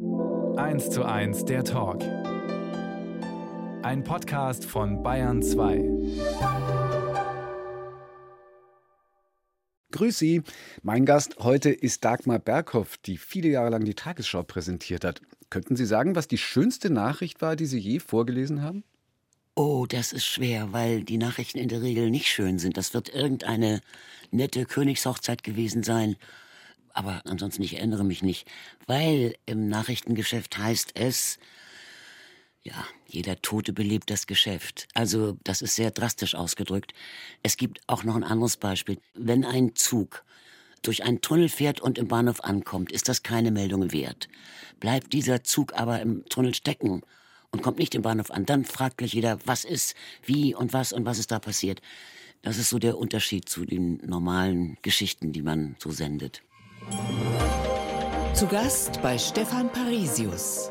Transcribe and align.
1 0.00 0.88
zu 0.88 1.04
1 1.04 1.44
der 1.44 1.62
Talk. 1.62 2.02
Ein 3.82 4.02
Podcast 4.02 4.64
von 4.64 5.02
Bayern 5.02 5.42
2. 5.42 5.84
Grüß 9.92 10.18
Sie. 10.18 10.42
Mein 10.82 11.04
Gast 11.04 11.36
heute 11.40 11.68
ist 11.68 12.02
Dagmar 12.02 12.38
Berghoff, 12.38 12.96
die 12.96 13.18
viele 13.18 13.50
Jahre 13.50 13.68
lang 13.68 13.84
die 13.84 13.92
Tagesschau 13.92 14.42
präsentiert 14.42 15.04
hat. 15.04 15.20
Könnten 15.50 15.76
Sie 15.76 15.84
sagen, 15.84 16.16
was 16.16 16.28
die 16.28 16.38
schönste 16.38 16.88
Nachricht 16.88 17.42
war, 17.42 17.54
die 17.54 17.66
Sie 17.66 17.78
je 17.78 17.98
vorgelesen 17.98 18.62
haben? 18.62 18.84
Oh, 19.54 19.84
das 19.86 20.14
ist 20.14 20.24
schwer, 20.24 20.72
weil 20.72 21.04
die 21.04 21.18
Nachrichten 21.18 21.58
in 21.58 21.68
der 21.68 21.82
Regel 21.82 22.10
nicht 22.10 22.28
schön 22.28 22.58
sind. 22.58 22.78
Das 22.78 22.94
wird 22.94 23.14
irgendeine 23.14 23.82
nette 24.30 24.64
Königshochzeit 24.64 25.42
gewesen 25.44 25.82
sein. 25.82 26.16
Aber 26.92 27.22
ansonsten, 27.24 27.62
ich 27.62 27.76
erinnere 27.76 28.04
mich 28.04 28.22
nicht. 28.22 28.48
Weil 28.86 29.34
im 29.46 29.68
Nachrichtengeschäft 29.68 30.58
heißt 30.58 30.92
es, 30.94 31.38
ja, 32.62 32.84
jeder 33.06 33.40
Tote 33.40 33.72
belebt 33.72 34.10
das 34.10 34.26
Geschäft. 34.26 34.88
Also, 34.94 35.38
das 35.44 35.62
ist 35.62 35.76
sehr 35.76 35.90
drastisch 35.90 36.34
ausgedrückt. 36.34 36.92
Es 37.42 37.56
gibt 37.56 37.80
auch 37.86 38.04
noch 38.04 38.16
ein 38.16 38.24
anderes 38.24 38.56
Beispiel. 38.56 38.98
Wenn 39.14 39.44
ein 39.44 39.74
Zug 39.74 40.24
durch 40.82 41.04
einen 41.04 41.20
Tunnel 41.20 41.48
fährt 41.48 41.80
und 41.80 41.98
im 41.98 42.08
Bahnhof 42.08 42.42
ankommt, 42.44 42.92
ist 42.92 43.08
das 43.08 43.22
keine 43.22 43.50
Meldung 43.50 43.92
wert. 43.92 44.28
Bleibt 44.78 45.12
dieser 45.12 45.42
Zug 45.42 45.74
aber 45.74 46.00
im 46.00 46.24
Tunnel 46.26 46.54
stecken 46.54 47.02
und 47.50 47.62
kommt 47.62 47.78
nicht 47.78 47.94
im 47.94 48.02
Bahnhof 48.02 48.30
an, 48.30 48.46
dann 48.46 48.64
fragt 48.64 48.98
gleich 48.98 49.14
jeder, 49.14 49.38
was 49.44 49.64
ist, 49.64 49.94
wie 50.24 50.54
und 50.54 50.72
was 50.72 50.92
und 50.92 51.04
was 51.04 51.18
ist 51.18 51.30
da 51.30 51.38
passiert. 51.38 51.80
Das 52.42 52.56
ist 52.56 52.70
so 52.70 52.78
der 52.78 52.96
Unterschied 52.96 53.48
zu 53.48 53.64
den 53.64 54.00
normalen 54.06 54.78
Geschichten, 54.82 55.32
die 55.32 55.42
man 55.42 55.76
so 55.78 55.90
sendet. 55.90 56.42
Zu 58.34 58.46
Gast 58.46 59.02
bei 59.02 59.18
Stefan 59.18 59.70
Parisius. 59.70 60.70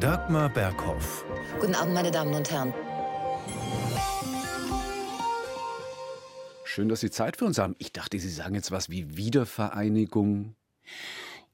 Dagmar 0.00 0.48
Berghoff. 0.48 1.24
Guten 1.60 1.74
Abend, 1.74 1.94
meine 1.94 2.10
Damen 2.10 2.34
und 2.34 2.50
Herren. 2.50 2.74
Schön, 6.64 6.88
dass 6.88 7.00
Sie 7.00 7.10
Zeit 7.10 7.36
für 7.36 7.46
uns 7.46 7.58
haben. 7.58 7.74
Ich 7.78 7.92
dachte, 7.92 8.18
Sie 8.18 8.28
sagen 8.28 8.54
jetzt 8.54 8.70
was 8.70 8.90
wie 8.90 9.16
Wiedervereinigung. 9.16 10.54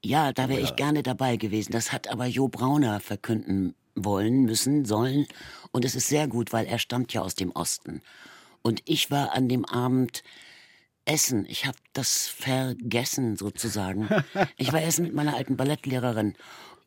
Ja, 0.03 0.33
da 0.33 0.49
wäre 0.49 0.59
ich 0.59 0.75
gerne 0.75 1.01
dabei 1.01 1.37
gewesen. 1.37 1.71
Das 1.71 1.93
hat 1.93 2.09
aber 2.09 2.25
Jo 2.25 2.49
Brauner 2.49 2.99
verkünden 2.99 3.73
wollen, 3.95 4.43
müssen, 4.43 4.83
sollen. 4.83 5.27
Und 5.71 5.85
es 5.85 5.95
ist 5.95 6.07
sehr 6.07 6.27
gut, 6.27 6.51
weil 6.51 6.65
er 6.65 6.79
stammt 6.79 7.13
ja 7.13 7.21
aus 7.21 7.35
dem 7.35 7.51
Osten. 7.51 8.01
Und 8.61 8.81
ich 8.85 9.11
war 9.11 9.33
an 9.33 9.47
dem 9.47 9.63
Abend 9.65 10.23
essen. 11.05 11.45
Ich 11.47 11.65
habe 11.65 11.77
das 11.93 12.27
vergessen 12.27 13.37
sozusagen. 13.37 14.09
Ich 14.57 14.71
war 14.71 14.81
essen 14.81 15.05
mit 15.05 15.13
meiner 15.13 15.35
alten 15.35 15.57
Ballettlehrerin 15.57 16.35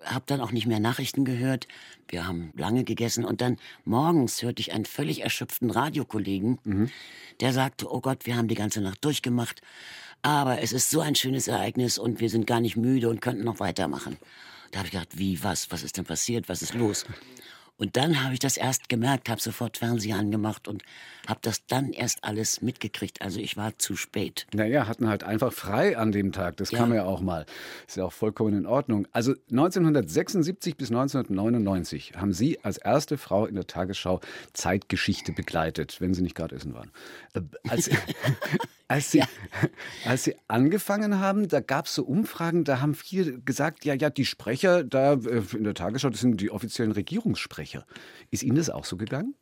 habe 0.07 0.25
dann 0.27 0.41
auch 0.41 0.53
nicht 0.53 0.67
mehr 0.67 0.81
Nachrichten 0.81 1.25
gehört. 1.25 1.67
Wir 2.09 2.27
haben 2.27 2.53
lange 2.57 2.85
gegessen 2.85 3.25
und 3.25 3.41
dann 3.41 3.59
morgens 3.85 4.43
hörte 4.43 4.61
ich 4.61 4.73
einen 4.73 4.85
völlig 4.85 5.23
erschöpften 5.23 5.71
Radiokollegen, 5.71 6.59
mhm. 6.65 6.91
der 7.41 7.53
sagte, 7.53 7.93
oh 7.93 8.01
Gott, 8.01 8.27
wir 8.27 8.37
haben 8.37 8.49
die 8.49 8.55
ganze 8.55 8.81
Nacht 8.81 9.05
durchgemacht, 9.05 9.61
aber 10.23 10.61
es 10.61 10.73
ist 10.73 10.91
so 10.91 11.01
ein 11.01 11.15
schönes 11.15 11.49
Ereignis 11.49 11.99
und 11.99 12.21
wir 12.21 12.31
sind 12.31 12.47
gar 12.47 12.61
nicht 12.61 12.77
müde 12.77 13.09
und 13.09 13.21
könnten 13.21 13.45
noch 13.45 13.61
weitermachen. 13.61 14.17
Da 14.71 14.79
habe 14.79 14.87
ich 14.87 14.93
gedacht, 14.93 15.19
wie, 15.19 15.43
was, 15.43 15.71
was 15.71 15.83
ist 15.83 15.97
denn 15.97 16.05
passiert, 16.05 16.49
was 16.49 16.63
ist 16.63 16.75
los? 16.75 17.05
Und 17.79 17.97
dann 17.97 18.23
habe 18.25 18.33
ich 18.33 18.41
das 18.41 18.57
erst 18.57 18.89
gemerkt, 18.89 19.29
habe 19.29 19.41
sofort 19.41 19.77
Fernseher 19.77 20.17
angemacht 20.17 20.67
und 20.67 20.83
habe 21.27 21.41
das 21.43 21.67
dann 21.67 21.93
erst 21.93 22.25
alles 22.25 22.63
mitgekriegt. 22.63 23.21
Also 23.21 23.39
ich 23.39 23.57
war 23.57 23.79
zu 23.79 23.97
spät. 23.97 24.47
Naja, 24.55 24.87
hatten 24.87 25.09
halt 25.09 25.25
einfach 25.25 25.53
frei 25.53 25.97
an 25.99 26.11
dem 26.11 26.33
Tag. 26.33 26.57
Das 26.57 26.71
ja. 26.71 26.79
kam 26.79 26.95
ja 26.95 27.05
auch 27.05 27.21
mal. 27.21 27.45
Ist 27.87 27.97
ja 27.97 28.05
auch 28.05 28.13
vollkommen 28.13 28.57
in 28.57 28.67
Ordnung. 28.67 29.07
Also 29.13 29.35
1976 29.51 30.77
bis 30.77 30.91
1999 30.91 32.15
haben 32.17 32.33
Sie 32.33 32.59
als 32.65 32.79
erste 32.79 33.19
Frau 33.19 33.47
in 33.47 33.55
der 33.55 33.67
Tagesschau 33.67 34.21
Zeitgeschichte 34.55 35.33
begleitet, 35.33 36.01
wenn 36.01 36.15
Sie 36.15 36.23
nicht 36.23 36.35
gerade 36.35 36.57
essen 36.57 36.73
waren. 36.73 36.91
Äh, 37.35 37.43
als, 37.69 37.91
als, 38.89 39.11
Sie, 39.13 39.19
ja. 39.19 39.27
als 40.05 40.25
Sie 40.25 40.37
angefangen 40.49 41.19
haben, 41.19 41.49
da 41.49 41.61
gab 41.61 41.87
es 41.87 41.95
so 41.95 42.05
Umfragen, 42.05 42.65
da 42.65 42.81
haben 42.81 42.95
viele 42.95 43.41
gesagt, 43.41 43.85
ja, 43.85 43.95
ja, 43.95 44.11
die 44.11 44.25
Sprecher 44.25 44.85
da 44.85 45.15
äh, 45.15 45.43
in 45.53 45.65
der 45.65 45.75
Tagesschau, 45.75 46.11
das 46.11 46.21
sind 46.21 46.41
die 46.41 46.51
offiziellen 46.51 46.93
Regierungssprecher. 46.93 47.47
Sprecher. 47.47 47.87
Ist 48.31 48.43
Ihnen 48.43 48.57
das 48.57 48.71
auch 48.71 48.85
so 48.85 48.97
gegangen? 48.97 49.35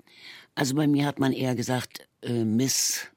Also 0.54 0.74
bei 0.74 0.86
mir 0.86 1.06
hat 1.06 1.18
man 1.18 1.32
eher 1.32 1.54
gesagt, 1.54 2.08
äh, 2.22 2.44
Miss 2.44 3.08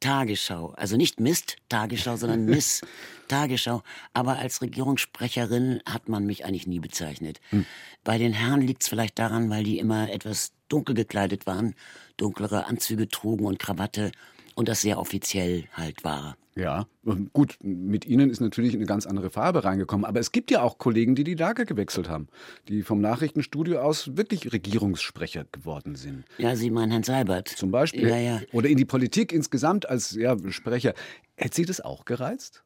Tagesschau. 0.00 0.74
Also 0.76 0.96
nicht 0.96 1.18
Mist 1.18 1.56
Tagesschau, 1.68 2.16
sondern 2.16 2.44
Miss 2.46 2.82
Tagesschau. 3.26 3.82
Aber 4.12 4.38
als 4.38 4.62
Regierungssprecherin 4.62 5.80
hat 5.86 6.08
man 6.08 6.24
mich 6.24 6.44
eigentlich 6.44 6.66
nie 6.66 6.80
bezeichnet. 6.80 7.40
Hm. 7.50 7.66
Bei 8.04 8.18
den 8.18 8.32
Herren 8.32 8.60
liegt 8.60 8.82
es 8.82 8.88
vielleicht 8.88 9.18
daran, 9.18 9.50
weil 9.50 9.64
die 9.64 9.78
immer 9.78 10.10
etwas 10.10 10.52
dunkel 10.68 10.94
gekleidet 10.94 11.46
waren, 11.46 11.74
dunklere 12.16 12.66
Anzüge 12.66 13.08
trugen 13.08 13.46
und 13.46 13.58
Krawatte 13.58 14.12
und 14.58 14.68
das 14.68 14.80
sehr 14.80 14.98
offiziell 14.98 15.66
halt 15.72 16.02
war. 16.02 16.36
Ja, 16.56 16.88
gut, 17.32 17.56
mit 17.62 18.06
Ihnen 18.06 18.28
ist 18.28 18.40
natürlich 18.40 18.74
eine 18.74 18.86
ganz 18.86 19.06
andere 19.06 19.30
Farbe 19.30 19.62
reingekommen. 19.62 20.04
Aber 20.04 20.18
es 20.18 20.32
gibt 20.32 20.50
ja 20.50 20.62
auch 20.62 20.78
Kollegen, 20.78 21.14
die 21.14 21.22
die 21.22 21.34
Lager 21.34 21.64
gewechselt 21.64 22.08
haben, 22.08 22.26
die 22.66 22.82
vom 22.82 23.00
Nachrichtenstudio 23.00 23.78
aus 23.78 24.16
wirklich 24.16 24.52
Regierungssprecher 24.52 25.46
geworden 25.52 25.94
sind. 25.94 26.24
Ja, 26.38 26.56
Sie 26.56 26.72
meinen 26.72 26.90
Herrn 26.90 27.04
Seibert. 27.04 27.46
Zum 27.46 27.70
Beispiel. 27.70 28.08
Ja, 28.08 28.18
ja. 28.18 28.40
Oder 28.50 28.68
in 28.68 28.76
die 28.76 28.84
Politik 28.84 29.32
insgesamt 29.32 29.88
als 29.88 30.16
ja, 30.16 30.36
Sprecher. 30.48 30.92
Hätte 31.36 31.54
Sie 31.54 31.64
das 31.64 31.80
auch 31.80 32.04
gereizt? 32.04 32.64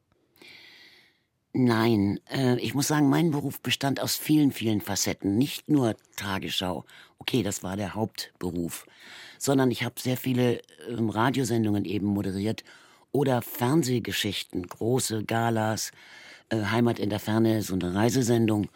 Nein, 1.55 2.19
äh, 2.31 2.57
ich 2.57 2.73
muss 2.73 2.87
sagen, 2.87 3.07
mein 3.09 3.29
Beruf 3.29 3.61
bestand 3.61 4.01
aus 4.01 4.15
vielen, 4.15 4.51
vielen 4.51 4.81
Facetten. 4.81 5.37
Nicht 5.37 5.69
nur 5.69 5.95
Tagesschau. 6.15 6.85
Okay, 7.19 7.43
das 7.43 7.61
war 7.61 7.77
der 7.77 7.93
Hauptberuf. 7.93 8.87
Sondern 9.43 9.71
ich 9.71 9.83
habe 9.83 9.99
sehr 9.99 10.15
viele 10.15 10.59
äh, 10.59 10.61
Radiosendungen 10.89 11.83
eben 11.83 12.07
moderiert 12.07 12.63
oder 13.11 13.41
Fernsehgeschichten, 13.41 14.65
große 14.65 15.25
Galas, 15.25 15.91
äh, 16.47 16.63
Heimat 16.63 16.97
in 16.97 17.09
der 17.09 17.19
Ferne, 17.19 17.61
so 17.61 17.73
eine 17.73 17.93
Reisesendung. 17.93 18.69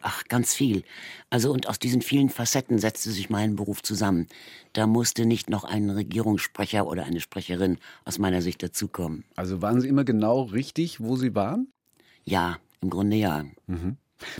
Ach, 0.00 0.24
ganz 0.24 0.54
viel. 0.54 0.82
Also 1.28 1.52
und 1.52 1.68
aus 1.68 1.78
diesen 1.78 2.00
vielen 2.00 2.30
Facetten 2.30 2.78
setzte 2.78 3.10
sich 3.10 3.28
mein 3.28 3.54
Beruf 3.54 3.82
zusammen. 3.82 4.26
Da 4.72 4.86
musste 4.86 5.26
nicht 5.26 5.50
noch 5.50 5.64
ein 5.64 5.90
Regierungssprecher 5.90 6.86
oder 6.86 7.04
eine 7.04 7.20
Sprecherin 7.20 7.76
aus 8.06 8.18
meiner 8.18 8.40
Sicht 8.40 8.62
dazukommen. 8.62 9.24
Also 9.36 9.60
waren 9.60 9.82
Sie 9.82 9.88
immer 9.88 10.04
genau 10.04 10.42
richtig, 10.42 11.00
wo 11.00 11.16
Sie 11.16 11.34
waren? 11.34 11.68
Ja, 12.24 12.58
im 12.80 12.88
Grunde 12.88 13.16
ja. 13.16 13.44
Mhm. 13.66 13.98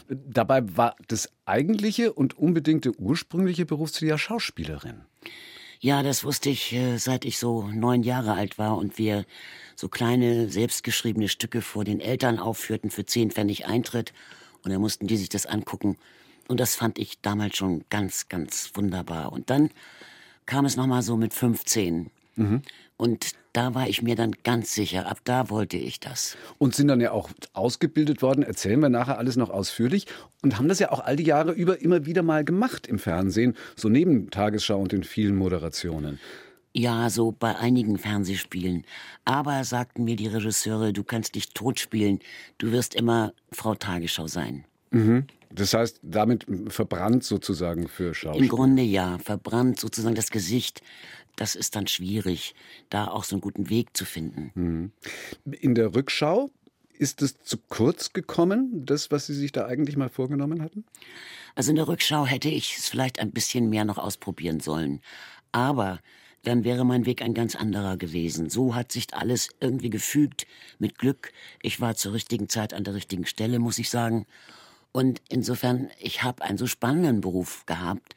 Dabei 0.09 0.62
war 0.78 0.97
das 1.09 1.31
eigentliche 1.44 2.15
und 2.15 2.39
unbedingte 2.39 2.99
ursprüngliche 2.99 3.67
Berufsziel 3.67 4.09
ja 4.09 4.17
Schauspielerin. 4.19 5.03
Ja, 5.84 6.03
das 6.03 6.25
wusste 6.25 6.49
ich, 6.49 6.72
äh, 6.72 6.97
seit 6.97 7.27
ich 7.27 7.37
so 7.37 7.69
neun 7.69 8.05
Jahre 8.05 8.33
alt 8.33 8.56
war 8.56 8.78
und 8.78 8.97
wir 8.97 9.27
so 9.77 9.91
kleine, 9.91 10.49
selbstgeschriebene 10.49 11.28
Stücke 11.28 11.61
vor 11.61 11.84
den 11.84 12.00
Eltern 12.00 12.39
aufführten 12.39 12.89
für 12.89 13.05
zehn 13.05 13.31
Pfennig 13.31 13.67
Eintritt. 13.67 14.15
Und 14.62 14.71
dann 14.71 14.81
mussten 14.81 15.09
die 15.09 15.19
sich 15.19 15.28
das 15.28 15.44
angucken. 15.44 15.99
Und 16.49 16.59
das 16.59 16.75
fand 16.75 16.99
ich 16.99 17.21
damals 17.21 17.59
schon 17.59 17.84
ganz, 17.91 18.31
ganz 18.31 18.71
wunderbar. 18.73 19.31
Und 19.31 19.50
dann 19.50 19.69
kam 20.47 20.65
es 20.65 20.77
nochmal 20.77 21.03
so 21.03 21.19
mit 21.19 21.34
15. 21.34 22.11
Mhm. 22.37 22.62
Und 22.97 23.33
da 23.55 23.73
war 23.75 23.89
ich 23.89 24.03
mir 24.03 24.17
dann 24.17 24.33
ganz 24.43 24.75
sicher, 24.75 25.09
ab 25.09 25.21
da 25.25 25.49
wollte 25.49 25.77
ich 25.77 26.01
das. 26.01 26.37
Und 26.59 26.75
sind 26.75 26.89
dann 26.89 27.01
ja 27.01 27.13
auch 27.13 27.31
ausgebildet 27.53 28.21
worden, 28.21 28.43
erzählen 28.43 28.81
wir 28.81 28.89
nachher 28.89 29.17
alles 29.17 29.37
noch 29.37 29.49
ausführlich. 29.49 30.07
Und 30.43 30.59
haben 30.59 30.69
das 30.69 30.81
ja 30.81 30.91
auch 30.91 31.01
all 31.01 31.17
die 31.17 31.25
Jahre 31.25 31.53
über 31.53 31.81
immer 31.81 32.05
wieder 32.05 32.23
mal 32.23 32.45
gemacht 32.45 32.87
im 32.87 32.99
Fernsehen, 32.99 33.57
so 33.77 33.89
neben 33.89 34.31
Tagesschau 34.31 34.81
und 34.81 34.91
den 34.91 35.05
vielen 35.05 35.37
Moderationen. 35.37 36.19
Ja, 36.73 37.09
so 37.09 37.31
bei 37.31 37.55
einigen 37.57 37.97
Fernsehspielen. 37.97 38.85
Aber 39.25 39.63
sagten 39.63 40.03
mir 40.03 40.17
die 40.17 40.27
Regisseure, 40.27 40.93
du 40.93 41.05
kannst 41.05 41.37
dich 41.37 41.51
totspielen, 41.51 42.19
du 42.59 42.73
wirst 42.73 42.97
immer 42.97 43.33
Frau 43.53 43.77
Tagesschau 43.77 44.27
sein. 44.27 44.65
Mhm. 44.91 45.29
Das 45.55 45.73
heißt, 45.73 46.01
damit 46.03 46.47
verbrannt 46.67 47.23
sozusagen 47.23 47.87
für 47.87 48.12
Schauspiel. 48.12 48.43
Im 48.43 48.49
Grunde 48.49 48.83
ja, 48.83 49.19
verbrannt 49.19 49.79
sozusagen 49.79 50.17
das 50.17 50.33
Gesicht 50.33 50.81
das 51.37 51.55
ist 51.55 51.77
dann 51.77 51.87
schwierig, 51.87 52.55
da 52.91 53.09
auch 53.09 53.25
so 53.25 53.37
einen 53.37 53.41
guten 53.41 53.71
Weg 53.71 53.97
zu 53.97 54.05
finden. 54.05 54.51
Mhm. 54.55 54.93
In 55.61 55.75
der 55.75 55.95
Rückschau 55.95 56.51
ist 56.97 57.23
es 57.23 57.43
zu 57.43 57.59
kurz 57.59 58.13
gekommen, 58.13 58.87
das, 58.87 59.11
was 59.11 59.27
Sie 59.27 59.35
sich 59.35 59.53
da 59.53 59.67
eigentlich 59.67 59.97
mal 59.97 60.09
vorgenommen 60.09 60.63
hatten? 60.63 60.85
Also 61.55 61.71
in 61.71 61.77
der 61.77 61.89
Rückschau 61.89 62.27
hätte 62.27 62.49
ich 62.49 62.77
es 62.79 62.89
vielleicht 62.89 63.19
ein 63.19 63.33
bisschen 63.33 63.69
mehr 63.69 63.85
noch 63.85 63.99
ausprobieren 63.99 64.61
sollen. 64.61 65.01
Aber 65.53 66.01
dann 66.43 66.65
wäre 66.65 66.85
mein 66.85 67.07
Weg 67.07 67.23
ein 67.23 67.35
ganz 67.35 67.57
anderer 67.57 67.97
gewesen. 67.97 68.51
So 68.51 68.75
hat 68.75 68.93
sich 68.93 69.15
alles 69.15 69.49
irgendwie 69.61 69.91
gefügt, 69.91 70.47
mit 70.79 70.99
Glück. 70.99 71.33
Ich 71.63 71.81
war 71.81 71.95
zur 71.97 72.13
richtigen 72.13 72.49
Zeit 72.49 72.75
an 72.75 72.85
der 72.85 72.95
richtigen 72.95 73.27
Stelle, 73.27 73.59
muss 73.59 73.79
ich 73.79 73.91
sagen. 73.91 74.27
Und 74.93 75.23
insofern, 75.29 75.91
ich 75.99 76.23
habe 76.23 76.45
einen 76.45 76.59
so 76.59 76.67
spannenden 76.67 77.21
Beruf 77.21 77.67
gehabt, 77.67 78.15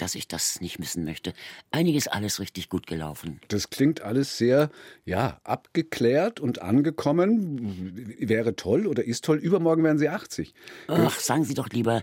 dass 0.00 0.14
ich 0.14 0.28
das 0.28 0.60
nicht 0.60 0.78
missen 0.78 1.04
möchte. 1.04 1.32
Einiges 1.70 2.08
alles 2.08 2.40
richtig 2.40 2.68
gut 2.68 2.86
gelaufen. 2.86 3.40
Das 3.48 3.70
klingt 3.70 4.00
alles 4.00 4.38
sehr, 4.38 4.70
ja, 5.04 5.40
abgeklärt 5.44 6.40
und 6.40 6.62
angekommen. 6.62 8.16
Wäre 8.18 8.56
toll 8.56 8.86
oder 8.86 9.04
ist 9.04 9.24
toll. 9.24 9.38
Übermorgen 9.38 9.84
werden 9.84 9.98
Sie 9.98 10.08
80. 10.08 10.54
Ach, 10.88 11.18
sagen 11.20 11.44
Sie 11.44 11.54
doch 11.54 11.68
lieber 11.68 12.02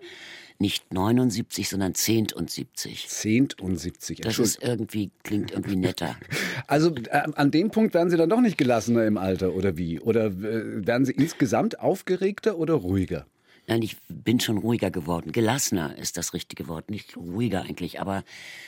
nicht 0.60 0.92
79, 0.94 1.70
sondern 1.70 1.94
Zehnt 1.94 2.34
und 2.34 2.50
70. 2.50 3.08
Zehnt 3.08 3.62
und 3.62 3.78
70. 3.78 4.22
Das 4.22 4.40
ist 4.40 4.62
irgendwie, 4.64 5.12
klingt 5.24 5.52
irgendwie 5.52 5.76
netter. 5.76 6.16
Also 6.66 6.94
äh, 6.96 7.24
an 7.34 7.52
dem 7.52 7.72
Punkt 7.72 7.94
werden 7.94 8.10
Sie 8.10 8.18
dann 8.18 8.30
doch 8.30 8.42
nicht 8.42 8.58
gelassener 8.58 9.06
im 9.06 9.18
Alter, 9.18 9.54
oder 9.54 9.78
wie? 9.78 10.00
Oder 10.00 10.26
äh, 10.26 10.86
werden 10.86 11.06
Sie 11.06 11.14
insgesamt 11.14 11.80
aufgeregter 11.80 12.58
oder 12.58 12.74
ruhiger? 12.74 13.26
Nein, 13.70 13.82
ich 13.82 13.98
bin 14.08 14.40
schon 14.40 14.58
ruhiger 14.58 14.92
geworden. 14.92 15.34
Gelassener 15.34 15.98
ist 15.98 16.16
das 16.16 16.34
richtige 16.34 16.70
Wort. 16.70 16.90
Nicht 16.90 17.18
ruhiger 17.18 17.64
eigentlich, 17.64 18.00
aber 18.00 18.24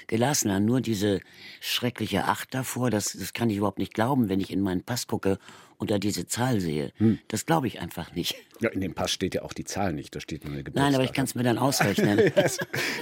gelassener. 0.07 0.59
Nur 0.59 0.81
diese 0.81 1.21
schreckliche 1.61 2.25
Acht 2.25 2.53
davor, 2.53 2.89
das, 2.89 3.13
das 3.13 3.31
kann 3.31 3.49
ich 3.49 3.57
überhaupt 3.57 3.79
nicht 3.79 3.93
glauben, 3.93 4.27
wenn 4.27 4.41
ich 4.41 4.51
in 4.51 4.59
meinen 4.59 4.83
Pass 4.83 5.07
gucke 5.07 5.39
und 5.77 5.89
da 5.89 5.99
diese 5.99 6.27
Zahl 6.27 6.59
sehe. 6.59 6.91
Hm. 6.97 7.19
Das 7.29 7.45
glaube 7.45 7.67
ich 7.67 7.79
einfach 7.79 8.13
nicht. 8.13 8.35
Ja, 8.59 8.69
in 8.71 8.81
dem 8.81 8.93
Pass 8.93 9.11
steht 9.11 9.35
ja 9.35 9.43
auch 9.43 9.53
die 9.53 9.63
Zahl 9.63 9.93
nicht. 9.93 10.13
Da 10.13 10.19
steht 10.19 10.43
nur 10.43 10.51
eine 10.51 10.65
Geburtstag. 10.65 10.91
Nein, 10.91 10.95
aber 10.95 11.05
ich 11.05 11.13
kann 11.13 11.23
es 11.23 11.33
mir 11.33 11.43
dann 11.43 11.57
ausrechnen. 11.59 12.33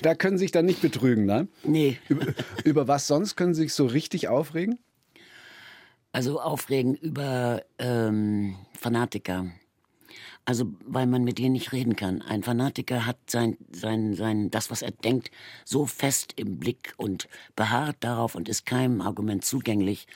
da 0.03 0.13
können 0.13 0.37
Sie 0.37 0.43
sich 0.43 0.51
dann 0.51 0.65
nicht 0.65 0.81
betrügen, 0.81 1.25
ne? 1.25 1.47
Nee. 1.63 1.97
Über, 2.09 2.27
über 2.63 2.87
was 2.87 3.07
sonst 3.07 3.35
können 3.35 3.55
Sie 3.55 3.63
sich 3.63 3.73
so 3.73 3.87
richtig 3.87 4.27
aufregen? 4.27 4.77
Also 6.11 6.39
aufregen 6.39 6.93
über 6.93 7.63
ähm, 7.79 8.55
Fanatiker. 8.79 9.47
Also, 10.47 10.71
weil 10.85 11.07
man 11.07 11.25
mit 11.25 11.39
denen 11.39 11.51
nicht 11.51 11.73
reden 11.73 11.97
kann. 11.97 12.21
Ein 12.21 12.41
Fanatiker 12.41 13.05
hat 13.05 13.17
sein, 13.29 13.57
sein, 13.69 14.13
sein, 14.13 14.49
das, 14.49 14.71
was 14.71 14.81
er 14.81 14.91
denkt, 14.91 15.29
so 15.65 15.85
fest 15.85 16.31
im 16.37 16.57
Blick 16.57 16.93
und 16.95 17.27
beharrt 17.57 17.97
darauf 17.99 18.33
und 18.33 18.47
ist 18.47 18.65
keinem 18.65 19.01
Argument 19.01 19.43
zugänglich. 19.43 20.07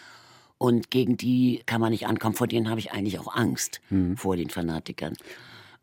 Und 0.57 0.89
gegen 0.89 1.17
die 1.17 1.61
kann 1.65 1.81
man 1.81 1.91
nicht 1.91 2.07
ankommen. 2.07 2.33
Vor 2.33 2.47
denen 2.47 2.69
habe 2.69 2.79
ich 2.79 2.93
eigentlich 2.93 3.19
auch 3.19 3.35
Angst, 3.35 3.81
mhm. 3.89 4.15
vor 4.15 4.37
den 4.37 4.49
Fanatikern. 4.49 5.17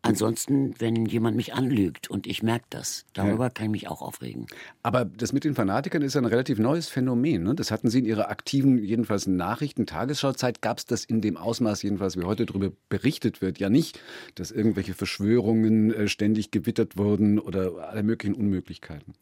Ansonsten, 0.01 0.73
wenn 0.79 1.05
jemand 1.05 1.35
mich 1.35 1.53
anlügt 1.53 2.09
und 2.09 2.25
ich 2.25 2.41
merke 2.41 2.65
das, 2.69 3.05
darüber 3.13 3.45
ja. 3.45 3.49
kann 3.49 3.65
ich 3.65 3.71
mich 3.71 3.87
auch 3.89 4.01
aufregen. 4.01 4.47
Aber 4.81 5.03
das 5.03 5.33
mit 5.33 5.43
den 5.43 5.55
Fanatikern 5.55 6.01
ist 6.01 6.15
ein 6.15 6.23
relativ 6.23 6.57
neues 6.57 6.87
Phänomen. 6.87 7.43
Ne? 7.43 7.53
Das 7.53 7.69
hatten 7.69 7.89
Sie 7.89 7.99
in 7.99 8.05
Ihrer 8.05 8.29
aktiven, 8.29 8.81
jedenfalls 8.81 9.27
Nachrichten, 9.27 9.85
Tagesschauzeit, 9.85 10.61
gab 10.61 10.77
es 10.77 10.85
das 10.85 11.03
in 11.03 11.19
dem 11.19 11.35
Ausmaß, 11.35 11.83
jedenfalls 11.83 12.15
wie 12.17 12.23
heute 12.23 12.45
darüber 12.45 12.71
berichtet 12.87 13.41
wird, 13.41 13.59
ja 13.59 13.69
nicht, 13.69 13.99
dass 14.35 14.51
irgendwelche 14.51 14.93
Verschwörungen 14.93 15.93
äh, 15.93 16.07
ständig 16.07 16.51
gewittert 16.51 16.97
wurden 16.97 17.37
oder 17.37 17.89
alle 17.89 18.03
möglichen 18.03 18.35
Unmöglichkeiten. 18.35 19.15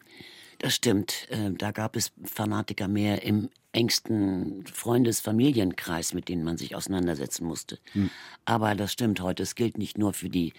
Das 0.59 0.73
stimmt. 0.73 1.27
Äh, 1.29 1.51
da 1.51 1.71
gab 1.71 1.95
es 1.95 2.11
Fanatiker 2.23 2.87
mehr 2.87 3.23
im 3.23 3.49
engsten 3.71 4.65
Freundes-Familienkreis, 4.65 6.13
mit 6.13 6.29
denen 6.29 6.43
man 6.43 6.57
sich 6.57 6.75
auseinandersetzen 6.75 7.45
musste. 7.45 7.77
Hm. 7.93 8.09
Aber 8.45 8.73
das 8.75 8.91
stimmt 8.91 9.21
heute. 9.21 9.43
Es 9.43 9.55
gilt 9.55 9.77
nicht 9.77 9.97
nur 9.97 10.13
für 10.13 10.29
die 10.29 10.53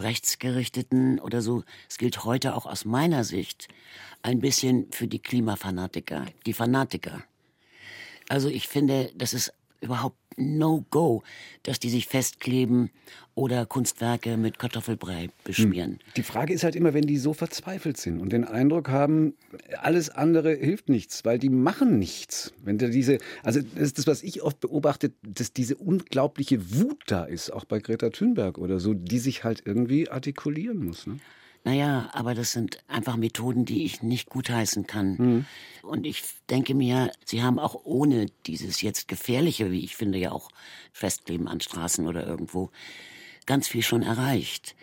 Rechtsgerichteten 0.00 1.18
oder 1.18 1.42
so. 1.42 1.64
Es 1.88 1.98
gilt 1.98 2.24
heute 2.24 2.54
auch 2.54 2.66
aus 2.66 2.84
meiner 2.84 3.24
Sicht 3.24 3.68
ein 4.22 4.40
bisschen 4.40 4.86
für 4.92 5.08
die 5.08 5.18
Klimafanatiker, 5.18 6.26
die 6.46 6.52
Fanatiker. 6.52 7.22
Also 8.28 8.48
ich 8.48 8.68
finde, 8.68 9.10
das 9.16 9.34
ist 9.34 9.52
überhaupt 9.80 10.16
No-Go, 10.36 11.22
dass 11.62 11.78
die 11.78 11.90
sich 11.90 12.06
festkleben 12.06 12.90
oder 13.34 13.64
Kunstwerke 13.66 14.36
mit 14.36 14.58
Kartoffelbrei 14.58 15.30
beschmieren. 15.44 15.92
Hm. 15.92 15.98
Die 16.16 16.22
Frage 16.22 16.52
ist 16.52 16.64
halt 16.64 16.76
immer, 16.76 16.92
wenn 16.94 17.06
die 17.06 17.18
so 17.18 17.32
verzweifelt 17.32 17.96
sind 17.96 18.20
und 18.20 18.32
den 18.32 18.44
Eindruck 18.44 18.88
haben, 18.88 19.34
alles 19.80 20.10
andere 20.10 20.54
hilft 20.54 20.88
nichts, 20.88 21.24
weil 21.24 21.38
die 21.38 21.48
machen 21.48 21.98
nichts. 21.98 22.52
Wenn 22.62 22.78
da 22.78 22.88
diese, 22.88 23.18
also 23.42 23.60
das 23.60 23.82
ist 23.82 23.98
das, 23.98 24.06
was 24.06 24.22
ich 24.22 24.42
oft 24.42 24.60
beobachte, 24.60 25.12
dass 25.22 25.52
diese 25.52 25.76
unglaubliche 25.76 26.74
Wut 26.74 27.02
da 27.06 27.24
ist, 27.24 27.50
auch 27.50 27.64
bei 27.64 27.78
Greta 27.78 28.10
Thunberg 28.10 28.58
oder 28.58 28.80
so, 28.80 28.94
die 28.94 29.18
sich 29.18 29.44
halt 29.44 29.62
irgendwie 29.64 30.08
artikulieren 30.08 30.84
muss. 30.84 31.06
Ne? 31.06 31.18
Naja, 31.64 32.10
aber 32.12 32.34
das 32.34 32.52
sind 32.52 32.78
einfach 32.88 33.16
Methoden, 33.16 33.64
die 33.64 33.84
ich 33.84 34.02
nicht 34.02 34.28
gutheißen 34.30 34.86
kann. 34.86 35.16
Mhm. 35.16 35.46
Und 35.82 36.06
ich 36.06 36.24
denke 36.50 36.74
mir, 36.74 37.12
sie 37.24 37.42
haben 37.42 37.58
auch 37.58 37.80
ohne 37.84 38.26
dieses 38.46 38.82
jetzt 38.82 39.06
gefährliche, 39.06 39.70
wie 39.70 39.84
ich 39.84 39.96
finde, 39.96 40.18
ja 40.18 40.32
auch 40.32 40.50
Festkleben 40.92 41.46
an 41.46 41.60
Straßen 41.60 42.06
oder 42.06 42.26
irgendwo, 42.26 42.70
ganz 43.46 43.68
viel 43.68 43.82
schon 43.82 44.02
erreicht. 44.02 44.74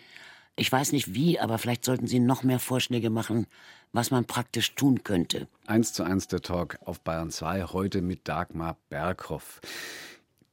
Ich 0.56 0.72
weiß 0.72 0.92
nicht 0.92 1.14
wie, 1.14 1.40
aber 1.40 1.58
vielleicht 1.58 1.86
sollten 1.86 2.08
Sie 2.08 2.20
noch 2.20 2.44
mehr 2.44 2.60
Vorschläge 2.60 3.10
machen, 3.10 3.48
was 3.94 4.12
man 4.12 4.26
praktisch 4.26 4.76
tun 4.76 5.04
könnte. 5.04 5.48
Eins 5.68 5.94
zu 5.94 6.04
eins 6.04 6.28
der 6.28 6.42
Talk 6.42 6.78
auf 6.84 7.00
Bayern 7.00 7.32
2, 7.32 7.64
heute 7.64 8.02
mit 8.02 8.28
Dagmar 8.28 8.78
Berghoff 8.90 9.62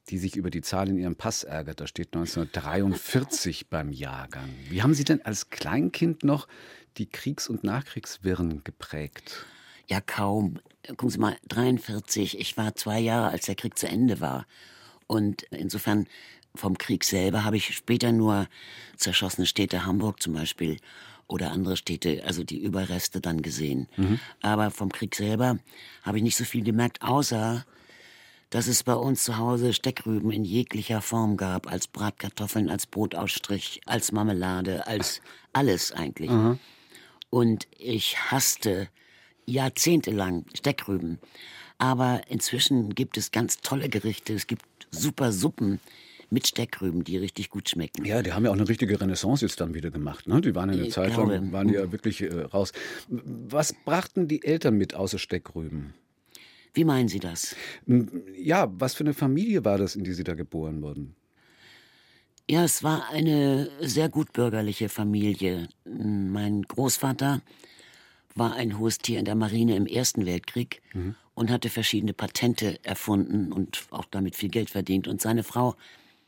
die 0.09 0.17
sich 0.17 0.35
über 0.35 0.49
die 0.49 0.61
Zahl 0.61 0.89
in 0.89 0.97
ihrem 0.97 1.15
Pass 1.15 1.43
ärgert. 1.43 1.81
Da 1.81 1.87
steht 1.87 2.15
1943 2.15 3.69
beim 3.69 3.91
Jahrgang. 3.91 4.49
Wie 4.69 4.81
haben 4.81 4.93
Sie 4.93 5.03
denn 5.03 5.21
als 5.23 5.49
Kleinkind 5.49 6.23
noch 6.23 6.47
die 6.97 7.07
Kriegs- 7.07 7.49
und 7.49 7.63
Nachkriegswirren 7.63 8.63
geprägt? 8.63 9.45
Ja, 9.87 10.01
kaum. 10.01 10.59
Gucken 10.87 11.09
Sie 11.09 11.19
mal, 11.19 11.37
43. 11.49 12.39
Ich 12.39 12.57
war 12.57 12.75
zwei 12.75 12.99
Jahre, 12.99 13.29
als 13.29 13.45
der 13.45 13.55
Krieg 13.55 13.77
zu 13.77 13.87
Ende 13.87 14.19
war. 14.21 14.45
Und 15.07 15.43
insofern 15.51 16.07
vom 16.55 16.77
Krieg 16.77 17.03
selber 17.03 17.43
habe 17.43 17.57
ich 17.57 17.75
später 17.75 18.11
nur 18.11 18.47
zerschossene 18.95 19.45
Städte, 19.45 19.85
Hamburg 19.85 20.21
zum 20.21 20.33
Beispiel, 20.33 20.77
oder 21.27 21.51
andere 21.51 21.75
Städte, 21.75 22.23
also 22.25 22.43
die 22.43 22.61
Überreste 22.61 23.19
dann 23.19 23.41
gesehen. 23.41 23.87
Mhm. 23.97 24.19
Aber 24.41 24.71
vom 24.71 24.91
Krieg 24.91 25.13
selber 25.13 25.59
habe 26.03 26.17
ich 26.17 26.23
nicht 26.23 26.37
so 26.37 26.45
viel 26.45 26.63
gemerkt, 26.63 27.01
außer 27.01 27.65
dass 28.49 28.67
es 28.67 28.83
bei 28.83 28.93
uns 28.93 29.23
zu 29.23 29.37
Hause 29.37 29.73
Steckrüben 29.73 30.31
in 30.31 30.45
jeglicher 30.45 31.01
Form 31.01 31.37
gab, 31.37 31.69
als 31.71 31.87
Bratkartoffeln, 31.87 32.69
als 32.69 32.85
Brotausstrich, 32.85 33.81
als 33.85 34.11
Marmelade, 34.11 34.87
als 34.87 35.21
alles 35.53 35.91
eigentlich. 35.91 36.29
Mhm. 36.29 36.59
Und 37.29 37.67
ich 37.77 38.17
hasste 38.31 38.87
jahrzehntelang 39.45 40.45
Steckrüben. 40.53 41.19
Aber 41.77 42.21
inzwischen 42.29 42.95
gibt 42.95 43.17
es 43.17 43.31
ganz 43.31 43.59
tolle 43.59 43.89
Gerichte. 43.89 44.33
Es 44.33 44.47
gibt 44.47 44.65
super 44.91 45.31
Suppen 45.31 45.79
mit 46.29 46.47
Steckrüben, 46.47 47.03
die 47.03 47.17
richtig 47.17 47.49
gut 47.49 47.69
schmecken. 47.69 48.03
Ja, 48.05 48.21
die 48.21 48.33
haben 48.33 48.43
ja 48.43 48.51
auch 48.51 48.55
eine 48.55 48.67
richtige 48.67 48.99
Renaissance 48.99 49.45
jetzt 49.45 49.61
dann 49.61 49.73
wieder 49.73 49.91
gemacht. 49.91 50.27
Ne? 50.27 50.41
Die 50.41 50.55
waren 50.55 50.69
ja 50.69 50.75
eine 50.75 50.87
ich 50.87 50.93
Zeit 50.93 51.15
lang, 51.15 51.51
waren 51.51 51.67
die 51.67 51.75
ja 51.75 51.91
wirklich 51.91 52.21
äh, 52.21 52.41
raus. 52.41 52.73
Was 53.07 53.73
brachten 53.73 54.27
die 54.27 54.43
Eltern 54.43 54.77
mit 54.77 54.93
außer 54.93 55.19
Steckrüben? 55.19 55.93
Wie 56.77 56.85
meinen 56.85 57.07
Sie 57.07 57.19
das? 57.19 57.55
Ja, 58.37 58.71
was 58.71 58.93
für 58.93 59.03
eine 59.03 59.15
Familie 59.15 59.65
war 59.65 59.79
das, 59.79 59.95
in 59.95 60.03
die 60.03 60.13
Sie 60.13 60.23
da 60.23 60.35
geboren 60.35 60.83
wurden? 60.83 61.15
Ja, 62.47 62.63
es 62.63 62.83
war 62.83 63.09
eine 63.09 63.71
sehr 63.81 64.09
gutbürgerliche 64.09 64.87
Familie. 64.87 65.69
Mein 65.85 66.61
Großvater 66.61 67.41
war 68.35 68.53
ein 68.53 68.77
hohes 68.77 68.99
Tier 68.99 69.17
in 69.17 69.25
der 69.25 69.33
Marine 69.33 69.75
im 69.75 69.87
Ersten 69.87 70.27
Weltkrieg 70.27 70.83
mhm. 70.93 71.15
und 71.33 71.49
hatte 71.49 71.69
verschiedene 71.69 72.13
Patente 72.13 72.77
erfunden 72.85 73.51
und 73.51 73.87
auch 73.89 74.05
damit 74.05 74.35
viel 74.35 74.49
Geld 74.49 74.69
verdient. 74.69 75.07
Und 75.07 75.19
seine 75.19 75.41
Frau 75.41 75.75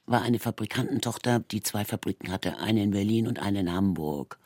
war 0.07 0.24
eine 0.24 0.39
Fabrikantentochter, 0.39 1.41
die 1.51 1.62
zwei 1.62 1.85
Fabriken 1.85 2.31
hatte, 2.31 2.57
eine 2.57 2.81
in 2.81 2.89
Berlin 2.89 3.27
und 3.27 3.38
eine 3.38 3.59
in 3.59 3.71
Hamburg. 3.71 4.39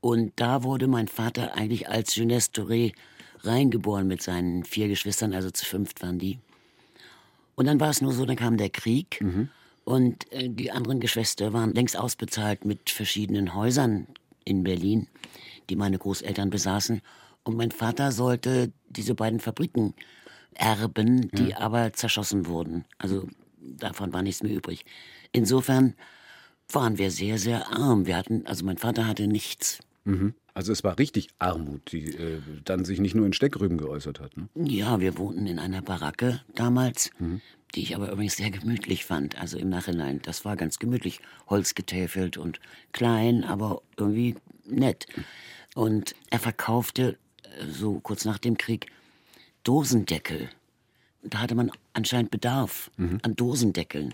Und 0.00 0.32
da 0.34 0.64
wurde 0.64 0.88
mein 0.88 1.06
Vater 1.06 1.54
eigentlich 1.54 1.88
als 1.88 2.16
Jeunesse 2.16 2.50
Touré 2.50 2.94
reingeboren 3.42 4.06
mit 4.06 4.22
seinen 4.22 4.64
vier 4.64 4.88
Geschwistern, 4.88 5.32
also 5.32 5.50
zu 5.50 5.64
fünft 5.64 6.02
waren 6.02 6.18
die. 6.18 6.38
Und 7.54 7.66
dann 7.66 7.80
war 7.80 7.90
es 7.90 8.00
nur 8.00 8.12
so, 8.12 8.24
dann 8.24 8.36
kam 8.36 8.56
der 8.56 8.70
Krieg 8.70 9.20
mhm. 9.20 9.48
und 9.84 10.32
äh, 10.32 10.48
die 10.48 10.70
anderen 10.70 11.00
Geschwister 11.00 11.52
waren 11.52 11.74
längst 11.74 11.96
ausbezahlt 11.98 12.64
mit 12.64 12.90
verschiedenen 12.90 13.54
Häusern 13.54 14.06
in 14.44 14.64
Berlin, 14.64 15.08
die 15.68 15.76
meine 15.76 15.98
Großeltern 15.98 16.50
besaßen. 16.50 17.02
Und 17.42 17.56
mein 17.56 17.70
Vater 17.70 18.12
sollte 18.12 18.72
diese 18.88 19.14
beiden 19.14 19.40
Fabriken 19.40 19.94
erben, 20.54 21.30
die 21.30 21.50
ja. 21.50 21.58
aber 21.58 21.92
zerschossen 21.92 22.46
wurden. 22.46 22.84
Also 22.98 23.28
davon 23.58 24.12
war 24.12 24.22
nichts 24.22 24.42
mehr 24.42 24.54
übrig. 24.54 24.84
Insofern 25.32 25.94
waren 26.72 26.98
wir 26.98 27.10
sehr, 27.10 27.38
sehr 27.38 27.68
arm. 27.70 28.06
Wir 28.06 28.16
hatten, 28.16 28.46
also 28.46 28.64
mein 28.64 28.78
Vater 28.78 29.06
hatte 29.06 29.26
nichts. 29.26 29.80
Mhm. 30.04 30.34
Also 30.60 30.72
es 30.72 30.84
war 30.84 30.98
richtig 30.98 31.28
Armut, 31.38 31.90
die 31.90 32.14
äh, 32.14 32.42
dann 32.66 32.84
sich 32.84 33.00
nicht 33.00 33.14
nur 33.14 33.24
in 33.24 33.32
Steckrüben 33.32 33.78
geäußert 33.78 34.20
hat. 34.20 34.36
Ne? 34.36 34.46
Ja, 34.56 35.00
wir 35.00 35.16
wohnten 35.16 35.46
in 35.46 35.58
einer 35.58 35.80
Baracke 35.80 36.42
damals, 36.54 37.10
mhm. 37.18 37.40
die 37.74 37.80
ich 37.80 37.96
aber 37.96 38.12
übrigens 38.12 38.36
sehr 38.36 38.50
gemütlich 38.50 39.06
fand. 39.06 39.40
Also 39.40 39.56
im 39.56 39.70
Nachhinein, 39.70 40.20
das 40.20 40.44
war 40.44 40.56
ganz 40.56 40.78
gemütlich, 40.78 41.20
holzgetäfelt 41.48 42.36
und 42.36 42.60
klein, 42.92 43.42
aber 43.42 43.80
irgendwie 43.96 44.36
nett. 44.66 45.06
Und 45.74 46.14
er 46.28 46.40
verkaufte 46.40 47.16
äh, 47.42 47.64
so 47.66 47.98
kurz 47.98 48.26
nach 48.26 48.36
dem 48.36 48.58
Krieg 48.58 48.88
Dosendeckel. 49.64 50.50
Da 51.22 51.38
hatte 51.38 51.54
man 51.54 51.70
anscheinend 51.94 52.30
Bedarf 52.30 52.90
mhm. 52.98 53.18
an 53.22 53.34
Dosendeckeln. 53.34 54.12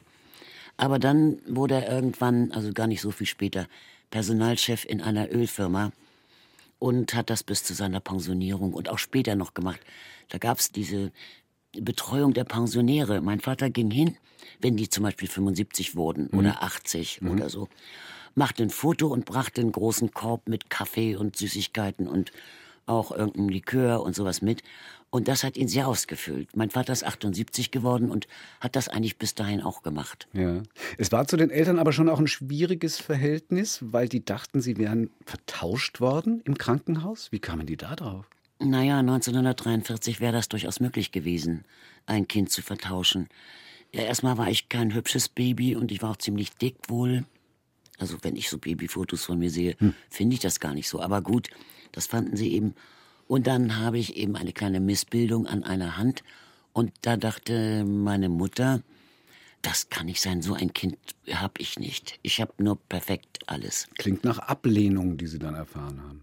Aber 0.77 1.01
dann 1.01 1.39
wurde 1.49 1.75
er 1.75 1.93
irgendwann, 1.93 2.53
also 2.53 2.73
gar 2.73 2.87
nicht 2.87 3.01
so 3.01 3.11
viel 3.11 3.27
später, 3.27 3.67
Personalchef 4.11 4.85
in 4.85 5.01
einer 5.01 5.33
Ölfirma 5.33 5.91
und 6.79 7.15
hat 7.15 7.31
das 7.31 7.43
bis 7.43 7.65
zu 7.65 7.75
seiner 7.75 8.01
Pensionierung 8.01 8.73
und 8.75 8.89
auch 8.89 8.99
später 8.99 9.35
noch 9.37 9.55
gemacht. 9.55 9.81
Da 10.29 10.39
gab 10.39 10.59
es 10.59 10.71
diese 10.71 11.13
Betreuung 11.73 12.35
der 12.35 12.45
Pensionäre. 12.45 13.21
Mein 13.21 13.41
Vater 13.41 13.71
ging 13.71 13.91
hin, 13.91 14.17
wenn 14.61 14.77
die 14.77 14.89
zum 14.89 15.05
Beispiel 15.05 15.29
75 15.29 15.97
wurden 15.97 16.29
mhm. 16.31 16.39
oder 16.39 16.63
80 16.63 17.23
mhm. 17.23 17.31
oder 17.31 17.49
so, 17.49 17.69
machte 18.35 18.63
ein 18.63 18.71
Foto 18.71 19.09
und 19.09 19.25
brachte 19.25 19.61
einen 19.61 19.73
großen 19.73 20.13
Korb 20.13 20.49
mit 20.49 20.71
Kaffee 20.71 21.17
und 21.17 21.37
Süßigkeiten 21.37 22.07
und 22.07 22.33
auch 22.87 23.11
irgendein 23.11 23.49
Likör 23.49 24.03
und 24.03 24.15
sowas 24.15 24.43
mit. 24.43 24.63
Und 25.11 25.29
das 25.29 25.45
hat 25.45 25.57
ihn 25.57 25.69
sehr 25.69 25.87
ausgefüllt. 25.87 26.57
Mein 26.57 26.71
Vater 26.71 26.93
ist 26.93 27.05
78 27.05 27.71
geworden 27.71 28.11
und 28.11 28.27
hat 28.61 28.77
das 28.77 28.89
eigentlich 28.89 29.19
bis 29.19 29.35
dahin 29.35 29.63
auch 29.63 29.83
gemacht. 29.83 30.29
Ja. 30.33 30.63
Es 30.99 31.13
war 31.13 31.27
zu 31.27 31.37
den 31.37 31.51
Eltern 31.51 31.79
aber 31.79 31.93
schon 31.93 32.09
auch 32.09 32.19
ein 32.19 32.27
schwieriges 32.27 32.99
Verhältnis, 32.99 33.81
weil 33.83 34.09
die 34.09 34.25
dachten, 34.25 34.61
sie 34.61 34.77
wären 34.77 35.11
vertauscht 35.25 36.01
worden 36.01 36.43
im 36.45 36.59
Krankenhaus. 36.59 37.31
Wie 37.33 37.39
kamen 37.39 37.67
die 37.67 37.77
da 37.77 37.95
drauf? 37.95 38.27
Naja, 38.59 38.99
1943 38.99 40.21
wäre 40.21 40.33
das 40.33 40.49
durchaus 40.49 40.81
möglich 40.81 41.13
gewesen, 41.13 41.65
ein 42.07 42.27
Kind 42.27 42.51
zu 42.51 42.63
vertauschen. 42.63 43.29
Ja, 43.93 44.03
erstmal 44.03 44.39
war 44.39 44.49
ich 44.49 44.69
kein 44.69 44.95
hübsches 44.95 45.29
Baby 45.29 45.77
und 45.77 45.93
ich 45.93 46.03
war 46.03 46.11
auch 46.11 46.17
ziemlich 46.17 46.51
dick 46.57 46.77
wohl. 46.89 47.25
Also 47.99 48.19
wenn 48.23 48.37
ich 48.37 48.49
so 48.49 48.59
Babyfotos 48.59 49.25
von 49.25 49.39
mir 49.39 49.51
sehe, 49.51 49.77
hm. 49.79 49.95
finde 50.11 50.35
ich 50.35 50.41
das 50.41 50.61
gar 50.61 50.75
nicht 50.75 50.89
so. 50.89 51.01
Aber 51.01 51.23
gut, 51.23 51.49
das 51.93 52.07
fanden 52.07 52.37
sie 52.37 52.53
eben. 52.53 52.75
Und 53.29 53.47
dann 53.47 53.79
habe 53.79 53.99
ich 53.99 54.17
eben 54.17 54.37
eine 54.37 54.53
kleine 54.53 54.81
Missbildung 54.81 55.47
an 55.47 55.65
einer 55.65 55.97
Hand. 55.97 56.23
Und 56.73 56.93
da 57.03 57.17
dachte 57.17 57.85
meine 57.85 58.29
Mutter, 58.29 58.83
das 59.63 59.89
kann 59.89 60.07
nicht 60.07 60.21
sein, 60.21 60.43
so 60.43 60.55
ein 60.55 60.73
Kind 60.73 60.97
habe 61.33 61.55
ich 61.59 61.79
nicht. 61.79 62.19
Ich 62.23 62.41
habe 62.41 62.53
nur 62.63 62.77
perfekt 62.77 63.41
alles. 63.47 63.89
Klingt 63.99 64.25
nach 64.25 64.39
Ablehnung, 64.39 65.17
die 65.17 65.27
Sie 65.27 65.39
dann 65.39 65.55
erfahren 65.55 66.01
haben. 66.03 66.23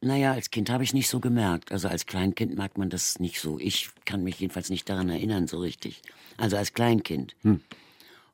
Naja, 0.00 0.32
als 0.32 0.50
Kind 0.50 0.68
habe 0.68 0.84
ich 0.84 0.92
nicht 0.92 1.08
so 1.08 1.20
gemerkt. 1.20 1.72
Also 1.72 1.88
als 1.88 2.06
Kleinkind 2.06 2.56
merkt 2.56 2.76
man 2.76 2.90
das 2.90 3.18
nicht 3.18 3.40
so. 3.40 3.58
Ich 3.58 3.90
kann 4.04 4.22
mich 4.22 4.40
jedenfalls 4.40 4.68
nicht 4.68 4.88
daran 4.88 5.08
erinnern, 5.08 5.46
so 5.46 5.58
richtig. 5.58 6.02
Also 6.36 6.56
als 6.56 6.72
Kleinkind. 6.74 7.34
Hm. 7.42 7.60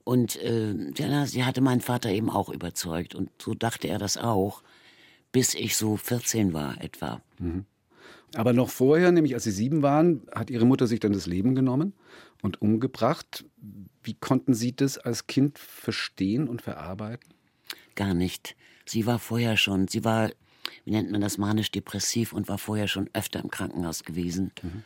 Und 0.05 0.37
äh, 0.43 0.75
ja, 0.97 1.27
sie 1.27 1.45
hatte 1.45 1.61
meinen 1.61 1.81
Vater 1.81 2.11
eben 2.11 2.31
auch 2.31 2.49
überzeugt. 2.49 3.15
Und 3.15 3.31
so 3.41 3.55
dachte 3.55 3.89
er 3.89 3.99
das 3.99 4.17
auch, 4.17 4.63
bis 5.33 5.55
ich 5.55 5.77
so 5.77 5.97
14 5.97 6.53
war 6.53 6.81
etwa. 6.83 7.23
Mhm. 7.39 7.65
Aber 8.35 8.53
noch 8.53 8.71
vorher, 8.71 9.13
nämlich 9.13 9.35
als 9.35 9.45
Sie 9.45 9.51
sieben 9.51 9.83
waren, 9.83 10.23
hat 10.35 10.51
Ihre 10.51 10.65
Mutter 10.65 10.87
sich 10.87 11.01
dann 11.01 11.13
das 11.13 11.27
Leben 11.27 11.55
genommen 11.55 11.93
und 12.41 12.63
umgebracht. 12.63 13.45
Wie 14.03 14.15
konnten 14.15 14.55
Sie 14.55 14.75
das 14.75 14.97
als 14.97 15.27
Kind 15.27 15.59
verstehen 15.59 16.49
und 16.49 16.63
verarbeiten? 16.63 17.35
Gar 17.95 18.15
nicht. 18.15 18.57
Sie 18.87 19.07
war 19.07 19.19
vorher 19.19 19.57
schon, 19.57 19.87
sie 19.87 20.05
war 20.05 20.31
wie 20.85 20.91
nennt 20.91 21.11
man 21.11 21.21
das, 21.21 21.39
manisch-depressiv 21.39 22.33
und 22.33 22.49
war 22.49 22.59
vorher 22.59 22.89
schon 22.89 23.09
öfter 23.13 23.41
im 23.41 23.51
Krankenhaus 23.51 24.05
gewesen. 24.05 24.53
Mhm. 24.63 24.85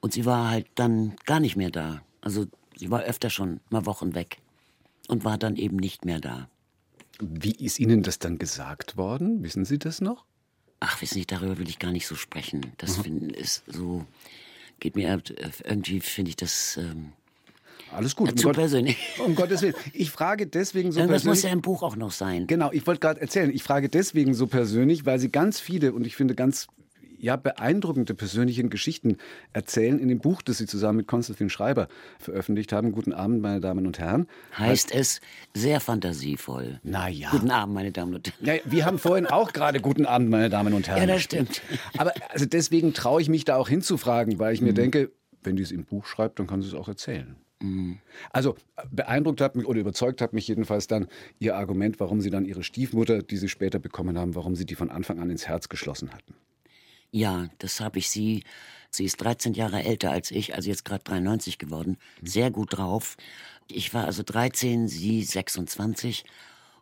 Und 0.00 0.12
sie 0.12 0.24
war 0.24 0.50
halt 0.50 0.66
dann 0.74 1.16
gar 1.24 1.40
nicht 1.40 1.56
mehr 1.56 1.70
da. 1.70 2.02
Also 2.20 2.46
sie 2.76 2.90
war 2.90 3.02
öfter 3.02 3.30
schon 3.30 3.60
mal 3.70 3.86
Wochen 3.86 4.14
weg 4.14 4.38
und 5.08 5.24
war 5.24 5.38
dann 5.38 5.56
eben 5.56 5.76
nicht 5.76 6.04
mehr 6.04 6.20
da. 6.20 6.48
Wie 7.20 7.52
ist 7.52 7.80
Ihnen 7.80 8.02
das 8.02 8.18
dann 8.18 8.38
gesagt 8.38 8.96
worden? 8.96 9.42
Wissen 9.42 9.64
Sie 9.64 9.78
das 9.78 10.00
noch? 10.00 10.24
Ach, 10.80 11.00
wissen 11.00 11.14
Sie, 11.14 11.26
darüber 11.26 11.58
will 11.58 11.68
ich 11.68 11.78
gar 11.78 11.92
nicht 11.92 12.06
so 12.06 12.14
sprechen. 12.14 12.72
Das 12.78 12.98
mhm. 12.98 13.02
find, 13.02 13.36
ist 13.36 13.64
so, 13.66 14.04
geht 14.80 14.96
mir 14.96 15.22
irgendwie, 15.64 16.00
finde 16.00 16.30
ich 16.30 16.36
das. 16.36 16.76
Ähm, 16.76 17.12
alles 17.92 18.16
gut. 18.16 18.28
Ja, 18.28 18.36
zu 18.36 18.48
um 18.48 18.54
persönlich. 18.54 18.98
um 19.24 19.34
Gottes 19.34 19.62
Willen. 19.62 19.74
Ich 19.92 20.10
frage 20.10 20.46
deswegen 20.46 20.92
so 20.92 21.00
Irgendwas 21.00 21.22
persönlich. 21.22 21.42
muss 21.42 21.48
ja 21.48 21.52
im 21.52 21.62
Buch 21.62 21.82
auch 21.82 21.96
noch 21.96 22.12
sein. 22.12 22.46
Genau, 22.46 22.70
ich 22.72 22.86
wollte 22.86 23.00
gerade 23.00 23.20
erzählen. 23.20 23.50
Ich 23.50 23.62
frage 23.62 23.88
deswegen 23.88 24.34
so 24.34 24.46
persönlich, 24.46 25.06
weil 25.06 25.18
Sie 25.18 25.30
ganz 25.30 25.60
viele 25.60 25.92
und 25.92 26.06
ich 26.06 26.16
finde 26.16 26.34
ganz 26.34 26.66
ja, 27.18 27.36
beeindruckende 27.36 28.14
persönliche 28.14 28.64
Geschichten 28.68 29.16
erzählen 29.52 29.98
in 29.98 30.08
dem 30.08 30.18
Buch, 30.18 30.42
das 30.42 30.58
Sie 30.58 30.66
zusammen 30.66 30.98
mit 30.98 31.06
Konstantin 31.06 31.50
Schreiber 31.50 31.88
veröffentlicht 32.18 32.72
haben. 32.72 32.92
Guten 32.92 33.12
Abend, 33.12 33.42
meine 33.42 33.60
Damen 33.60 33.86
und 33.86 33.98
Herren. 33.98 34.26
Heißt 34.56 34.92
es 34.94 35.20
sehr 35.54 35.80
fantasievoll. 35.80 36.80
Naja. 36.82 37.30
Guten 37.30 37.50
Abend, 37.50 37.74
meine 37.74 37.92
Damen 37.92 38.14
und 38.14 38.32
Herren. 38.40 38.60
Ja, 38.64 38.70
wir 38.70 38.84
haben 38.84 38.98
vorhin 38.98 39.26
auch 39.26 39.52
gerade 39.52 39.80
Guten 39.80 40.06
Abend, 40.06 40.30
meine 40.30 40.48
Damen 40.48 40.74
und 40.74 40.88
Herren. 40.88 41.00
Ja, 41.00 41.06
das 41.06 41.22
stimmt. 41.22 41.62
Aber 41.98 42.12
also 42.30 42.46
deswegen 42.46 42.94
traue 42.94 43.20
ich 43.20 43.28
mich 43.28 43.44
da 43.44 43.56
auch 43.56 43.68
hinzufragen, 43.68 44.38
weil 44.38 44.54
ich 44.54 44.60
mir 44.60 44.72
mhm. 44.72 44.76
denke, 44.76 45.12
wenn 45.42 45.56
die 45.56 45.62
es 45.62 45.72
im 45.72 45.84
Buch 45.84 46.06
schreibt, 46.06 46.38
dann 46.38 46.46
kann 46.46 46.62
sie 46.62 46.68
es 46.68 46.74
auch 46.74 46.88
erzählen. 46.88 47.36
Mhm. 47.60 47.98
Also 48.32 48.56
beeindruckt 48.90 49.40
hat 49.40 49.56
mich 49.56 49.66
oder 49.66 49.80
überzeugt 49.80 50.20
hat 50.20 50.32
mich 50.32 50.48
jedenfalls 50.48 50.86
dann 50.86 51.08
Ihr 51.38 51.56
Argument, 51.56 52.00
warum 52.00 52.20
Sie 52.20 52.30
dann 52.30 52.44
Ihre 52.44 52.62
Stiefmutter, 52.62 53.22
die 53.22 53.36
Sie 53.36 53.48
später 53.48 53.78
bekommen 53.78 54.18
haben, 54.18 54.34
warum 54.34 54.54
Sie 54.54 54.66
die 54.66 54.74
von 54.74 54.90
Anfang 54.90 55.20
an 55.20 55.30
ins 55.30 55.48
Herz 55.48 55.68
geschlossen 55.68 56.12
hatten. 56.12 56.34
Ja, 57.10 57.48
das 57.58 57.80
habe 57.80 57.98
ich 57.98 58.10
sie. 58.10 58.44
Sie 58.90 59.04
ist 59.04 59.16
13 59.18 59.54
Jahre 59.54 59.82
älter 59.82 60.10
als 60.10 60.30
ich, 60.30 60.54
also 60.54 60.68
jetzt 60.68 60.84
gerade 60.84 61.04
93 61.04 61.58
geworden. 61.58 61.98
Mhm. 62.20 62.26
Sehr 62.26 62.50
gut 62.50 62.76
drauf. 62.76 63.16
Ich 63.68 63.92
war 63.92 64.04
also 64.04 64.22
13, 64.22 64.88
sie 64.88 65.22
26 65.22 66.24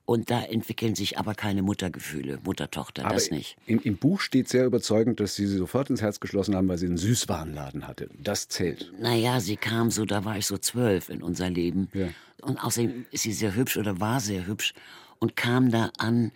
und 0.07 0.31
da 0.31 0.43
entwickeln 0.43 0.95
sich 0.95 1.19
aber 1.19 1.35
keine 1.35 1.63
Muttergefühle, 1.63 2.39
Mutter-Tochter, 2.45 3.05
das 3.05 3.31
nicht. 3.31 3.57
Im, 3.67 3.81
Im, 3.81 3.97
Buch 3.97 4.21
steht 4.21 4.51
sehr 4.51 4.67
überzeugend, 4.67 5.19
dass 5.19 5.35
Sie 5.35 5.47
sie 5.47 5.57
sofort 5.57 5.89
ins 5.89 6.03
Herz 6.03 6.21
geschlossen 6.21 6.55
haben, 6.55 6.69
weil 6.69 6.77
sie 6.77 6.87
einen 6.87 6.99
Süßwarenladen 6.99 7.89
hatte. 7.89 8.11
Das 8.23 8.49
zählt. 8.49 8.93
Naja, 9.01 9.41
sie 9.41 9.57
kam 9.57 9.91
so, 9.91 10.05
da 10.05 10.27
war 10.27 10.37
ich 10.37 10.47
so 10.47 10.59
zwölf 10.59 11.09
in 11.09 11.23
unser 11.23 11.49
Leben. 11.49 11.89
Ja. 11.95 12.09
Und 12.43 12.63
außerdem 12.63 13.07
ist 13.11 13.23
sie 13.23 13.33
sehr 13.33 13.55
hübsch 13.55 13.79
oder 13.79 13.99
war 13.99 14.21
sehr 14.21 14.47
hübsch 14.47 14.75
und 15.25 15.37
kam 15.37 15.71
da 15.71 15.91
an 15.97 16.33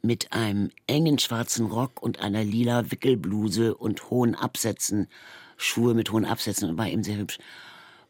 mit 0.00 0.32
einem 0.32 0.70
engen 0.86 1.18
schwarzen 1.18 1.66
Rock 1.66 2.00
und 2.00 2.20
einer 2.20 2.44
lila 2.44 2.88
Wickelbluse 2.92 3.74
und 3.74 4.10
hohen 4.10 4.36
Absätzen, 4.36 5.08
Schuhe 5.56 5.92
mit 5.92 6.12
hohen 6.12 6.24
Absätzen 6.24 6.70
und 6.70 6.78
war 6.78 6.86
eben 6.86 7.02
sehr 7.02 7.16
hübsch. 7.16 7.38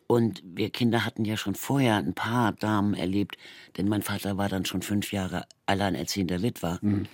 Und 0.06 0.42
wir 0.44 0.68
Kinder 0.68 1.06
hatten 1.06 1.24
ja 1.24 1.38
schon 1.38 1.54
vorher 1.54 1.96
ein 1.96 2.12
paar 2.12 2.52
Damen 2.52 2.92
erlebt, 2.92 3.38
denn 3.78 3.88
mein 3.88 4.02
Vater 4.02 4.36
war 4.36 4.50
dann 4.50 4.66
schon 4.66 4.82
fünf 4.82 5.12
Jahre 5.12 5.46
alleinerziehender 5.64 6.42
Witwer. 6.42 6.78
Mhm. 6.82 7.06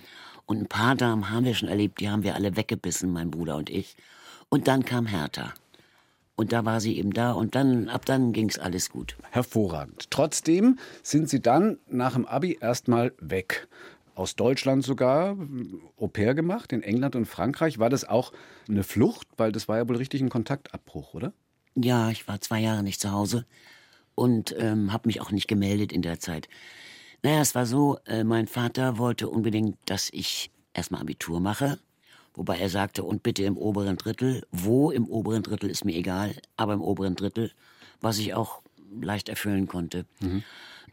Und 0.45 0.63
ein 0.63 0.67
paar 0.67 0.95
Damen 0.95 1.29
haben 1.29 1.45
wir 1.45 1.53
schon 1.53 1.69
erlebt, 1.69 2.01
die 2.01 2.09
haben 2.09 2.23
wir 2.23 2.35
alle 2.35 2.57
weggebissen, 2.57 3.13
mein 3.13 3.31
Bruder 3.31 3.55
und 3.55 3.69
ich. 3.69 3.95
Und 4.49 4.67
dann 4.67 4.83
kam 4.83 5.05
Hertha. 5.05 5.53
Und 6.35 6.51
da 6.51 6.65
war 6.65 6.81
sie 6.81 6.97
eben 6.97 7.13
da 7.13 7.31
und 7.31 7.55
dann, 7.55 7.87
ab 7.87 8.05
dann 8.05 8.33
ging 8.33 8.49
es 8.49 8.59
alles 8.59 8.89
gut. 8.89 9.15
Hervorragend. 9.31 10.07
Trotzdem 10.11 10.77
sind 11.01 11.29
Sie 11.29 11.41
dann 11.41 11.77
nach 11.87 12.13
dem 12.13 12.25
Abi 12.25 12.57
erstmal 12.59 13.13
weg. 13.19 13.67
Aus 14.15 14.35
Deutschland 14.35 14.83
sogar, 14.83 15.37
Au 15.97 16.07
pair 16.07 16.33
gemacht, 16.33 16.73
in 16.73 16.83
England 16.83 17.15
und 17.15 17.25
Frankreich. 17.25 17.79
War 17.79 17.89
das 17.89 18.05
auch 18.05 18.33
eine 18.67 18.83
Flucht? 18.83 19.27
Weil 19.37 19.51
das 19.51 19.67
war 19.67 19.77
ja 19.77 19.87
wohl 19.87 19.97
richtig 19.97 20.21
ein 20.21 20.29
Kontaktabbruch, 20.29 21.13
oder? 21.13 21.33
Ja, 21.75 22.09
ich 22.09 22.27
war 22.27 22.39
zwei 22.41 22.59
Jahre 22.59 22.83
nicht 22.83 23.01
zu 23.01 23.11
Hause 23.11 23.45
und 24.13 24.55
ähm, 24.57 24.91
habe 24.93 25.07
mich 25.07 25.21
auch 25.21 25.31
nicht 25.31 25.47
gemeldet 25.47 25.91
in 25.91 26.01
der 26.01 26.19
Zeit. 26.19 26.47
Naja, 27.23 27.41
es 27.41 27.55
war 27.55 27.65
so, 27.65 27.97
äh, 28.05 28.23
mein 28.23 28.47
Vater 28.47 28.97
wollte 28.97 29.29
unbedingt, 29.29 29.77
dass 29.85 30.09
ich 30.11 30.51
erstmal 30.73 31.01
Abitur 31.01 31.39
mache, 31.39 31.79
wobei 32.35 32.57
er 32.57 32.69
sagte, 32.69 33.03
und 33.03 33.23
bitte 33.23 33.43
im 33.43 33.57
oberen 33.57 33.97
Drittel. 33.97 34.45
Wo 34.51 34.91
im 34.91 35.07
oberen 35.07 35.43
Drittel 35.43 35.69
ist 35.69 35.85
mir 35.85 35.95
egal, 35.95 36.35
aber 36.57 36.73
im 36.73 36.81
oberen 36.81 37.15
Drittel, 37.15 37.51
was 38.01 38.17
ich 38.19 38.33
auch 38.33 38.61
leicht 39.01 39.29
erfüllen 39.29 39.67
konnte. 39.67 40.05
Mhm. 40.19 40.43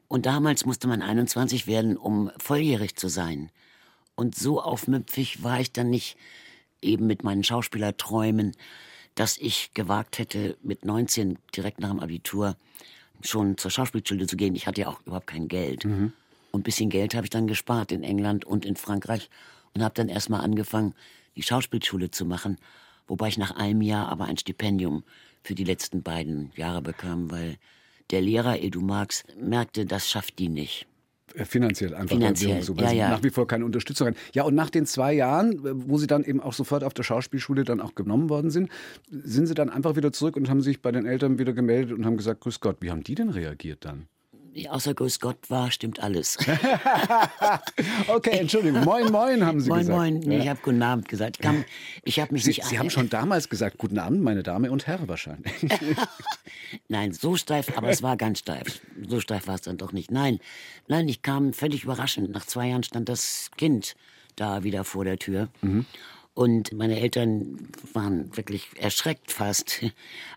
Und 0.08 0.26
damals 0.26 0.66
musste 0.66 0.88
man 0.88 1.02
21 1.02 1.66
werden, 1.66 1.96
um 1.96 2.30
volljährig 2.36 2.96
zu 2.96 3.08
sein. 3.08 3.50
Und 4.14 4.34
so 4.34 4.60
aufmüpfig 4.60 5.42
war 5.42 5.60
ich 5.60 5.72
dann 5.72 5.90
nicht 5.90 6.16
eben 6.82 7.06
mit 7.06 7.24
meinen 7.24 7.44
Schauspielerträumen 7.44 8.54
dass 9.14 9.36
ich 9.38 9.74
gewagt 9.74 10.18
hätte, 10.18 10.56
mit 10.62 10.84
19 10.84 11.38
direkt 11.54 11.80
nach 11.80 11.90
dem 11.90 12.00
Abitur 12.00 12.56
schon 13.22 13.56
zur 13.56 13.70
Schauspielschule 13.70 14.26
zu 14.26 14.36
gehen. 14.36 14.54
Ich 14.54 14.66
hatte 14.66 14.82
ja 14.82 14.88
auch 14.88 15.00
überhaupt 15.04 15.26
kein 15.26 15.48
Geld. 15.48 15.84
Mhm. 15.84 16.12
Und 16.50 16.60
ein 16.60 16.64
bisschen 16.64 16.90
Geld 16.90 17.14
habe 17.14 17.26
ich 17.26 17.30
dann 17.30 17.46
gespart 17.46 17.92
in 17.92 18.02
England 18.02 18.44
und 18.44 18.64
in 18.64 18.76
Frankreich 18.76 19.30
und 19.74 19.82
habe 19.82 19.94
dann 19.94 20.08
erstmal 20.08 20.40
angefangen, 20.40 20.94
die 21.36 21.42
Schauspielschule 21.42 22.10
zu 22.10 22.24
machen, 22.24 22.58
wobei 23.06 23.28
ich 23.28 23.38
nach 23.38 23.56
einem 23.56 23.82
Jahr 23.82 24.08
aber 24.08 24.24
ein 24.24 24.38
Stipendium 24.38 25.04
für 25.42 25.54
die 25.54 25.64
letzten 25.64 26.02
beiden 26.02 26.52
Jahre 26.54 26.82
bekam, 26.82 27.30
weil 27.30 27.56
der 28.10 28.20
Lehrer 28.20 28.60
Edu 28.60 28.80
Marx 28.80 29.24
merkte, 29.38 29.86
das 29.86 30.08
schafft 30.08 30.38
die 30.38 30.48
nicht. 30.48 30.86
Äh, 31.34 31.44
finanziell 31.44 31.94
einfach. 31.94 32.16
Finanziell, 32.16 32.62
so, 32.62 32.74
ja, 32.74 32.92
ja. 32.92 33.10
nach 33.10 33.22
wie 33.22 33.30
vor 33.30 33.46
keine 33.46 33.64
Unterstützung 33.64 34.08
haben. 34.08 34.16
Ja, 34.34 34.42
und 34.44 34.54
nach 34.54 34.70
den 34.70 34.86
zwei 34.86 35.12
Jahren, 35.14 35.52
äh, 35.64 35.88
wo 35.88 35.98
Sie 35.98 36.06
dann 36.06 36.24
eben 36.24 36.40
auch 36.40 36.52
sofort 36.52 36.84
auf 36.84 36.94
der 36.94 37.02
Schauspielschule 37.02 37.64
dann 37.64 37.80
auch 37.80 37.94
genommen 37.94 38.28
worden 38.28 38.50
sind, 38.50 38.70
sind 39.10 39.46
Sie 39.46 39.54
dann 39.54 39.70
einfach 39.70 39.96
wieder 39.96 40.12
zurück 40.12 40.36
und 40.36 40.48
haben 40.50 40.60
sich 40.60 40.82
bei 40.82 40.92
den 40.92 41.06
Eltern 41.06 41.38
wieder 41.38 41.52
gemeldet 41.52 41.92
und 41.96 42.04
haben 42.04 42.16
gesagt, 42.16 42.40
grüß 42.42 42.60
Gott, 42.60 42.78
wie 42.80 42.90
haben 42.90 43.02
die 43.02 43.14
denn 43.14 43.30
reagiert 43.30 43.84
dann? 43.84 44.06
Außer 44.68 44.94
Grüß 44.94 45.20
Gott 45.20 45.38
war, 45.48 45.70
stimmt 45.70 46.00
alles. 46.00 46.36
okay, 48.08 48.38
Entschuldigung. 48.38 48.84
Moin, 48.84 49.10
moin, 49.10 49.44
haben 49.44 49.60
Sie 49.60 49.68
moin, 49.68 49.80
gesagt. 49.80 49.98
Moin, 49.98 50.14
moin. 50.14 50.28
Nee, 50.28 50.38
ich 50.38 50.48
habe 50.48 50.60
Guten 50.62 50.82
Abend 50.82 51.08
gesagt. 51.08 51.38
Ich, 52.04 52.20
habe 52.20 52.32
mich 52.32 52.44
Sie, 52.44 52.50
nicht. 52.50 52.64
Sie 52.64 52.78
haben 52.78 52.90
schon 52.90 53.08
damals 53.08 53.48
gesagt, 53.48 53.78
Guten 53.78 53.98
Abend, 53.98 54.22
meine 54.22 54.42
Dame 54.42 54.70
und 54.70 54.86
Herr 54.86 55.08
wahrscheinlich. 55.08 55.52
Nein, 56.88 57.12
so 57.12 57.36
steif, 57.36 57.76
aber 57.76 57.88
es 57.88 58.02
war 58.02 58.16
ganz 58.16 58.40
steif. 58.40 58.80
So 59.06 59.20
steif 59.20 59.46
war 59.46 59.54
es 59.54 59.62
dann 59.62 59.78
doch 59.78 59.92
nicht. 59.92 60.10
Nein, 60.10 60.38
nein, 60.88 61.08
ich 61.08 61.22
kam 61.22 61.52
völlig 61.52 61.84
überraschend. 61.84 62.30
Nach 62.30 62.44
zwei 62.46 62.68
Jahren 62.68 62.82
stand 62.82 63.08
das 63.08 63.50
Kind 63.56 63.96
da 64.36 64.64
wieder 64.64 64.84
vor 64.84 65.04
der 65.04 65.18
Tür. 65.18 65.48
Und 66.34 66.72
meine 66.72 66.98
Eltern 66.98 67.68
waren 67.92 68.34
wirklich 68.36 68.68
erschreckt 68.78 69.30
fast. 69.30 69.84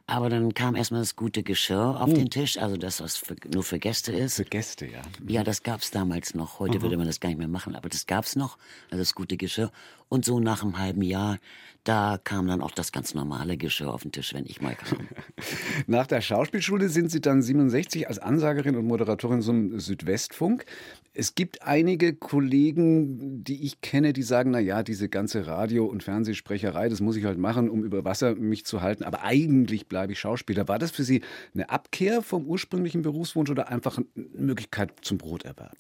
Aber 0.07 0.29
dann 0.29 0.53
kam 0.53 0.75
erstmal 0.75 0.99
das 1.01 1.15
gute 1.15 1.41
Geschirr 1.41 2.01
auf 2.01 2.13
den 2.13 2.29
Tisch, 2.29 2.57
also 2.57 2.75
das, 2.75 3.01
was 3.01 3.15
für, 3.15 3.35
nur 3.51 3.63
für 3.63 3.79
Gäste 3.79 4.11
ist. 4.11 4.35
Für 4.35 4.43
Gäste, 4.43 4.85
ja. 4.87 5.01
Ja, 5.25 5.43
das 5.43 5.63
gab's 5.63 5.91
damals 5.91 6.35
noch. 6.35 6.59
Heute 6.59 6.81
würde 6.81 6.97
man 6.97 7.07
das 7.07 7.21
gar 7.21 7.29
nicht 7.29 7.37
mehr 7.37 7.47
machen, 7.47 7.75
aber 7.75 7.87
das 7.87 8.05
gab's 8.07 8.35
noch, 8.35 8.57
also 8.91 9.01
das 9.01 9.15
gute 9.15 9.37
Geschirr. 9.37 9.71
Und 10.09 10.25
so 10.25 10.39
nach 10.39 10.63
einem 10.63 10.77
halben 10.77 11.01
Jahr, 11.01 11.39
da 11.83 12.19
kam 12.23 12.47
dann 12.47 12.61
auch 12.61 12.71
das 12.71 12.91
ganz 12.91 13.13
normale 13.13 13.57
Geschirr 13.57 13.93
auf 13.93 14.01
den 14.01 14.11
Tisch, 14.11 14.33
wenn 14.33 14.45
ich 14.47 14.59
mal 14.59 14.75
kam. 14.75 15.07
Nach 15.87 16.07
der 16.07 16.21
Schauspielschule 16.21 16.89
sind 16.89 17.11
Sie 17.11 17.21
dann 17.21 17.43
67 17.43 18.07
als 18.07 18.17
Ansagerin 18.17 18.75
und 18.75 18.87
Moderatorin 18.87 19.43
zum 19.43 19.79
Südwestfunk. 19.79 20.65
Es 21.13 21.35
gibt 21.35 21.61
einige 21.61 22.15
Kollegen, 22.15 23.43
die 23.43 23.63
ich 23.63 23.81
kenne, 23.81 24.13
die 24.13 24.23
sagen, 24.23 24.51
na 24.51 24.59
ja, 24.59 24.81
diese 24.81 25.09
ganze 25.09 25.45
Radio- 25.45 25.85
und 25.85 26.01
Fernsehsprecherei, 26.01 26.89
das 26.89 27.01
muss 27.01 27.17
ich 27.17 27.25
halt 27.25 27.37
machen, 27.37 27.69
um 27.69 27.83
über 27.83 28.03
Wasser 28.03 28.33
mich 28.33 28.65
zu 28.65 28.81
halten, 28.81 29.03
aber 29.03 29.23
eigentlich 29.23 29.87
bleibe 29.87 30.13
ich 30.13 30.19
Schauspieler. 30.19 30.67
War 30.67 30.79
das 30.79 30.89
für 30.89 31.03
Sie 31.03 31.21
eine 31.53 31.69
Abkehr 31.69 32.23
vom 32.23 32.45
ursprünglichen 32.45 33.03
Berufswunsch 33.03 33.51
oder 33.51 33.69
einfach 33.69 33.97
eine 33.97 34.25
Möglichkeit 34.33 34.91
zum 35.01 35.19
Broterwerb? 35.19 35.77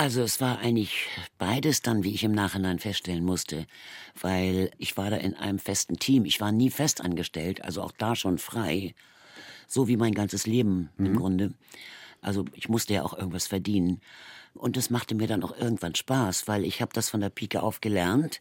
Also 0.00 0.22
es 0.22 0.40
war 0.40 0.60
eigentlich 0.60 1.08
beides 1.36 1.82
dann, 1.82 2.04
wie 2.04 2.14
ich 2.14 2.24
im 2.24 2.32
Nachhinein 2.32 2.78
feststellen 2.78 3.22
musste, 3.22 3.66
weil 4.18 4.70
ich 4.78 4.96
war 4.96 5.10
da 5.10 5.16
in 5.18 5.34
einem 5.34 5.58
festen 5.58 5.98
Team. 5.98 6.24
Ich 6.24 6.40
war 6.40 6.52
nie 6.52 6.70
festangestellt, 6.70 7.62
also 7.62 7.82
auch 7.82 7.92
da 7.92 8.16
schon 8.16 8.38
frei, 8.38 8.94
so 9.68 9.88
wie 9.88 9.98
mein 9.98 10.14
ganzes 10.14 10.46
Leben 10.46 10.88
im 10.96 11.16
Grunde. 11.16 11.52
Also 12.22 12.46
ich 12.54 12.70
musste 12.70 12.94
ja 12.94 13.02
auch 13.02 13.12
irgendwas 13.12 13.46
verdienen. 13.46 14.00
Und 14.54 14.78
das 14.78 14.88
machte 14.88 15.14
mir 15.14 15.26
dann 15.26 15.44
auch 15.44 15.54
irgendwann 15.54 15.94
Spaß, 15.94 16.48
weil 16.48 16.64
ich 16.64 16.80
habe 16.80 16.94
das 16.94 17.10
von 17.10 17.20
der 17.20 17.28
Pike 17.28 17.62
auf 17.62 17.82
gelernt, 17.82 18.40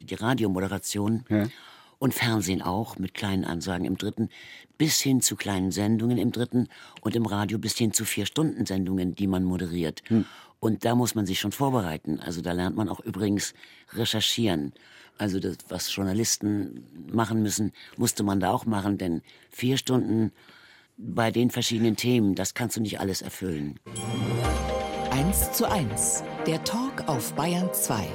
die 0.00 0.14
Radiomoderation 0.14 1.24
Ja. 1.28 1.48
und 1.98 2.14
Fernsehen 2.14 2.62
auch 2.62 2.98
mit 3.00 3.14
kleinen 3.14 3.44
Ansagen 3.44 3.84
im 3.84 3.98
dritten, 3.98 4.28
bis 4.78 5.00
hin 5.00 5.20
zu 5.20 5.34
kleinen 5.34 5.72
Sendungen 5.72 6.18
im 6.18 6.30
dritten 6.30 6.68
und 7.00 7.16
im 7.16 7.26
Radio 7.26 7.58
bis 7.58 7.76
hin 7.76 7.92
zu 7.92 8.04
vier 8.04 8.26
Stunden 8.26 8.64
Sendungen, 8.64 9.16
die 9.16 9.26
man 9.26 9.42
moderiert. 9.42 10.04
Und 10.64 10.86
da 10.86 10.94
muss 10.94 11.14
man 11.14 11.26
sich 11.26 11.40
schon 11.40 11.52
vorbereiten. 11.52 12.20
Also 12.20 12.40
da 12.40 12.52
lernt 12.52 12.74
man 12.74 12.88
auch 12.88 13.00
übrigens 13.00 13.52
recherchieren. 13.92 14.72
Also 15.18 15.38
das, 15.38 15.58
was 15.68 15.94
Journalisten 15.94 16.86
machen 17.12 17.42
müssen, 17.42 17.72
musste 17.98 18.22
man 18.22 18.40
da 18.40 18.50
auch 18.50 18.64
machen, 18.64 18.96
denn 18.96 19.20
vier 19.50 19.76
Stunden 19.76 20.32
bei 20.96 21.30
den 21.30 21.50
verschiedenen 21.50 21.96
Themen, 21.96 22.34
das 22.34 22.54
kannst 22.54 22.78
du 22.78 22.80
nicht 22.80 22.98
alles 22.98 23.20
erfüllen. 23.20 23.78
1 25.10 25.52
zu 25.52 25.70
1. 25.70 26.24
Der 26.46 26.64
Talk 26.64 27.06
auf 27.08 27.34
Bayern 27.34 27.68
2. 27.70 28.08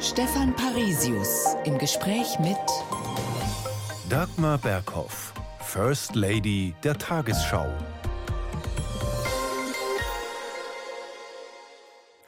Stefan 0.00 0.54
Parisius 0.56 1.56
im 1.64 1.78
Gespräch 1.78 2.38
mit 2.40 2.58
Dagmar 4.10 4.58
Berghoff, 4.58 5.32
First 5.60 6.14
Lady 6.14 6.74
der 6.84 6.98
Tagesschau. 6.98 7.72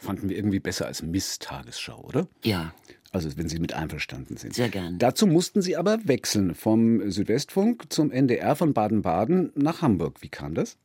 Fanden 0.03 0.29
wir 0.29 0.37
irgendwie 0.37 0.59
besser 0.61 0.87
als 0.87 1.01
Miss 1.03 1.39
Tagesschau, 1.39 2.01
oder? 2.01 2.27
Ja, 2.45 2.75
Also 3.13 3.37
wenn 3.37 3.49
Sie 3.49 3.59
mit 3.59 3.73
einverstanden 3.73 4.37
sind. 4.37 4.55
Sehr 4.55 4.69
gern. 4.69 4.99
Dazu 4.99 5.27
mussten 5.27 5.63
Sie 5.63 5.77
aber 5.77 5.99
wechseln 6.09 6.55
vom 6.55 7.11
Südwestfunk 7.11 7.93
zum 7.93 8.11
NDR 8.11 8.57
von 8.57 8.73
Baden-Baden 8.75 9.53
nach 9.55 9.81
Hamburg. 9.83 10.23
Wie 10.23 10.29
kam 10.29 10.55
das? 10.55 10.77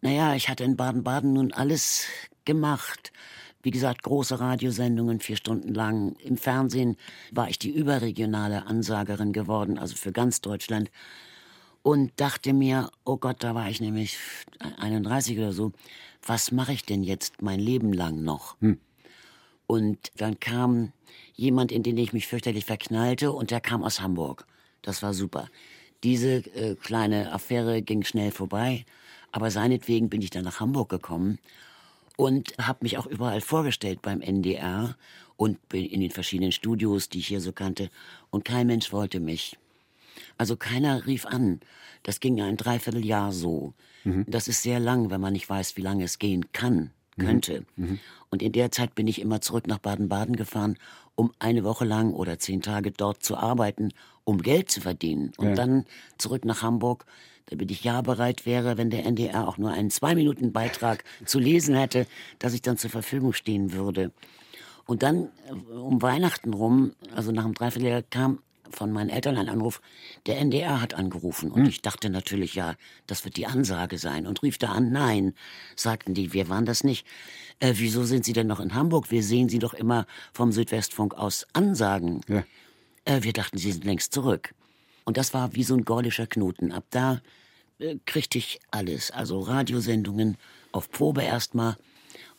Naja, 0.00 0.34
ich 0.34 0.48
hatte 0.48 0.64
in 0.64 0.76
Baden-Baden 0.76 1.34
nun 1.34 1.52
alles 1.52 2.06
gemacht. 2.44 3.12
Wie 3.62 3.70
gesagt, 3.72 4.02
große 4.04 4.40
Radiosendungen, 4.40 5.20
vier 5.20 5.36
Stunden 5.36 5.74
lang. 5.74 6.16
Im 6.24 6.38
Fernsehen 6.38 6.96
war 7.30 7.50
ich 7.50 7.58
die 7.58 7.70
überregionale 7.70 8.66
Ansagerin 8.66 9.34
geworden, 9.34 9.76
also 9.78 9.96
für 9.96 10.12
ganz 10.12 10.40
Deutschland. 10.40 10.90
Und 11.82 12.12
dachte 12.16 12.52
mir, 12.54 12.90
oh 13.04 13.16
Gott, 13.18 13.36
da 13.40 13.54
war 13.54 13.68
ich 13.68 13.80
nämlich 13.80 14.16
31 14.78 15.36
oder 15.38 15.52
so, 15.52 15.72
was 16.22 16.52
mache 16.52 16.72
ich 16.72 16.84
denn 16.84 17.02
jetzt 17.02 17.42
mein 17.42 17.60
Leben 17.60 17.92
lang 17.92 18.22
noch? 18.22 18.56
Und 19.66 20.10
dann 20.16 20.40
kam 20.40 20.92
jemand, 21.34 21.72
in 21.72 21.82
den 21.82 21.96
ich 21.96 22.12
mich 22.12 22.26
fürchterlich 22.26 22.64
verknallte, 22.64 23.32
und 23.32 23.50
der 23.50 23.60
kam 23.60 23.84
aus 23.84 24.00
Hamburg. 24.00 24.46
Das 24.82 25.02
war 25.02 25.14
super. 25.14 25.48
Diese 26.02 26.38
äh, 26.54 26.74
kleine 26.76 27.32
Affäre 27.32 27.82
ging 27.82 28.02
schnell 28.04 28.30
vorbei, 28.30 28.84
aber 29.32 29.50
seinetwegen 29.50 30.08
bin 30.08 30.22
ich 30.22 30.30
dann 30.30 30.44
nach 30.44 30.60
Hamburg 30.60 30.88
gekommen 30.88 31.38
und 32.16 32.54
habe 32.58 32.80
mich 32.82 32.98
auch 32.98 33.06
überall 33.06 33.40
vorgestellt 33.40 34.02
beim 34.02 34.20
NDR 34.20 34.96
und 35.36 35.68
bin 35.68 35.84
in 35.84 36.00
den 36.00 36.10
verschiedenen 36.10 36.52
Studios, 36.52 37.08
die 37.08 37.18
ich 37.18 37.28
hier 37.28 37.40
so 37.40 37.52
kannte, 37.52 37.90
und 38.30 38.44
kein 38.44 38.66
Mensch 38.66 38.92
wollte 38.92 39.20
mich. 39.20 39.56
Also 40.36 40.56
keiner 40.56 41.06
rief 41.06 41.26
an. 41.26 41.60
Das 42.02 42.20
ging 42.20 42.40
ein 42.40 42.56
Dreivierteljahr 42.56 43.32
so. 43.32 43.74
Das 44.26 44.48
ist 44.48 44.62
sehr 44.62 44.80
lang, 44.80 45.10
wenn 45.10 45.20
man 45.20 45.32
nicht 45.32 45.48
weiß, 45.48 45.76
wie 45.76 45.82
lange 45.82 46.04
es 46.04 46.18
gehen 46.18 46.52
kann, 46.52 46.90
könnte. 47.18 47.64
Und 48.30 48.42
in 48.42 48.52
der 48.52 48.70
Zeit 48.70 48.94
bin 48.94 49.06
ich 49.08 49.20
immer 49.20 49.40
zurück 49.40 49.66
nach 49.66 49.78
Baden-Baden 49.78 50.36
gefahren, 50.36 50.76
um 51.16 51.32
eine 51.38 51.64
Woche 51.64 51.84
lang 51.84 52.12
oder 52.14 52.38
zehn 52.38 52.62
Tage 52.62 52.92
dort 52.92 53.22
zu 53.22 53.36
arbeiten, 53.36 53.90
um 54.24 54.40
Geld 54.42 54.70
zu 54.70 54.80
verdienen. 54.80 55.32
Und 55.36 55.48
Ja. 55.48 55.54
dann 55.54 55.84
zurück 56.16 56.44
nach 56.44 56.62
Hamburg, 56.62 57.04
damit 57.46 57.70
ich 57.70 57.82
ja 57.84 58.00
bereit 58.00 58.46
wäre, 58.46 58.78
wenn 58.78 58.90
der 58.90 59.04
NDR 59.04 59.48
auch 59.48 59.58
nur 59.58 59.70
einen 59.72 59.90
Zwei-Minuten-Beitrag 59.90 61.04
zu 61.26 61.38
lesen 61.38 61.74
hätte, 61.74 62.06
dass 62.38 62.54
ich 62.54 62.62
dann 62.62 62.76
zur 62.78 62.90
Verfügung 62.90 63.32
stehen 63.32 63.72
würde. 63.72 64.12
Und 64.86 65.02
dann 65.02 65.28
äh, 65.48 65.52
um 65.74 66.00
Weihnachten 66.00 66.54
rum, 66.54 66.92
also 67.14 67.32
nach 67.32 67.44
einem 67.44 67.54
Dreivierteljahr, 67.54 68.02
kam 68.02 68.38
von 68.70 68.92
meinen 68.92 69.10
Eltern 69.10 69.36
ein 69.36 69.48
Anruf, 69.48 69.80
der 70.26 70.38
NDR 70.38 70.80
hat 70.80 70.94
angerufen. 70.94 71.50
Und 71.50 71.66
ich 71.66 71.82
dachte 71.82 72.10
natürlich, 72.10 72.54
ja, 72.54 72.74
das 73.06 73.24
wird 73.24 73.36
die 73.36 73.46
Ansage 73.46 73.98
sein. 73.98 74.26
Und 74.26 74.42
rief 74.42 74.58
da 74.58 74.72
an, 74.72 74.92
nein, 74.92 75.34
sagten 75.76 76.14
die, 76.14 76.32
wir 76.32 76.48
waren 76.48 76.66
das 76.66 76.84
nicht. 76.84 77.06
Äh, 77.58 77.74
wieso 77.76 78.04
sind 78.04 78.24
Sie 78.24 78.32
denn 78.32 78.46
noch 78.46 78.60
in 78.60 78.74
Hamburg? 78.74 79.10
Wir 79.10 79.22
sehen 79.22 79.48
Sie 79.48 79.58
doch 79.58 79.74
immer 79.74 80.06
vom 80.32 80.52
Südwestfunk 80.52 81.14
aus 81.14 81.46
Ansagen. 81.52 82.20
Ja. 82.28 82.44
Äh, 83.04 83.22
wir 83.22 83.32
dachten, 83.32 83.58
Sie 83.58 83.72
sind 83.72 83.84
längst 83.84 84.12
zurück. 84.12 84.54
Und 85.04 85.16
das 85.16 85.34
war 85.34 85.54
wie 85.54 85.64
so 85.64 85.74
ein 85.74 85.84
gordischer 85.84 86.26
Knoten. 86.26 86.72
Ab 86.72 86.84
da 86.90 87.20
äh, 87.78 87.96
kriegte 88.06 88.38
ich 88.38 88.60
alles. 88.70 89.10
Also 89.10 89.40
Radiosendungen 89.40 90.36
auf 90.72 90.90
Probe 90.90 91.22
erstmal 91.22 91.76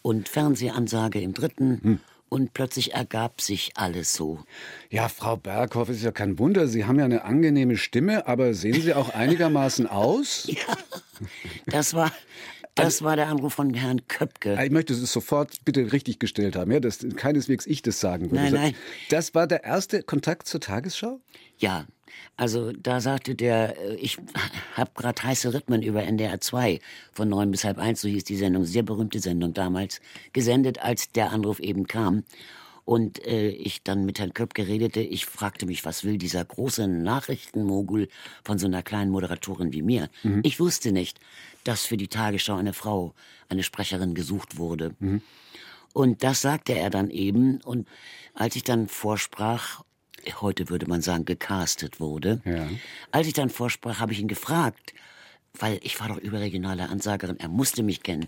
und 0.01 0.29
Fernsehansage 0.29 1.21
im 1.21 1.33
dritten. 1.33 1.99
Und 2.33 2.53
plötzlich 2.53 2.93
ergab 2.93 3.41
sich 3.41 3.73
alles 3.75 4.13
so. 4.13 4.39
Ja, 4.89 5.09
Frau 5.09 5.35
Berghoff, 5.35 5.89
ist 5.89 6.01
ja 6.01 6.13
kein 6.13 6.39
Wunder. 6.39 6.65
Sie 6.65 6.85
haben 6.85 6.97
ja 6.97 7.03
eine 7.03 7.25
angenehme 7.25 7.75
Stimme, 7.75 8.25
aber 8.25 8.53
sehen 8.53 8.81
Sie 8.81 8.93
auch 8.93 9.09
einigermaßen 9.09 9.85
aus? 9.85 10.49
Das 11.67 11.93
war, 11.93 12.11
das 12.73 13.03
war 13.03 13.15
der 13.15 13.27
Anruf 13.27 13.53
von 13.53 13.75
Herrn 13.75 14.07
Köpke. 14.07 14.57
Ich 14.63 14.71
möchte 14.71 14.93
es 14.93 15.11
sofort 15.11 15.63
bitte 15.65 15.91
richtig 15.91 16.17
gestellt 16.17 16.55
haben, 16.55 16.71
ja, 16.71 16.79
dass 16.79 17.05
keineswegs 17.15 17.67
ich 17.67 17.83
das 17.83 17.99
sagen 17.99 18.31
würde. 18.31 18.45
Nein, 18.45 18.53
nein. 18.53 18.75
Das 19.09 19.35
war 19.35 19.45
der 19.45 19.63
erste 19.63 20.01
Kontakt 20.01 20.47
zur 20.47 20.61
Tagesschau? 20.61 21.19
Ja, 21.57 21.85
also 22.37 22.71
da 22.71 23.01
sagte 23.01 23.35
der, 23.35 23.77
äh, 23.79 23.95
ich 23.95 24.17
hab 24.75 24.95
grad 24.95 25.23
heiße 25.23 25.53
Rhythmen 25.53 25.81
über 25.83 26.03
NDR 26.03 26.41
2 26.41 26.79
von 27.11 27.29
neun 27.29 27.51
bis 27.51 27.63
halb 27.63 27.77
eins, 27.77 28.01
so 28.01 28.07
hieß 28.07 28.23
die 28.23 28.37
Sendung, 28.37 28.65
sehr 28.65 28.83
berühmte 28.83 29.19
Sendung 29.19 29.53
damals, 29.53 30.01
gesendet, 30.33 30.79
als 30.79 31.11
der 31.11 31.31
Anruf 31.31 31.59
eben 31.59 31.87
kam. 31.87 32.23
Und 32.83 33.25
äh, 33.25 33.49
ich 33.49 33.83
dann 33.83 34.05
mit 34.05 34.19
Herrn 34.19 34.33
Köpke 34.33 34.67
redete, 34.67 35.01
ich 35.01 35.25
fragte 35.25 35.65
mich, 35.67 35.85
was 35.85 36.03
will 36.03 36.17
dieser 36.17 36.43
große 36.43 36.87
Nachrichtenmogul 36.87 38.07
von 38.43 38.57
so 38.57 38.65
einer 38.65 38.81
kleinen 38.81 39.11
Moderatorin 39.11 39.71
wie 39.71 39.83
mir? 39.83 40.09
Ich 40.43 40.59
wusste 40.59 40.91
nicht, 40.91 41.19
dass 41.63 41.85
für 41.85 41.95
die 41.95 42.07
Tagesschau 42.07 42.55
eine 42.55 42.73
Frau, 42.73 43.13
eine 43.49 43.63
Sprecherin 43.63 44.15
gesucht 44.15 44.57
wurde. 44.57 44.95
Und 45.93 46.23
das 46.23 46.41
sagte 46.41 46.73
er 46.73 46.89
dann 46.89 47.11
eben. 47.11 47.61
Und 47.61 47.87
als 48.33 48.55
ich 48.55 48.63
dann 48.63 48.87
vorsprach, 48.87 49.83
heute 50.41 50.69
würde 50.69 50.87
man 50.87 51.01
sagen, 51.01 51.25
gecastet 51.25 51.99
wurde, 51.99 52.41
Ja. 52.45 52.67
als 53.11 53.27
ich 53.27 53.33
dann 53.33 53.49
vorsprach, 53.49 53.99
habe 53.99 54.13
ich 54.13 54.19
ihn 54.19 54.27
gefragt, 54.27 54.93
weil 55.57 55.79
ich 55.83 55.99
war 55.99 56.07
doch 56.07 56.17
überregionale 56.17 56.89
Ansagerin, 56.89 57.39
er 57.39 57.49
musste 57.49 57.83
mich 57.83 58.03
kennen. 58.03 58.27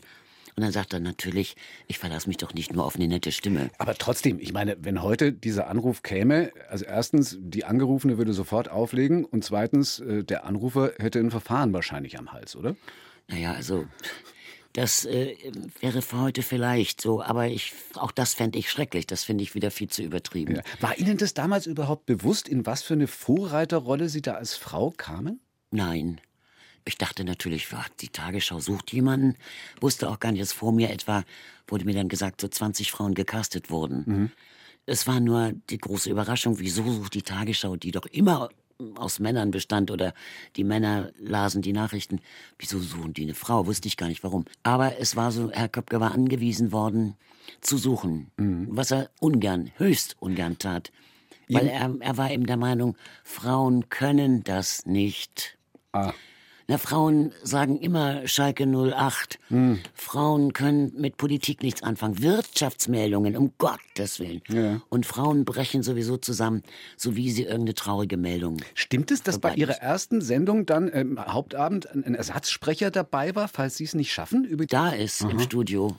Und 0.56 0.62
dann 0.62 0.72
sagt 0.72 0.94
er 0.94 1.00
natürlich, 1.00 1.56
ich 1.88 1.98
verlasse 1.98 2.28
mich 2.28 2.38
doch 2.38 2.54
nicht 2.54 2.74
nur 2.74 2.86
auf 2.86 2.96
eine 2.96 3.08
nette 3.08 3.32
Stimme. 3.32 3.72
Aber 3.80 3.96
trotzdem, 3.96 4.40
ich 4.40 4.54
meine, 4.54 4.78
wenn 4.82 5.02
heute 5.02 5.34
dieser 5.34 5.68
Anruf 5.68 6.04
käme, 6.04 6.52
also 6.70 6.86
erstens, 6.86 7.38
die 7.42 7.66
Angerufene 7.66 8.20
würde 8.20 8.34
sofort 8.34 8.70
auflegen 8.70 9.26
und 9.26 9.44
zweitens, 9.44 10.00
äh, 10.00 10.24
der 10.24 10.46
Anrufer 10.46 10.92
hätte 11.00 11.18
ein 11.20 11.32
Verfahren 11.32 11.74
wahrscheinlich 11.74 12.20
am 12.20 12.34
Hals, 12.34 12.56
oder? 12.56 12.76
Naja, 13.30 13.54
also 13.54 13.86
das 14.74 15.06
äh, 15.06 15.36
wäre 15.80 16.02
für 16.02 16.20
heute 16.20 16.42
vielleicht 16.42 17.00
so, 17.00 17.22
aber 17.22 17.48
ich, 17.48 17.74
auch 17.94 18.12
das 18.12 18.34
fände 18.34 18.58
ich 18.58 18.72
schrecklich. 18.72 19.06
Das 19.06 19.24
finde 19.24 19.44
ich 19.44 19.54
wieder 19.54 19.70
viel 19.70 19.88
zu 19.88 20.02
übertrieben. 20.02 20.56
Ja. 20.56 20.62
War 20.80 20.98
Ihnen 20.98 21.18
das 21.18 21.36
damals 21.36 21.68
überhaupt 21.68 22.08
bewusst, 22.08 22.50
in 22.50 22.66
was 22.66 22.82
für 22.82 22.96
eine 22.96 23.08
Vorreiterrolle 23.08 24.10
Sie 24.10 24.22
da 24.22 24.34
als 24.34 24.56
Frau 24.56 24.92
kamen? 24.92 25.40
Nein. 25.70 26.20
Ich 26.86 26.98
dachte 26.98 27.24
natürlich, 27.24 27.68
die 28.02 28.10
Tagesschau 28.10 28.60
sucht 28.60 28.92
jemanden. 28.92 29.38
Wusste 29.80 30.10
auch 30.10 30.20
gar 30.20 30.32
nicht, 30.32 30.42
dass 30.42 30.52
vor 30.52 30.74
mir 30.74 30.90
etwa, 30.90 31.24
wurde 31.68 31.86
mir 31.86 31.94
dann 31.94 32.10
gesagt, 32.10 32.42
so 32.42 32.48
20 32.48 32.92
Frauen 32.92 33.14
gecastet 33.14 33.70
wurden. 33.70 34.32
Es 34.86 35.08
war 35.08 35.22
nur 35.22 35.54
die 35.70 35.78
große 35.78 36.10
Überraschung, 36.10 36.60
wieso 36.60 36.84
sucht 36.92 37.14
die 37.14 37.22
Tagesschau, 37.22 37.78
die 37.78 37.92
doch 37.92 38.06
immer 38.08 38.50
aus 38.96 39.20
Männern 39.20 39.52
bestand 39.52 39.92
oder 39.92 40.14
die 40.56 40.64
Männer 40.64 41.12
lasen 41.18 41.62
die 41.62 41.74
Nachrichten. 41.74 42.20
Wieso 42.58 42.80
suchen 42.80 43.14
die 43.14 43.24
eine 43.24 43.34
Frau? 43.34 43.66
Wusste 43.66 43.88
ich 43.88 43.98
gar 43.98 44.08
nicht 44.08 44.24
warum. 44.24 44.46
Aber 44.64 45.00
es 45.00 45.16
war 45.16 45.32
so, 45.32 45.52
Herr 45.52 45.70
Köpke 45.70 46.00
war 46.00 46.14
angewiesen 46.14 46.72
worden 46.72 47.16
zu 47.62 47.78
suchen, 47.78 48.32
mhm. 48.38 48.68
was 48.70 48.92
er 48.92 49.10
ungern, 49.20 49.72
höchst 49.78 50.16
ungern 50.20 50.58
tat. 50.58 50.92
Weil 51.50 51.68
er, 51.68 51.94
er 52.00 52.18
war 52.18 52.32
eben 52.32 52.46
der 52.46 52.58
Meinung, 52.58 52.96
Frauen 53.24 53.90
können 53.90 54.44
das 54.44 54.86
nicht. 54.86 55.58
Ah. 55.92 56.14
Na, 56.68 56.78
Frauen 56.78 57.34
sagen 57.44 57.78
immer 57.78 58.28
Schalke 58.28 58.66
08. 58.66 59.40
Hm. 59.50 59.80
Frauen 59.94 60.54
können 60.54 60.94
mit 60.98 61.18
Politik 61.18 61.62
nichts 61.62 61.84
anfangen. 61.84 62.22
Wirtschaftsmeldungen, 62.22 63.36
um 63.36 63.54
Gottes 63.58 64.20
Willen. 64.20 64.42
Ja. 64.50 64.82
Und 64.90 65.06
Frauen 65.06 65.44
brechen 65.44 65.84
sowieso 65.84 66.18
zusammen, 66.18 66.64
so 66.96 67.16
wie 67.16 67.32
sie 67.32 67.44
irgendeine 67.44 67.74
traurige 67.74 68.18
Meldung. 68.18 68.58
Stimmt 68.76 69.12
es, 69.12 69.24
dass 69.24 69.40
bei 69.40 69.56
Ihrer 69.56 69.74
ersten 69.74 70.22
Sendung 70.22 70.66
dann 70.66 70.88
im 70.88 71.18
ähm, 71.18 71.26
Hauptabend 71.26 71.90
ein 71.92 72.16
Ersatzsprecher 72.16 72.92
dabei 72.92 73.36
war, 73.36 73.48
falls 73.48 73.78
Sie 73.78 73.84
es 73.84 73.94
nicht 73.94 74.14
schaffen? 74.14 74.48
da 74.70 74.90
ist 74.90 75.24
Aha. 75.24 75.32
im 75.32 75.40
Studio. 75.40 75.98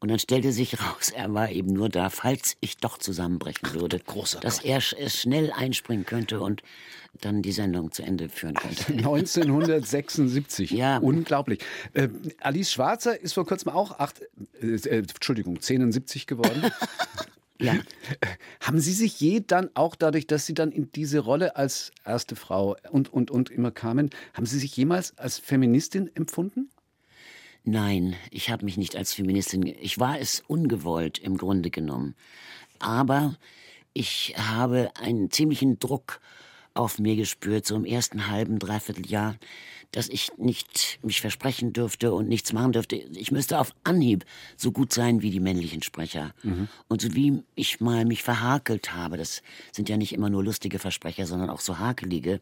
Und 0.00 0.08
dann 0.08 0.18
stellte 0.18 0.50
sich 0.50 0.80
raus, 0.80 1.12
er 1.14 1.32
war 1.34 1.50
eben 1.50 1.74
nur 1.74 1.90
da, 1.90 2.08
falls 2.08 2.56
ich 2.60 2.78
doch 2.78 2.96
zusammenbrechen 2.96 3.74
würde. 3.74 3.98
Großer 3.98 4.40
dass 4.40 4.64
er 4.64 4.78
es 4.78 5.20
schnell 5.20 5.52
einspringen 5.52 6.06
könnte 6.06 6.40
und 6.40 6.62
dann 7.20 7.42
die 7.42 7.52
Sendung 7.52 7.92
zu 7.92 8.02
Ende 8.02 8.30
führen 8.30 8.54
könnte. 8.54 8.86
1976. 8.92 10.70
ja. 10.70 10.96
Unglaublich. 10.98 11.60
Äh, 11.92 12.08
Alice 12.40 12.72
Schwarzer 12.72 13.20
ist 13.20 13.34
vor 13.34 13.46
kurzem 13.46 13.72
auch 13.72 13.98
acht, 13.98 14.22
äh, 14.62 14.66
äh 14.66 14.98
Entschuldigung, 14.98 15.58
71 15.58 16.26
geworden. 16.26 16.70
Ja. 17.62 17.74
Haben 18.60 18.80
Sie 18.80 18.94
sich 18.94 19.20
je 19.20 19.40
dann 19.46 19.68
auch 19.74 19.94
dadurch, 19.94 20.26
dass 20.26 20.46
Sie 20.46 20.54
dann 20.54 20.72
in 20.72 20.90
diese 20.92 21.18
Rolle 21.18 21.56
als 21.56 21.92
erste 22.06 22.34
Frau 22.34 22.74
und, 22.90 23.12
und, 23.12 23.30
und 23.30 23.50
immer 23.50 23.70
kamen, 23.70 24.08
haben 24.32 24.46
Sie 24.46 24.58
sich 24.58 24.74
jemals 24.78 25.18
als 25.18 25.38
Feministin 25.38 26.10
empfunden? 26.16 26.70
Nein, 27.64 28.16
ich 28.30 28.50
habe 28.50 28.64
mich 28.64 28.76
nicht 28.76 28.96
als 28.96 29.12
Feministin. 29.12 29.66
Ich 29.66 29.98
war 29.98 30.18
es 30.18 30.42
ungewollt 30.46 31.18
im 31.18 31.36
Grunde 31.36 31.70
genommen. 31.70 32.14
Aber 32.78 33.36
ich 33.92 34.34
habe 34.36 34.90
einen 34.96 35.30
ziemlichen 35.30 35.78
Druck 35.78 36.20
auf 36.80 36.98
mir 36.98 37.16
gespürt, 37.16 37.66
so 37.66 37.76
im 37.76 37.84
ersten 37.84 38.28
halben, 38.28 38.58
dreiviertel 38.58 39.06
Jahr, 39.06 39.36
dass 39.92 40.08
ich 40.08 40.30
nicht 40.36 40.98
mich 41.02 41.20
versprechen 41.20 41.72
dürfte 41.72 42.12
und 42.12 42.28
nichts 42.28 42.52
machen 42.52 42.72
dürfte. 42.72 42.96
Ich 42.96 43.32
müsste 43.32 43.58
auf 43.58 43.74
Anhieb 43.82 44.24
so 44.56 44.70
gut 44.72 44.92
sein 44.92 45.20
wie 45.22 45.30
die 45.30 45.40
männlichen 45.40 45.82
Sprecher. 45.82 46.32
Mhm. 46.42 46.68
Und 46.88 47.02
so 47.02 47.14
wie 47.14 47.42
ich 47.54 47.80
mal 47.80 48.04
mich 48.04 48.22
verhakelt 48.22 48.94
habe, 48.94 49.16
das 49.16 49.42
sind 49.72 49.88
ja 49.88 49.96
nicht 49.96 50.12
immer 50.12 50.30
nur 50.30 50.44
lustige 50.44 50.78
Versprecher, 50.78 51.26
sondern 51.26 51.50
auch 51.50 51.60
so 51.60 51.78
hakelige, 51.78 52.40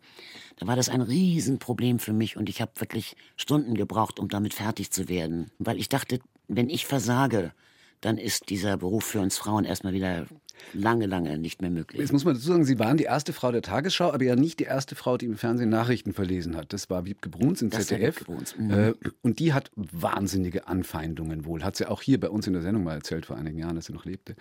da 0.56 0.66
war 0.66 0.76
das 0.76 0.88
ein 0.88 1.00
Riesenproblem 1.00 1.98
für 1.98 2.12
mich 2.12 2.36
und 2.36 2.48
ich 2.48 2.60
habe 2.60 2.72
wirklich 2.76 3.16
Stunden 3.36 3.74
gebraucht, 3.74 4.18
um 4.18 4.28
damit 4.28 4.54
fertig 4.54 4.90
zu 4.90 5.08
werden. 5.08 5.50
Weil 5.58 5.78
ich 5.78 5.88
dachte, 5.88 6.20
wenn 6.48 6.68
ich 6.68 6.86
versage, 6.86 7.52
dann 8.00 8.18
ist 8.18 8.50
dieser 8.50 8.76
Beruf 8.76 9.04
für 9.04 9.20
uns 9.20 9.38
Frauen 9.38 9.64
erstmal 9.64 9.92
wieder 9.92 10.26
lange, 10.72 11.06
lange 11.06 11.38
nicht 11.38 11.62
mehr 11.62 11.70
möglich. 11.70 12.00
Jetzt 12.00 12.12
muss 12.12 12.24
man 12.24 12.34
dazu 12.34 12.46
sagen, 12.46 12.64
Sie 12.64 12.78
waren 12.78 12.96
die 12.96 13.04
erste 13.04 13.32
Frau 13.32 13.52
der 13.52 13.62
Tagesschau, 13.62 14.12
aber 14.12 14.24
ja 14.24 14.36
nicht 14.36 14.60
die 14.60 14.64
erste 14.64 14.94
Frau, 14.94 15.16
die 15.16 15.26
im 15.26 15.36
Fernsehen 15.36 15.70
Nachrichten 15.70 16.12
verlesen 16.12 16.56
hat. 16.56 16.72
Das 16.72 16.90
war 16.90 17.04
Wiebke 17.04 17.28
Bruns 17.28 17.62
in 17.62 17.70
ZDF. 17.70 18.24
Bruns. 18.24 18.56
Mhm. 18.56 18.70
Äh, 18.70 18.94
und 19.22 19.38
die 19.38 19.52
hat 19.52 19.70
wahnsinnige 19.76 20.68
Anfeindungen 20.68 21.44
wohl. 21.44 21.64
Hat 21.64 21.76
sie 21.76 21.86
auch 21.86 22.02
hier 22.02 22.20
bei 22.20 22.28
uns 22.28 22.46
in 22.46 22.52
der 22.52 22.62
Sendung 22.62 22.84
mal 22.84 22.94
erzählt, 22.94 23.26
vor 23.26 23.36
einigen 23.36 23.58
Jahren, 23.58 23.76
als 23.76 23.86
sie 23.86 23.92
noch 23.92 24.04
lebte. 24.04 24.36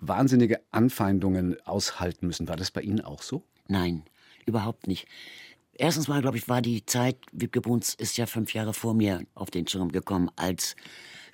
Wahnsinnige 0.00 0.60
Anfeindungen 0.70 1.56
aushalten 1.64 2.26
müssen. 2.26 2.48
War 2.48 2.56
das 2.56 2.70
bei 2.70 2.82
Ihnen 2.82 3.00
auch 3.00 3.22
so? 3.22 3.42
Nein, 3.68 4.02
überhaupt 4.46 4.86
nicht. 4.86 5.06
Erstens 5.78 6.08
mal, 6.08 6.22
glaube 6.22 6.38
ich, 6.38 6.48
war 6.48 6.62
die 6.62 6.86
Zeit, 6.86 7.18
Wiebke 7.32 7.60
Bruns 7.60 7.94
ist 7.94 8.16
ja 8.16 8.26
fünf 8.26 8.54
Jahre 8.54 8.72
vor 8.72 8.94
mir 8.94 9.22
auf 9.34 9.50
den 9.50 9.66
Schirm 9.66 9.92
gekommen 9.92 10.30
als 10.36 10.74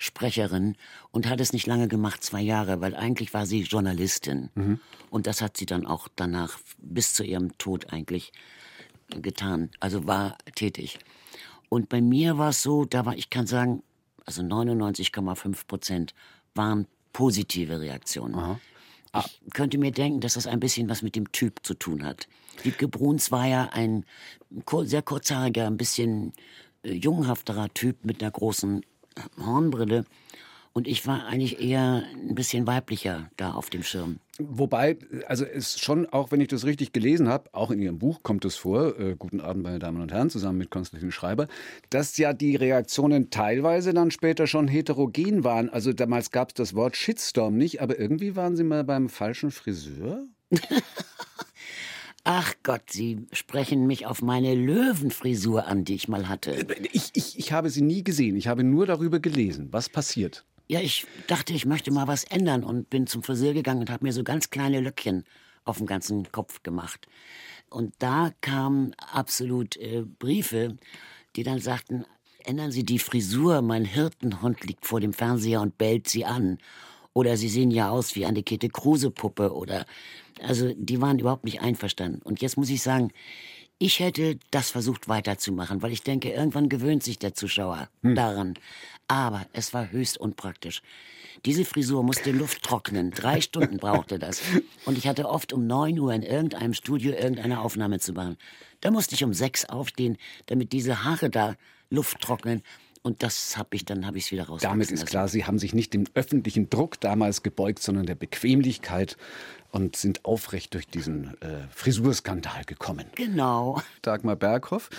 Sprecherin 0.03 0.75
und 1.11 1.29
hat 1.29 1.39
es 1.39 1.53
nicht 1.53 1.65
lange 1.65 1.87
gemacht, 1.87 2.23
zwei 2.23 2.41
Jahre, 2.41 2.81
weil 2.81 2.93
eigentlich 2.95 3.33
war 3.33 3.45
sie 3.45 3.61
Journalistin. 3.61 4.49
Mhm. 4.55 4.79
Und 5.09 5.27
das 5.27 5.41
hat 5.41 5.55
sie 5.55 5.65
dann 5.65 5.85
auch 5.85 6.07
danach 6.15 6.59
bis 6.77 7.13
zu 7.13 7.23
ihrem 7.23 7.57
Tod 7.57 7.93
eigentlich 7.93 8.33
getan. 9.09 9.69
Also 9.79 10.05
war 10.05 10.37
tätig. 10.55 10.99
Und 11.69 11.87
bei 11.89 12.01
mir 12.01 12.37
war 12.37 12.49
es 12.49 12.61
so, 12.61 12.83
da 12.85 13.05
war, 13.05 13.15
ich 13.15 13.29
kann 13.29 13.47
sagen, 13.47 13.81
also 14.25 14.41
99,5 14.41 15.67
Prozent 15.67 16.13
waren 16.53 16.85
positive 17.13 17.79
Reaktionen. 17.79 18.35
Aha. 18.35 18.59
Ich 19.45 19.53
könnte 19.53 19.77
mir 19.77 19.91
denken, 19.91 20.19
dass 20.19 20.33
das 20.33 20.47
ein 20.47 20.59
bisschen 20.59 20.89
was 20.89 21.01
mit 21.01 21.15
dem 21.15 21.31
Typ 21.31 21.59
zu 21.63 21.75
tun 21.75 22.03
hat. 22.03 22.27
Wiebke 22.63 22.87
Bruns 22.87 23.31
war 23.31 23.47
ja 23.47 23.69
ein 23.71 24.05
sehr 24.83 25.01
kurzhaariger, 25.01 25.67
ein 25.67 25.77
bisschen 25.77 26.33
äh, 26.83 26.93
junghafterer 26.93 27.73
Typ 27.73 28.05
mit 28.05 28.21
einer 28.21 28.31
großen 28.31 28.83
Hornbrille. 29.39 30.05
Und 30.75 30.87
ich 30.87 31.05
war 31.05 31.27
eigentlich 31.27 31.61
eher 31.61 32.03
ein 32.13 32.33
bisschen 32.33 32.65
weiblicher 32.65 33.29
da 33.37 33.53
auf 33.53 33.69
dem 33.69 33.83
Schirm. 33.83 34.17
Wobei, 34.39 34.97
also 35.27 35.45
es 35.45 35.79
schon, 35.79 36.07
auch 36.07 36.31
wenn 36.31 36.41
ich 36.41 36.47
das 36.47 36.65
richtig 36.65 36.91
gelesen 36.93 37.29
habe, 37.29 37.47
auch 37.53 37.69
in 37.69 37.79
Ihrem 37.79 37.99
Buch 37.99 38.23
kommt 38.23 38.43
es 38.43 38.55
vor, 38.55 38.99
äh, 38.99 39.15
Guten 39.15 39.39
Abend, 39.39 39.61
meine 39.61 39.77
Damen 39.77 40.01
und 40.01 40.11
Herren, 40.11 40.31
zusammen 40.31 40.57
mit 40.57 40.71
Konstantin 40.71 41.11
Schreiber, 41.11 41.47
dass 41.91 42.17
ja 42.17 42.33
die 42.33 42.55
Reaktionen 42.55 43.29
teilweise 43.29 43.93
dann 43.93 44.09
später 44.09 44.47
schon 44.47 44.67
heterogen 44.67 45.43
waren. 45.43 45.69
Also 45.69 45.93
damals 45.93 46.31
gab 46.31 46.49
es 46.49 46.53
das 46.55 46.73
Wort 46.73 46.95
Shitstorm 46.97 47.55
nicht, 47.55 47.79
aber 47.79 47.99
irgendwie 47.99 48.35
waren 48.35 48.55
Sie 48.55 48.63
mal 48.63 48.83
beim 48.83 49.09
falschen 49.09 49.51
Friseur? 49.51 50.25
Ach 52.25 52.53
Gott, 52.63 52.83
Sie 52.89 53.27
sprechen 53.33 53.85
mich 53.85 54.05
auf 54.05 54.21
meine 54.21 54.55
Löwenfrisur 54.55 55.67
an, 55.67 55.83
die 55.83 55.95
ich 55.95 56.07
mal 56.07 56.29
hatte. 56.29 56.65
Ich, 56.93 57.11
ich, 57.13 57.37
ich 57.37 57.51
habe 57.51 57.69
sie 57.69 57.81
nie 57.81 58.03
gesehen. 58.03 58.37
Ich 58.37 58.47
habe 58.47 58.63
nur 58.63 58.85
darüber 58.85 59.19
gelesen. 59.19 59.67
Was 59.71 59.89
passiert? 59.89 60.45
Ja, 60.67 60.79
ich 60.79 61.05
dachte, 61.27 61.51
ich 61.51 61.65
möchte 61.65 61.91
mal 61.91 62.07
was 62.07 62.23
ändern 62.23 62.63
und 62.63 62.89
bin 62.89 63.07
zum 63.07 63.23
Friseur 63.23 63.53
gegangen 63.53 63.81
und 63.81 63.89
habe 63.89 64.05
mir 64.05 64.13
so 64.13 64.23
ganz 64.23 64.49
kleine 64.49 64.79
Löckchen 64.79 65.25
auf 65.65 65.77
dem 65.77 65.85
ganzen 65.85 66.31
Kopf 66.31 66.63
gemacht. 66.63 67.07
Und 67.69 67.93
da 67.99 68.31
kamen 68.39 68.93
absolut 68.97 69.75
äh, 69.77 70.03
Briefe, 70.03 70.77
die 71.35 71.43
dann 71.43 71.59
sagten, 71.59 72.05
ändern 72.45 72.71
Sie 72.71 72.83
die 72.83 72.99
Frisur, 72.99 73.61
mein 73.61 73.83
Hirtenhund 73.83 74.63
liegt 74.63 74.85
vor 74.85 75.01
dem 75.01 75.11
Fernseher 75.11 75.59
und 75.59 75.77
bellt 75.77 76.07
Sie 76.07 76.23
an. 76.23 76.57
Oder 77.13 77.37
Sie 77.37 77.49
sehen 77.49 77.71
ja 77.71 77.89
aus 77.89 78.15
wie 78.15 78.25
eine 78.25 78.43
Kette 78.43 78.69
Kruse 78.69 79.11
Puppe 79.11 79.53
oder 79.53 79.85
also 80.41 80.73
die 80.75 80.99
waren 80.99 81.19
überhaupt 81.19 81.45
nicht 81.45 81.61
einverstanden. 81.61 82.21
Und 82.23 82.41
jetzt 82.41 82.57
muss 82.57 82.69
ich 82.69 82.81
sagen, 82.81 83.11
ich 83.77 83.99
hätte 83.99 84.39
das 84.51 84.71
versucht 84.71 85.07
weiterzumachen, 85.07 85.81
weil 85.81 85.91
ich 85.91 86.03
denke, 86.03 86.29
irgendwann 86.31 86.69
gewöhnt 86.69 87.03
sich 87.03 87.19
der 87.19 87.33
Zuschauer 87.33 87.89
hm. 88.01 88.15
daran. 88.15 88.53
Aber 89.07 89.45
es 89.53 89.73
war 89.73 89.91
höchst 89.91 90.17
unpraktisch. 90.17 90.81
Diese 91.45 91.65
Frisur 91.65 92.03
musste 92.03 92.31
Luft 92.31 92.63
trocknen. 92.63 93.11
Drei 93.11 93.41
Stunden 93.41 93.77
brauchte 93.77 94.19
das. 94.19 94.41
Und 94.85 94.97
ich 94.97 95.07
hatte 95.07 95.27
oft 95.27 95.51
um 95.51 95.67
neun 95.67 95.99
Uhr 95.99 96.13
in 96.13 96.23
irgendeinem 96.23 96.73
Studio 96.73 97.11
irgendeine 97.11 97.59
Aufnahme 97.59 97.99
zu 97.99 98.13
machen. 98.13 98.37
Da 98.79 98.91
musste 98.91 99.15
ich 99.15 99.23
um 99.23 99.33
sechs 99.33 99.65
aufstehen, 99.65 100.17
damit 100.45 100.71
diese 100.71 101.03
Haare 101.03 101.29
da 101.29 101.55
Luft 101.89 102.21
trocknen. 102.21 102.63
Und 103.03 103.21
das 103.21 103.57
habe 103.57 103.75
ich 103.75 103.83
dann 103.83 104.05
habe 104.07 104.17
ich 104.17 104.25
es 104.25 104.31
wieder 104.31 104.47
raus. 104.47 104.61
Damit 104.61 104.89
ist 104.89 105.05
klar, 105.05 105.27
Sie 105.27 105.45
haben 105.45 105.59
sich 105.59 105.73
nicht 105.73 105.93
dem 105.93 106.05
öffentlichen 106.13 106.69
Druck 106.69 107.01
damals 107.01 107.43
gebeugt, 107.43 107.83
sondern 107.83 108.05
der 108.05 108.15
Bequemlichkeit 108.15 109.17
und 109.71 109.97
sind 109.97 110.23
aufrecht 110.23 110.73
durch 110.73 110.87
diesen 110.87 111.35
äh, 111.41 111.67
Frisurskandal 111.69 112.63
gekommen. 112.63 113.05
Genau. 113.15 113.81
Dagmar 114.03 114.37
Berghoff, 114.37 114.89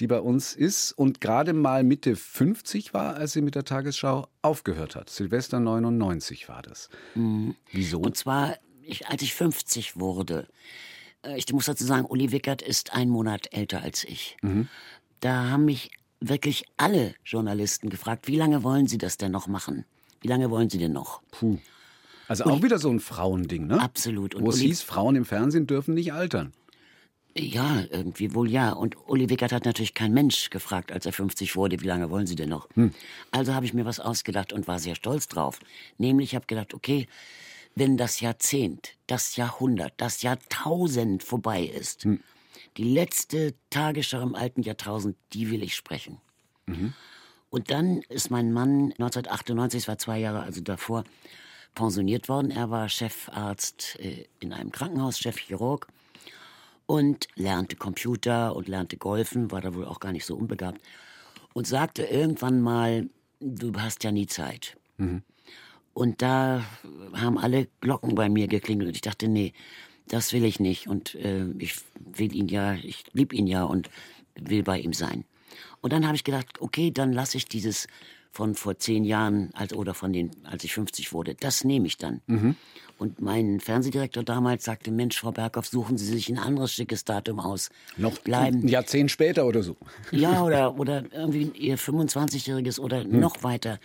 die 0.00 0.08
bei 0.08 0.20
uns 0.20 0.54
ist 0.54 0.90
und 0.92 1.20
gerade 1.20 1.52
mal 1.52 1.84
Mitte 1.84 2.16
50 2.16 2.94
war, 2.94 3.14
als 3.14 3.34
sie 3.34 3.42
mit 3.42 3.54
der 3.54 3.64
Tagesschau 3.64 4.26
aufgehört 4.40 4.96
hat. 4.96 5.08
Silvester 5.08 5.60
99 5.60 6.48
war 6.48 6.62
das. 6.62 6.88
Mhm. 7.14 7.54
Wieso? 7.70 8.00
Und 8.00 8.16
zwar, 8.16 8.56
ich, 8.82 9.06
als 9.06 9.22
ich 9.22 9.34
50 9.34 10.00
wurde. 10.00 10.48
Äh, 11.22 11.36
ich 11.36 11.52
muss 11.52 11.66
dazu 11.66 11.84
sagen, 11.84 12.06
Uli 12.06 12.32
Wickert 12.32 12.60
ist 12.60 12.92
ein 12.92 13.08
Monat 13.08 13.52
älter 13.52 13.82
als 13.82 14.02
ich. 14.02 14.36
Mhm. 14.42 14.68
Da 15.20 15.50
haben 15.50 15.66
mich 15.66 15.90
wirklich 16.28 16.64
alle 16.76 17.14
Journalisten 17.24 17.90
gefragt, 17.90 18.28
wie 18.28 18.36
lange 18.36 18.62
wollen 18.62 18.86
Sie 18.86 18.98
das 18.98 19.16
denn 19.16 19.32
noch 19.32 19.46
machen? 19.46 19.84
Wie 20.20 20.28
lange 20.28 20.50
wollen 20.50 20.70
Sie 20.70 20.78
denn 20.78 20.92
noch? 20.92 21.22
Puh. 21.30 21.58
Also 22.28 22.44
auch 22.44 22.62
wieder 22.62 22.78
so 22.78 22.88
ein 22.88 23.00
Frauending, 23.00 23.66
ne? 23.66 23.80
Absolut. 23.80 24.34
Und 24.34 24.44
Wo 24.44 24.50
es 24.50 24.60
hieß, 24.60 24.82
Frauen 24.82 25.16
im 25.16 25.24
Fernsehen 25.24 25.66
dürfen 25.66 25.94
nicht 25.94 26.12
altern. 26.12 26.52
Ja, 27.36 27.84
irgendwie 27.90 28.34
wohl 28.34 28.50
ja. 28.50 28.72
Und 28.72 28.96
Uli 29.08 29.28
Wickert 29.30 29.52
hat 29.52 29.64
natürlich 29.64 29.94
kein 29.94 30.12
Mensch 30.12 30.50
gefragt, 30.50 30.92
als 30.92 31.06
er 31.06 31.12
50 31.12 31.56
wurde, 31.56 31.80
wie 31.80 31.86
lange 31.86 32.10
wollen 32.10 32.26
Sie 32.26 32.36
denn 32.36 32.50
noch? 32.50 32.68
Hm. 32.74 32.92
Also 33.30 33.54
habe 33.54 33.64
ich 33.64 33.74
mir 33.74 33.84
was 33.84 34.00
ausgedacht 34.00 34.52
und 34.52 34.68
war 34.68 34.78
sehr 34.78 34.94
stolz 34.94 35.28
drauf. 35.28 35.58
Nämlich 35.98 36.34
habe 36.34 36.46
gedacht, 36.46 36.74
okay, 36.74 37.08
wenn 37.74 37.96
das 37.96 38.20
Jahrzehnt, 38.20 38.96
das 39.06 39.36
Jahrhundert, 39.36 39.94
das 39.96 40.22
Jahrtausend 40.22 41.22
vorbei 41.22 41.62
ist, 41.64 42.04
hm. 42.04 42.20
Die 42.76 42.84
letzte 42.84 43.54
Tagesschau 43.70 44.20
im 44.22 44.34
alten 44.34 44.62
Jahrtausend, 44.62 45.16
die 45.32 45.50
will 45.50 45.62
ich 45.62 45.74
sprechen. 45.74 46.20
Mhm. 46.66 46.94
Und 47.50 47.70
dann 47.70 48.00
ist 48.08 48.30
mein 48.30 48.52
Mann 48.52 48.92
1998, 48.92 49.82
es 49.82 49.88
war 49.88 49.98
zwei 49.98 50.18
Jahre 50.18 50.40
also 50.40 50.62
davor, 50.62 51.04
pensioniert 51.74 52.28
worden. 52.28 52.50
Er 52.50 52.70
war 52.70 52.88
Chefarzt 52.88 53.98
äh, 54.00 54.26
in 54.40 54.52
einem 54.52 54.72
Krankenhaus, 54.72 55.18
Chefchirurg 55.18 55.88
und 56.86 57.28
lernte 57.34 57.76
Computer 57.76 58.56
und 58.56 58.68
lernte 58.68 58.96
Golfen, 58.96 59.50
war 59.50 59.60
da 59.60 59.74
wohl 59.74 59.86
auch 59.86 60.00
gar 60.00 60.12
nicht 60.12 60.24
so 60.24 60.34
unbegabt 60.36 60.80
und 61.52 61.66
sagte 61.66 62.04
irgendwann 62.04 62.60
mal, 62.60 63.08
du 63.40 63.72
hast 63.78 64.04
ja 64.04 64.12
nie 64.12 64.26
Zeit. 64.26 64.76
Mhm. 64.96 65.22
Und 65.94 66.22
da 66.22 66.64
haben 67.14 67.38
alle 67.38 67.68
Glocken 67.80 68.14
bei 68.14 68.28
mir 68.28 68.48
geklingelt 68.48 68.88
und 68.88 68.94
ich 68.94 69.02
dachte, 69.02 69.28
nee, 69.28 69.52
das 70.12 70.32
will 70.34 70.44
ich 70.44 70.60
nicht 70.60 70.88
und 70.88 71.14
äh, 71.14 71.46
ich 71.58 71.76
will 71.96 72.34
ihn 72.36 72.48
ja, 72.48 72.74
ich 72.74 73.04
lieb 73.12 73.32
ihn 73.32 73.46
ja 73.46 73.64
und 73.64 73.88
will 74.34 74.62
bei 74.62 74.78
ihm 74.78 74.92
sein. 74.92 75.24
Und 75.80 75.92
dann 75.92 76.06
habe 76.06 76.16
ich 76.16 76.22
gedacht, 76.22 76.60
okay, 76.60 76.90
dann 76.90 77.12
lasse 77.12 77.38
ich 77.38 77.46
dieses 77.46 77.86
von 78.30 78.54
vor 78.54 78.78
zehn 78.78 79.04
Jahren 79.04 79.50
als, 79.54 79.72
oder 79.74 79.94
von 79.94 80.12
den, 80.12 80.30
als 80.44 80.64
ich 80.64 80.74
50 80.74 81.12
wurde, 81.12 81.34
das 81.34 81.64
nehme 81.64 81.86
ich 81.86 81.96
dann. 81.96 82.20
Mhm. 82.26 82.56
Und 82.98 83.20
mein 83.20 83.58
Fernsehdirektor 83.60 84.22
damals 84.22 84.64
sagte, 84.64 84.90
Mensch, 84.90 85.18
Frau 85.18 85.32
Berghoff, 85.32 85.66
suchen 85.66 85.98
Sie 85.98 86.06
sich 86.06 86.28
ein 86.28 86.38
anderes 86.38 86.72
schickes 86.72 87.04
Datum 87.04 87.40
aus. 87.40 87.70
Noch 87.96 88.18
bleiben. 88.18 88.60
ein 88.60 88.68
Jahrzehnt 88.68 89.10
später 89.10 89.46
oder 89.46 89.62
so. 89.62 89.76
Ja, 90.10 90.42
oder, 90.44 90.78
oder 90.78 91.04
irgendwie 91.12 91.50
Ihr 91.58 91.78
25-jähriges 91.78 92.78
oder 92.78 93.04
mhm. 93.04 93.18
noch 93.18 93.42
weiter. 93.42 93.80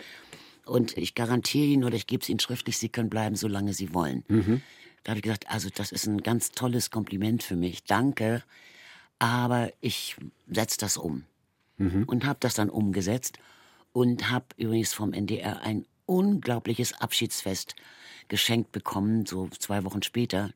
Und 0.66 0.96
ich 0.96 1.14
garantiere 1.14 1.66
Ihnen 1.66 1.84
oder 1.84 1.96
ich 1.96 2.06
gebe 2.06 2.22
es 2.22 2.28
Ihnen 2.28 2.40
schriftlich, 2.40 2.78
Sie 2.78 2.90
können 2.90 3.08
bleiben, 3.10 3.34
solange 3.34 3.72
Sie 3.72 3.92
wollen. 3.94 4.24
Mhm. 4.28 4.62
Da 5.08 5.12
habe 5.12 5.20
ich 5.20 5.22
gesagt, 5.22 5.48
also 5.48 5.70
das 5.74 5.90
ist 5.90 6.06
ein 6.06 6.22
ganz 6.22 6.50
tolles 6.50 6.90
Kompliment 6.90 7.42
für 7.42 7.56
mich. 7.56 7.82
Danke. 7.84 8.44
Aber 9.18 9.72
ich 9.80 10.16
setze 10.50 10.76
das 10.76 10.98
um. 10.98 11.24
Mhm. 11.78 12.04
Und 12.04 12.26
habe 12.26 12.36
das 12.40 12.52
dann 12.52 12.68
umgesetzt 12.68 13.38
und 13.94 14.28
habe 14.28 14.44
übrigens 14.58 14.92
vom 14.92 15.14
NDR 15.14 15.62
ein 15.62 15.86
unglaubliches 16.04 17.00
Abschiedsfest 17.00 17.74
geschenkt 18.28 18.70
bekommen, 18.70 19.24
so 19.24 19.48
zwei 19.58 19.82
Wochen 19.84 20.02
später, 20.02 20.50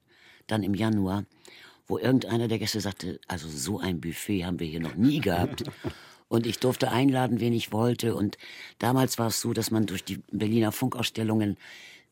dann 0.49 0.63
im 0.63 0.75
Januar, 0.75 1.25
wo 1.87 1.97
irgendeiner 1.97 2.47
der 2.47 2.59
Gäste 2.59 2.83
sagte, 2.83 3.21
also 3.29 3.49
so 3.49 3.79
ein 3.79 4.03
Buffet 4.03 4.45
haben 4.45 4.61
wir 4.61 4.67
hier 4.67 4.81
noch 4.81 4.97
nie 4.97 5.21
gehabt. 5.21 5.65
Und 6.29 6.47
ich 6.47 6.59
durfte 6.59 6.91
einladen, 6.91 7.41
wen 7.41 7.55
ich 7.55 7.73
wollte. 7.73 8.15
Und 8.15 8.37
damals 8.79 9.19
war 9.19 9.29
es 9.29 9.41
so, 9.41 9.55
dass 9.55 9.71
man 9.71 9.87
durch 9.87 10.05
die 10.05 10.19
Berliner 10.31 10.73
Funkausstellungen 10.73 11.57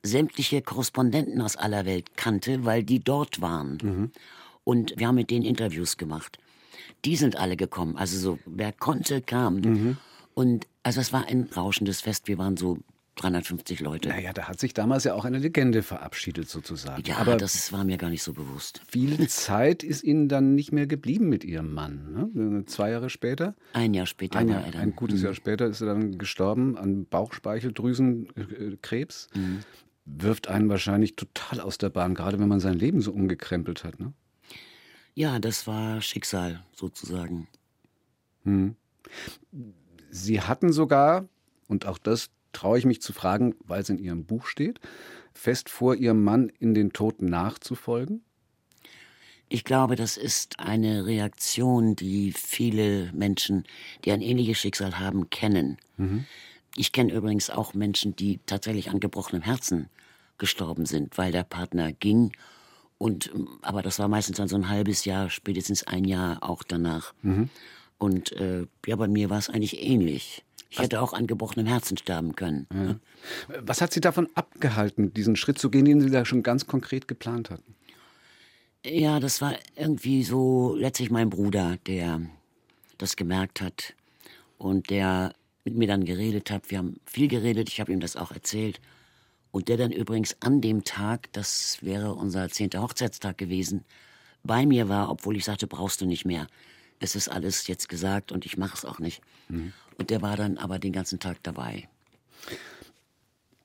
sämtliche 0.02 0.62
Korrespondenten 0.62 1.40
aus 1.40 1.56
aller 1.56 1.86
Welt 1.86 2.16
kannte, 2.16 2.64
weil 2.64 2.82
die 2.82 3.00
dort 3.00 3.40
waren. 3.40 3.78
Mhm. 3.82 4.10
Und 4.64 4.94
wir 4.96 5.08
haben 5.08 5.14
mit 5.14 5.30
denen 5.30 5.44
Interviews 5.44 5.96
gemacht. 5.96 6.38
Die 7.04 7.16
sind 7.16 7.36
alle 7.36 7.56
gekommen. 7.56 7.96
Also 7.96 8.18
so, 8.18 8.38
wer 8.46 8.72
konnte, 8.72 9.22
kam. 9.22 9.56
Mhm. 9.56 9.96
Und 10.34 10.66
also 10.82 11.00
es 11.00 11.12
war 11.12 11.26
ein 11.26 11.48
rauschendes 11.54 12.00
Fest. 12.00 12.26
Wir 12.28 12.38
waren 12.38 12.56
so 12.56 12.78
350 13.16 13.80
Leute. 13.80 14.08
Naja, 14.08 14.32
da 14.32 14.48
hat 14.48 14.58
sich 14.60 14.72
damals 14.72 15.04
ja 15.04 15.12
auch 15.14 15.26
eine 15.26 15.38
Legende 15.38 15.82
verabschiedet 15.82 16.48
sozusagen. 16.48 17.02
Ja, 17.04 17.18
aber 17.18 17.36
das 17.36 17.70
war 17.72 17.84
mir 17.84 17.98
gar 17.98 18.08
nicht 18.08 18.22
so 18.22 18.32
bewusst. 18.32 18.80
Viel 18.88 19.28
Zeit 19.28 19.82
ist 19.82 20.02
Ihnen 20.04 20.28
dann 20.28 20.54
nicht 20.54 20.72
mehr 20.72 20.86
geblieben 20.86 21.28
mit 21.28 21.44
Ihrem 21.44 21.74
Mann. 21.74 22.30
Ne? 22.32 22.64
Zwei 22.66 22.92
Jahre 22.92 23.10
später? 23.10 23.54
Ein 23.74 23.92
Jahr 23.92 24.06
später 24.06 24.38
ein, 24.38 24.48
Jahr, 24.48 24.60
war 24.60 24.66
er 24.66 24.72
dann. 24.72 24.80
Ein 24.80 24.96
gutes 24.96 25.20
mhm. 25.20 25.26
Jahr 25.26 25.34
später 25.34 25.66
ist 25.66 25.82
er 25.82 25.88
dann 25.88 26.16
gestorben 26.16 26.78
an 26.78 27.04
Bauchspeicheldrüsenkrebs. 27.06 29.28
Mhm. 29.34 29.58
Wirft 30.16 30.48
einen 30.48 30.68
wahrscheinlich 30.68 31.16
total 31.16 31.60
aus 31.60 31.78
der 31.78 31.90
Bahn, 31.90 32.14
gerade 32.14 32.38
wenn 32.38 32.48
man 32.48 32.60
sein 32.60 32.78
Leben 32.78 33.00
so 33.00 33.12
umgekrempelt 33.12 33.84
hat. 33.84 34.00
Ne? 34.00 34.12
Ja, 35.14 35.38
das 35.38 35.66
war 35.66 36.00
Schicksal 36.00 36.64
sozusagen. 36.74 37.48
Mhm. 38.44 38.76
Sie 40.10 40.40
hatten 40.40 40.72
sogar, 40.72 41.28
und 41.68 41.86
auch 41.86 41.98
das 41.98 42.30
traue 42.52 42.78
ich 42.78 42.84
mich 42.84 43.00
zu 43.00 43.12
fragen, 43.12 43.54
weil 43.64 43.82
es 43.82 43.88
in 43.88 43.98
Ihrem 43.98 44.24
Buch 44.24 44.46
steht, 44.46 44.80
fest 45.32 45.68
vor, 45.68 45.94
Ihrem 45.94 46.24
Mann 46.24 46.50
in 46.58 46.74
den 46.74 46.92
Tod 46.92 47.22
nachzufolgen? 47.22 48.22
Ich 49.48 49.64
glaube, 49.64 49.96
das 49.96 50.16
ist 50.16 50.60
eine 50.60 51.06
Reaktion, 51.06 51.96
die 51.96 52.32
viele 52.32 53.12
Menschen, 53.12 53.64
die 54.04 54.12
ein 54.12 54.22
ähnliches 54.22 54.58
Schicksal 54.58 54.98
haben, 54.98 55.28
kennen. 55.30 55.78
Mhm. 55.96 56.24
Ich 56.76 56.92
kenne 56.92 57.12
übrigens 57.12 57.50
auch 57.50 57.74
Menschen, 57.74 58.14
die 58.14 58.38
tatsächlich 58.46 58.90
an 58.90 59.00
gebrochenem 59.00 59.42
Herzen 59.42 59.88
gestorben 60.40 60.86
sind, 60.86 61.16
weil 61.16 61.30
der 61.30 61.44
Partner 61.44 61.92
ging. 61.92 62.32
Und, 62.98 63.30
aber 63.62 63.82
das 63.82 64.00
war 64.00 64.08
meistens 64.08 64.38
dann 64.38 64.48
so 64.48 64.56
ein 64.56 64.68
halbes 64.68 65.04
Jahr, 65.04 65.30
spätestens 65.30 65.86
ein 65.86 66.04
Jahr 66.04 66.42
auch 66.42 66.64
danach. 66.64 67.14
Mhm. 67.22 67.48
Und 67.98 68.32
äh, 68.32 68.66
ja, 68.86 68.96
bei 68.96 69.06
mir 69.06 69.30
war 69.30 69.38
es 69.38 69.48
eigentlich 69.48 69.80
ähnlich. 69.80 70.42
Ich 70.70 70.78
hätte 70.78 71.00
auch 71.00 71.12
an 71.12 71.26
gebrochenem 71.26 71.66
Herzen 71.66 71.96
sterben 71.96 72.36
können. 72.36 72.66
Ja. 72.72 72.96
Was 73.60 73.80
hat 73.80 73.92
Sie 73.92 74.00
davon 74.00 74.28
abgehalten, 74.34 75.12
diesen 75.12 75.34
Schritt 75.34 75.58
zu 75.58 75.68
gehen, 75.68 75.84
den 75.84 76.00
Sie 76.00 76.10
da 76.10 76.24
schon 76.24 76.42
ganz 76.42 76.66
konkret 76.66 77.08
geplant 77.08 77.50
hatten? 77.50 77.74
Ja, 78.84 79.20
das 79.20 79.40
war 79.40 79.54
irgendwie 79.76 80.22
so 80.22 80.74
letztlich 80.76 81.10
mein 81.10 81.28
Bruder, 81.28 81.76
der 81.86 82.20
das 82.98 83.16
gemerkt 83.16 83.60
hat 83.60 83.94
und 84.58 84.90
der 84.90 85.34
mit 85.64 85.76
mir 85.76 85.88
dann 85.88 86.04
geredet 86.04 86.50
hat. 86.50 86.70
Wir 86.70 86.78
haben 86.78 87.00
viel 87.04 87.28
geredet, 87.28 87.68
ich 87.68 87.80
habe 87.80 87.92
ihm 87.92 88.00
das 88.00 88.16
auch 88.16 88.30
erzählt. 88.30 88.80
Und 89.50 89.68
der 89.68 89.76
dann 89.76 89.92
übrigens 89.92 90.36
an 90.40 90.60
dem 90.60 90.84
Tag, 90.84 91.32
das 91.32 91.78
wäre 91.80 92.14
unser 92.14 92.48
zehnter 92.48 92.82
Hochzeitstag 92.82 93.38
gewesen, 93.38 93.84
bei 94.42 94.64
mir 94.64 94.88
war, 94.88 95.10
obwohl 95.10 95.36
ich 95.36 95.44
sagte, 95.44 95.66
brauchst 95.66 96.00
du 96.00 96.06
nicht 96.06 96.24
mehr. 96.24 96.46
Es 96.98 97.16
ist 97.16 97.28
alles 97.28 97.66
jetzt 97.66 97.88
gesagt 97.88 98.32
und 98.32 98.46
ich 98.46 98.56
mache 98.56 98.74
es 98.76 98.84
auch 98.84 98.98
nicht. 98.98 99.22
Mhm. 99.48 99.72
Und 99.98 100.10
der 100.10 100.22
war 100.22 100.36
dann 100.36 100.58
aber 100.58 100.78
den 100.78 100.92
ganzen 100.92 101.18
Tag 101.18 101.38
dabei. 101.42 101.88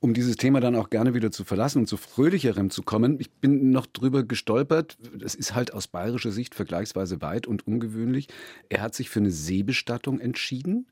Um 0.06 0.14
dieses 0.14 0.36
Thema 0.36 0.60
dann 0.60 0.76
auch 0.76 0.92
gerne 0.92 1.16
wieder 1.16 1.32
zu 1.32 1.44
verlassen 1.44 1.80
und 1.80 1.88
zu 1.88 1.98
fröhlicherem 1.98 2.70
zu 2.70 2.84
kommen, 2.84 3.20
ich 3.20 3.32
bin 3.32 3.72
noch 3.72 3.88
drüber 3.88 4.24
gestolpert. 4.24 4.98
Das 5.18 5.34
ist 5.34 5.56
halt 5.56 5.74
aus 5.74 5.88
bayerischer 5.88 6.32
Sicht 6.32 6.54
vergleichsweise 6.54 7.22
weit 7.22 7.48
und 7.48 7.66
ungewöhnlich. 7.66 8.28
Er 8.70 8.82
hat 8.82 8.94
sich 8.94 9.10
für 9.10 9.20
eine 9.20 9.32
Seebestattung 9.32 10.20
entschieden. 10.20 10.86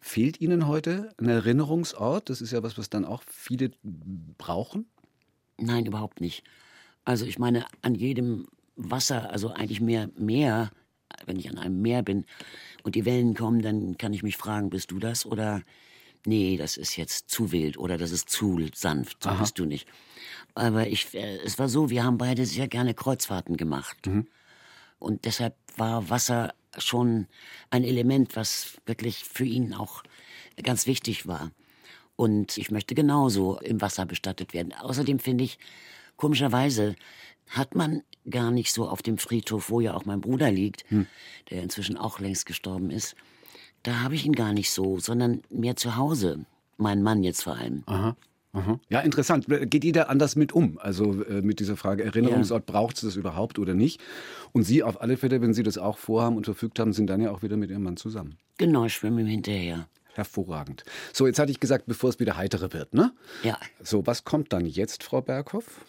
Fehlt 0.00 0.40
Ihnen 0.40 0.66
heute 0.66 1.10
ein 1.18 1.28
Erinnerungsort? 1.28 2.28
Das 2.30 2.40
ist 2.40 2.52
ja 2.52 2.62
was, 2.62 2.78
was 2.78 2.90
dann 2.90 3.04
auch 3.04 3.22
viele 3.28 3.70
brauchen. 4.38 4.86
Nein, 5.58 5.86
überhaupt 5.86 6.20
nicht. 6.20 6.44
Also 7.04 7.24
ich 7.24 7.38
meine, 7.38 7.66
an 7.82 7.94
jedem 7.94 8.46
Wasser, 8.76 9.30
also 9.30 9.50
eigentlich 9.50 9.80
mehr 9.80 10.10
Meer, 10.16 10.70
wenn 11.24 11.38
ich 11.38 11.48
an 11.48 11.58
einem 11.58 11.80
Meer 11.80 12.02
bin 12.02 12.26
und 12.82 12.94
die 12.94 13.04
Wellen 13.04 13.34
kommen, 13.34 13.62
dann 13.62 13.96
kann 13.96 14.12
ich 14.12 14.22
mich 14.22 14.36
fragen, 14.36 14.70
bist 14.70 14.90
du 14.90 14.98
das 14.98 15.24
oder 15.24 15.62
nee, 16.26 16.56
das 16.56 16.76
ist 16.76 16.96
jetzt 16.96 17.30
zu 17.30 17.52
wild 17.52 17.78
oder 17.78 17.96
das 17.96 18.10
ist 18.10 18.28
zu 18.28 18.60
sanft, 18.74 19.22
so 19.22 19.30
Aha. 19.30 19.40
bist 19.40 19.58
du 19.58 19.64
nicht. 19.64 19.88
Aber 20.54 20.86
ich, 20.88 21.14
äh, 21.14 21.38
es 21.38 21.58
war 21.58 21.68
so, 21.68 21.90
wir 21.90 22.04
haben 22.04 22.18
beide 22.18 22.44
sehr 22.44 22.68
gerne 22.68 22.94
Kreuzfahrten 22.94 23.56
gemacht. 23.56 24.06
Mhm. 24.06 24.26
Und 24.98 25.24
deshalb 25.24 25.54
war 25.76 26.10
Wasser 26.10 26.54
schon 26.78 27.26
ein 27.70 27.84
Element, 27.84 28.36
was 28.36 28.78
wirklich 28.86 29.24
für 29.24 29.44
ihn 29.44 29.74
auch 29.74 30.02
ganz 30.62 30.86
wichtig 30.86 31.26
war. 31.26 31.50
Und 32.16 32.56
ich 32.56 32.70
möchte 32.70 32.94
genauso 32.94 33.58
im 33.58 33.80
Wasser 33.80 34.06
bestattet 34.06 34.54
werden. 34.54 34.72
Außerdem 34.72 35.18
finde 35.18 35.44
ich, 35.44 35.58
komischerweise, 36.16 36.96
hat 37.48 37.74
man 37.74 38.02
gar 38.28 38.50
nicht 38.50 38.72
so 38.72 38.88
auf 38.88 39.02
dem 39.02 39.18
Friedhof, 39.18 39.70
wo 39.70 39.80
ja 39.80 39.94
auch 39.94 40.04
mein 40.04 40.20
Bruder 40.20 40.50
liegt, 40.50 40.84
hm. 40.90 41.06
der 41.50 41.62
inzwischen 41.62 41.96
auch 41.96 42.18
längst 42.18 42.46
gestorben 42.46 42.90
ist. 42.90 43.14
Da 43.82 44.00
habe 44.00 44.16
ich 44.16 44.26
ihn 44.26 44.32
gar 44.32 44.52
nicht 44.52 44.70
so, 44.70 44.98
sondern 44.98 45.42
mehr 45.48 45.76
zu 45.76 45.96
Hause. 45.96 46.44
Mein 46.76 47.02
Mann 47.02 47.22
jetzt 47.22 47.44
vor 47.44 47.54
allem. 47.54 47.84
Aha. 47.86 48.16
Aha. 48.56 48.80
Ja, 48.88 49.00
interessant. 49.00 49.46
Geht 49.48 49.84
jeder 49.84 50.08
anders 50.08 50.34
mit 50.36 50.52
um? 50.52 50.78
Also 50.78 51.22
äh, 51.24 51.42
mit 51.42 51.60
dieser 51.60 51.76
Frage 51.76 52.04
Erinnerungsort, 52.04 52.68
ja. 52.68 52.72
braucht 52.72 52.96
es 52.96 53.02
das 53.02 53.16
überhaupt 53.16 53.58
oder 53.58 53.74
nicht? 53.74 54.00
Und 54.52 54.62
Sie 54.62 54.82
auf 54.82 55.00
alle 55.00 55.16
Fälle, 55.16 55.40
wenn 55.42 55.54
Sie 55.54 55.62
das 55.62 55.78
auch 55.78 55.98
vorhaben 55.98 56.36
und 56.36 56.44
verfügt 56.44 56.78
haben, 56.78 56.92
sind 56.92 57.08
dann 57.08 57.20
ja 57.20 57.30
auch 57.30 57.42
wieder 57.42 57.56
mit 57.56 57.70
Ihrem 57.70 57.82
Mann 57.82 57.96
zusammen. 57.96 58.36
Genau, 58.58 58.86
ich 58.86 58.94
schwimme 58.94 59.20
ihm 59.20 59.26
hinterher. 59.26 59.88
Hervorragend. 60.14 60.84
So, 61.12 61.26
jetzt 61.26 61.38
hatte 61.38 61.50
ich 61.52 61.60
gesagt, 61.60 61.84
bevor 61.86 62.08
es 62.08 62.18
wieder 62.18 62.38
heitere 62.38 62.72
wird, 62.72 62.94
ne? 62.94 63.12
Ja. 63.42 63.58
So, 63.82 64.06
was 64.06 64.24
kommt 64.24 64.52
dann 64.54 64.64
jetzt, 64.64 65.02
Frau 65.02 65.20
Berghoff? 65.20 65.84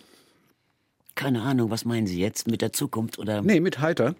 Keine 1.16 1.42
Ahnung, 1.44 1.72
was 1.72 1.86
meinen 1.86 2.08
Sie 2.08 2.20
jetzt 2.20 2.48
mit 2.48 2.62
der 2.62 2.74
Zukunft 2.74 3.18
oder? 3.18 3.42
Nee, 3.42 3.62
mit 3.62 3.80
Heiter. 3.80 4.16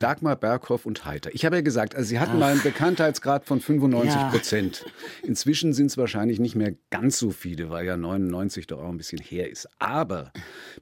Dagmar 0.00 0.34
Berghoff 0.34 0.86
und 0.86 1.04
Heiter. 1.04 1.30
Ich 1.34 1.44
habe 1.44 1.56
ja 1.56 1.62
gesagt, 1.62 1.94
also 1.94 2.08
Sie 2.08 2.18
hatten 2.18 2.32
Ach. 2.36 2.40
mal 2.40 2.52
einen 2.52 2.62
Bekanntheitsgrad 2.62 3.44
von 3.44 3.60
95 3.60 4.30
Prozent. 4.30 4.84
Ja. 4.84 5.28
Inzwischen 5.28 5.72
sind 5.72 5.86
es 5.86 5.98
wahrscheinlich 5.98 6.40
nicht 6.40 6.56
mehr 6.56 6.74
ganz 6.90 7.18
so 7.18 7.30
viele, 7.30 7.70
weil 7.70 7.86
ja 7.86 7.96
99 7.96 8.66
doch 8.66 8.80
auch 8.80 8.88
ein 8.88 8.96
bisschen 8.96 9.20
her 9.20 9.48
ist. 9.48 9.68
Aber 9.78 10.32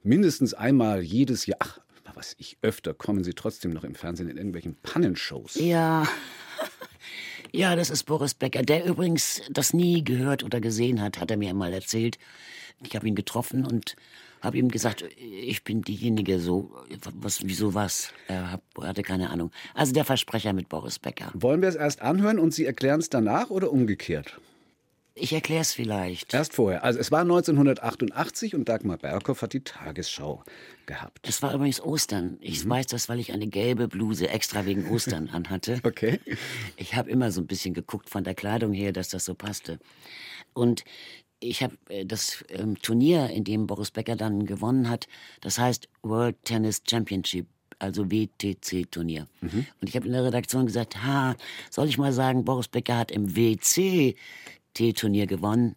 mindestens 0.03 0.53
einmal 0.53 1.01
jedes 1.01 1.45
Jahr, 1.45 1.57
ach, 1.59 1.79
was 2.15 2.33
ich 2.37 2.57
öfter, 2.61 2.93
kommen 2.93 3.23
Sie 3.23 3.33
trotzdem 3.33 3.71
noch 3.71 3.83
im 3.83 3.93
Fernsehen 3.93 4.29
in 4.29 4.37
irgendwelchen 4.37 4.75
Pannenshows. 4.81 5.55
Ja. 5.55 6.07
Ja, 7.51 7.75
das 7.75 7.89
ist 7.89 8.03
Boris 8.03 8.35
Becker, 8.35 8.61
der 8.61 8.85
übrigens 8.85 9.41
das 9.49 9.73
nie 9.73 10.03
gehört 10.03 10.43
oder 10.43 10.61
gesehen 10.61 11.01
hat, 11.01 11.19
hat 11.19 11.31
er 11.31 11.37
mir 11.37 11.49
einmal 11.49 11.73
erzählt. 11.73 12.19
Ich 12.83 12.95
habe 12.95 13.07
ihn 13.07 13.15
getroffen 13.15 13.65
und 13.65 13.95
habe 14.41 14.57
ihm 14.57 14.69
gesagt, 14.69 15.05
ich 15.17 15.63
bin 15.63 15.81
diejenige, 15.81 16.39
so, 16.39 16.71
was, 17.13 17.39
wieso 17.43 17.73
was? 17.73 18.13
Er 18.27 18.59
hatte 18.81 19.03
keine 19.03 19.29
Ahnung. 19.29 19.51
Also 19.73 19.93
der 19.93 20.05
Versprecher 20.05 20.53
mit 20.53 20.69
Boris 20.69 20.99
Becker. 20.99 21.31
Wollen 21.33 21.61
wir 21.61 21.69
es 21.69 21.75
erst 21.75 22.01
anhören 22.01 22.39
und 22.39 22.53
Sie 22.53 22.65
erklären 22.65 22.99
es 22.99 23.09
danach 23.09 23.49
oder 23.49 23.71
umgekehrt? 23.71 24.39
Ich 25.21 25.33
erkläre 25.33 25.61
es 25.61 25.73
vielleicht. 25.73 26.33
Erst 26.33 26.53
vorher. 26.53 26.83
Also 26.83 26.99
es 26.99 27.11
war 27.11 27.21
1988 27.21 28.55
und 28.55 28.69
Dagmar 28.69 28.97
Berghoff 28.97 29.41
hat 29.41 29.51
die 29.51 29.63
Tagesschau 29.63 30.43
gehabt. 30.85 31.27
Es 31.27 31.41
war 31.41 31.53
übrigens 31.53 31.81
Ostern. 31.81 32.37
Ich 32.39 32.63
mhm. 32.63 32.69
weiß 32.69 32.87
das, 32.87 33.09
weil 33.09 33.19
ich 33.19 33.33
eine 33.33 33.47
gelbe 33.47 33.89
Bluse 33.89 34.29
extra 34.29 34.65
wegen 34.65 34.89
Ostern 34.89 35.29
anhatte. 35.33 35.81
Okay. 35.83 36.19
Ich 36.77 36.95
habe 36.95 37.09
immer 37.09 37.31
so 37.31 37.41
ein 37.41 37.47
bisschen 37.47 37.73
geguckt 37.73 38.09
von 38.09 38.23
der 38.23 38.33
Kleidung 38.33 38.71
her, 38.71 38.93
dass 38.93 39.09
das 39.09 39.25
so 39.25 39.35
passte. 39.35 39.79
Und 40.53 40.85
ich 41.39 41.63
habe 41.63 41.75
äh, 41.89 42.05
das 42.05 42.43
ähm, 42.49 42.79
Turnier, 42.81 43.29
in 43.29 43.43
dem 43.43 43.67
Boris 43.67 43.91
Becker 43.91 44.15
dann 44.15 44.45
gewonnen 44.45 44.89
hat, 44.89 45.07
das 45.41 45.57
heißt 45.57 45.87
World 46.03 46.37
Tennis 46.43 46.81
Championship 46.87 47.47
also 47.79 48.11
WTC-Turnier. 48.11 49.25
Mhm. 49.41 49.65
Und 49.81 49.87
ich 49.87 49.95
habe 49.95 50.05
in 50.05 50.11
der 50.11 50.25
Redaktion 50.25 50.65
gesagt, 50.65 51.01
ha, 51.03 51.35
soll 51.69 51.87
ich 51.87 51.97
mal 51.97 52.11
sagen, 52.11 52.43
Boris 52.43 52.67
Becker 52.67 52.97
hat 52.97 53.09
im 53.11 53.35
WC-Turnier 53.35 55.27
gewonnen. 55.27 55.75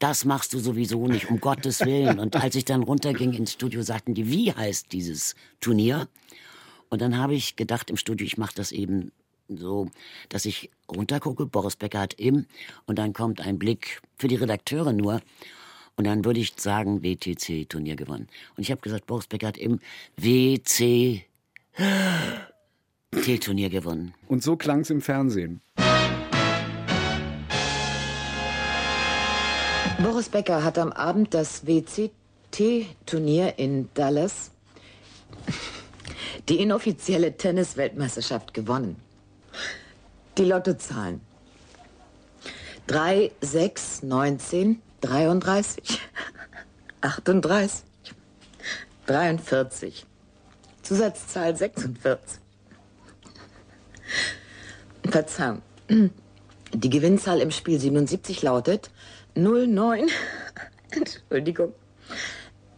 Das 0.00 0.24
machst 0.24 0.52
du 0.52 0.58
sowieso 0.58 1.06
nicht, 1.06 1.30
um 1.30 1.40
Gottes 1.40 1.80
Willen. 1.80 2.18
Und 2.18 2.36
als 2.36 2.56
ich 2.56 2.64
dann 2.64 2.82
runterging 2.82 3.32
ins 3.32 3.52
Studio, 3.52 3.82
sagten 3.82 4.14
die, 4.14 4.28
wie 4.28 4.52
heißt 4.52 4.92
dieses 4.92 5.36
Turnier? 5.60 6.08
Und 6.90 7.00
dann 7.00 7.16
habe 7.16 7.34
ich 7.34 7.56
gedacht 7.56 7.88
im 7.88 7.96
Studio, 7.96 8.26
ich 8.26 8.36
mache 8.36 8.54
das 8.54 8.72
eben 8.72 9.12
so, 9.48 9.88
dass 10.28 10.44
ich 10.44 10.70
runtergucke, 10.88 11.46
Boris 11.46 11.76
Becker 11.76 12.00
hat 12.00 12.14
im, 12.14 12.46
und 12.86 12.98
dann 12.98 13.12
kommt 13.12 13.40
ein 13.40 13.58
Blick 13.58 14.00
für 14.16 14.28
die 14.28 14.36
Redakteure 14.36 14.92
nur. 14.92 15.20
Und 15.96 16.04
dann 16.06 16.24
würde 16.24 16.40
ich 16.40 16.54
sagen, 16.56 17.04
WTC-Turnier 17.04 17.94
gewonnen. 17.94 18.28
Und 18.56 18.62
ich 18.62 18.70
habe 18.72 18.80
gesagt, 18.80 19.06
Boris 19.06 19.28
Becker 19.28 19.46
hat 19.48 19.58
im 19.58 19.78
WC 20.16 21.24
T-Turnier 23.22 23.70
gewonnen. 23.70 24.14
Und 24.26 24.42
so 24.42 24.56
klang 24.56 24.80
es 24.80 24.90
im 24.90 25.00
Fernsehen. 25.00 25.60
Boris 30.02 30.28
Becker 30.28 30.64
hat 30.64 30.78
am 30.78 30.92
Abend 30.92 31.32
das 31.32 31.66
WCT-Turnier 31.66 33.58
in 33.58 33.88
Dallas, 33.94 34.50
die 36.48 36.60
inoffizielle 36.60 37.36
Tennis-Weltmeisterschaft, 37.36 38.52
gewonnen. 38.52 38.96
Die 40.36 40.44
Lottozahlen. 40.44 41.20
3, 42.86 43.32
6, 43.40 44.02
19, 44.02 44.82
33, 45.00 46.00
38, 47.00 47.82
43. 49.06 50.06
Zusatzzahl 50.82 51.56
46. 51.56 52.40
Verzeihung. 55.10 55.62
Die 56.74 56.90
Gewinnzahl 56.90 57.40
im 57.40 57.50
Spiel 57.52 57.78
77 57.78 58.42
lautet 58.42 58.90
09, 59.36 60.08
Entschuldigung, 60.90 61.72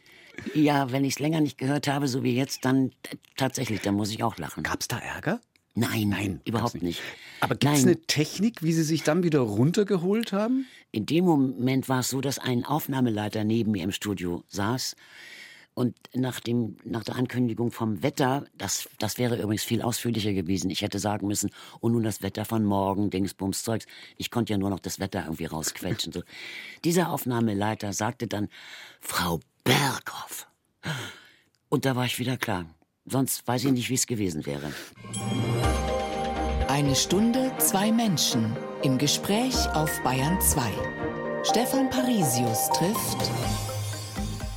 Ja, 0.54 0.91
wenn 0.91 1.06
ich 1.06 1.13
es 1.13 1.19
länger 1.19 1.39
nicht 1.39 1.58
gehört 1.58 1.88
habe, 1.88 2.08
so 2.08 2.23
wie 2.23 2.36
jetzt, 2.36 2.65
dann 2.65 2.91
tatsächlich, 3.38 3.82
dann 3.82 3.95
muss 3.95 4.12
ich 4.12 4.21
auch 4.21 4.38
lachen. 4.38 4.63
Gab 4.63 4.82
es 4.82 4.89
da 4.89 4.97
Ärger? 4.99 5.39
Nein, 5.75 6.10
nein, 6.10 6.41
überhaupt 6.45 6.75
nicht. 6.75 6.84
nicht. 6.84 7.01
Aber 7.41 7.56
gibt 7.56 7.73
es 7.73 7.84
eine 7.84 8.01
Technik, 8.01 8.63
wie 8.63 8.73
Sie 8.73 8.84
sich 8.84 9.04
dann 9.04 9.23
wieder 9.23 9.39
runtergeholt 9.39 10.32
haben? 10.34 10.65
In 10.91 11.06
dem 11.06 11.25
Moment 11.25 11.88
war 11.89 11.99
es 11.99 12.10
so, 12.10 12.21
dass 12.21 12.39
ein 12.39 12.65
Aufnahmeleiter 12.65 13.43
neben 13.43 13.71
mir 13.71 13.84
im 13.84 13.91
Studio 13.91 14.43
saß. 14.47 14.95
Und 15.75 15.93
nach, 16.13 16.39
dem, 16.39 16.77
nach 16.85 17.03
der 17.03 17.17
Ankündigung 17.17 17.69
vom 17.69 18.01
Wetter, 18.01 18.45
das, 18.57 18.88
das 18.97 19.17
wäre 19.17 19.35
übrigens 19.35 19.65
viel 19.65 19.81
ausführlicher 19.81 20.31
gewesen. 20.31 20.69
Ich 20.69 20.81
hätte 20.81 20.99
sagen 20.99 21.27
müssen, 21.27 21.51
und 21.81 21.91
nun 21.91 22.01
das 22.01 22.21
Wetter 22.21 22.45
von 22.45 22.63
morgen, 22.63 23.09
Dingsbums 23.09 23.63
Zeugs. 23.63 23.85
Ich 24.15 24.31
konnte 24.31 24.53
ja 24.53 24.57
nur 24.57 24.69
noch 24.69 24.79
das 24.79 25.01
Wetter 25.01 25.25
irgendwie 25.25 25.45
rausquetschen. 25.45 26.13
So. 26.13 26.23
Dieser 26.85 27.09
Aufnahmeleiter 27.11 27.91
sagte 27.91 28.27
dann, 28.27 28.47
Frau 29.01 29.41
Berghoff. 29.65 30.47
Und 31.67 31.83
da 31.83 31.97
war 31.97 32.05
ich 32.05 32.19
wieder 32.19 32.38
klar. 32.38 32.65
Sonst 33.05 33.45
weiß 33.45 33.65
ich 33.65 33.71
nicht, 33.73 33.89
wie 33.89 33.95
es 33.95 34.07
gewesen 34.07 34.45
wäre. 34.45 34.71
Eine 36.69 36.95
Stunde, 36.95 37.51
zwei 37.57 37.91
Menschen 37.91 38.55
im 38.81 38.97
Gespräch 38.97 39.55
auf 39.73 40.01
Bayern 40.03 40.39
2. 40.39 40.61
Stefan 41.43 41.89
Parisius 41.89 42.69
trifft 42.69 43.74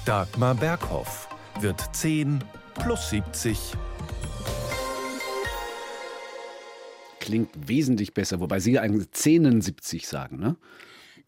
Dagmar 0.09 0.55
Berghoff, 0.55 1.29
wird 1.61 1.95
10 1.95 2.43
plus 2.83 3.11
70. 3.11 3.75
Klingt 7.21 7.51
wesentlich 7.69 8.15
besser, 8.15 8.41
wobei 8.41 8.59
Sie 8.59 8.79
eigentlich 8.79 9.09
71 9.13 10.09
sagen, 10.09 10.39
ne? 10.39 10.57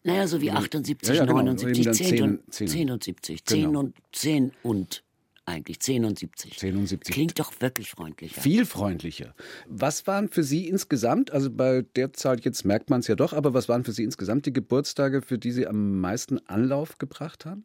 Naja, 0.01 0.25
so 0.25 0.41
wie 0.41 0.49
78, 0.49 1.09
ja, 1.09 1.13
ja, 1.13 1.25
genau. 1.25 1.43
79, 1.43 1.93
10, 1.93 2.17
10, 2.17 2.23
und, 2.23 2.51
10. 2.51 2.67
10 2.69 2.89
und 2.89 3.03
70. 3.03 3.45
10 3.45 3.65
genau. 3.65 3.79
und 3.81 3.95
10 4.13 4.51
und 4.63 5.03
eigentlich 5.45 5.79
10 5.79 6.03
und 6.03 6.17
70. 6.17 6.57
10 6.57 6.75
und 6.75 6.87
70. 6.87 7.13
Klingt 7.13 7.39
doch 7.39 7.53
wirklich 7.59 7.91
freundlicher. 7.91 8.41
Viel 8.41 8.65
freundlicher. 8.65 9.35
Was 9.67 10.07
waren 10.07 10.27
für 10.27 10.43
Sie 10.43 10.67
insgesamt, 10.67 11.29
also 11.29 11.51
bei 11.51 11.83
der 11.95 12.13
Zahl 12.13 12.39
jetzt 12.39 12.65
merkt 12.65 12.89
man 12.89 13.01
es 13.01 13.07
ja 13.07 13.13
doch, 13.13 13.33
aber 13.33 13.53
was 13.53 13.69
waren 13.69 13.83
für 13.83 13.91
Sie 13.91 14.03
insgesamt 14.03 14.47
die 14.47 14.53
Geburtstage, 14.53 15.21
für 15.21 15.37
die 15.37 15.51
Sie 15.51 15.67
am 15.67 15.99
meisten 15.99 16.39
Anlauf 16.47 16.97
gebracht 16.97 17.45
haben? 17.45 17.63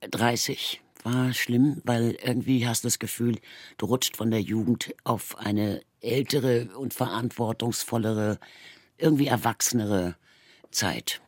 30 0.00 0.80
war 1.04 1.32
schlimm, 1.32 1.80
weil 1.84 2.16
irgendwie 2.22 2.66
hast 2.66 2.84
du 2.84 2.88
das 2.88 2.98
Gefühl, 2.98 3.38
du 3.76 3.86
rutscht 3.86 4.16
von 4.16 4.30
der 4.30 4.40
Jugend 4.40 4.94
auf 5.04 5.38
eine 5.38 5.80
ältere 6.00 6.68
und 6.76 6.94
verantwortungsvollere, 6.94 8.38
irgendwie 8.96 9.26
erwachsenere 9.26 10.16
Zeit. 10.70 11.20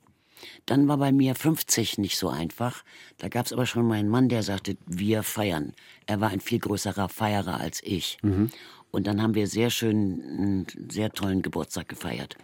Dann 0.66 0.88
war 0.88 0.96
bei 0.96 1.12
mir 1.12 1.34
50 1.34 1.98
nicht 1.98 2.16
so 2.16 2.28
einfach. 2.28 2.84
Da 3.18 3.28
gab 3.28 3.46
es 3.46 3.52
aber 3.52 3.66
schon 3.66 3.86
meinen 3.86 4.08
Mann, 4.08 4.28
der 4.28 4.42
sagte, 4.42 4.76
wir 4.86 5.22
feiern. 5.22 5.74
Er 6.06 6.20
war 6.20 6.30
ein 6.30 6.40
viel 6.40 6.58
größerer 6.58 7.08
Feierer 7.08 7.60
als 7.60 7.82
ich. 7.82 8.18
Mhm. 8.22 8.50
Und 8.90 9.06
dann 9.06 9.22
haben 9.22 9.34
wir 9.34 9.46
sehr 9.46 9.70
schön, 9.70 10.22
einen 10.22 10.66
sehr 10.90 11.12
tollen 11.12 11.42
Geburtstag 11.42 11.88
gefeiert. 11.88 12.36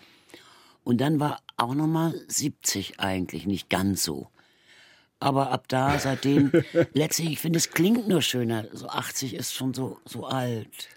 Und 0.85 1.01
dann 1.01 1.19
war 1.19 1.41
auch 1.57 1.75
noch 1.75 1.89
mal 1.89 2.15
70 2.29 3.01
eigentlich, 3.01 3.47
nicht 3.47 3.69
ganz 3.69 4.05
so. 4.05 4.29
Aber 5.19 5.51
ab 5.51 5.67
da, 5.69 5.99
seitdem, 5.99 6.53
letztlich, 6.93 7.33
ich 7.33 7.41
finde, 7.41 7.59
es 7.59 7.71
klingt 7.71 8.09
nur 8.09 8.23
schöner. 8.23 8.67
So 8.73 8.89
80 8.89 9.35
ist 9.35 9.55
schon 9.55 9.73
so, 9.73 9.99
so 10.05 10.27
alt. 10.27 10.89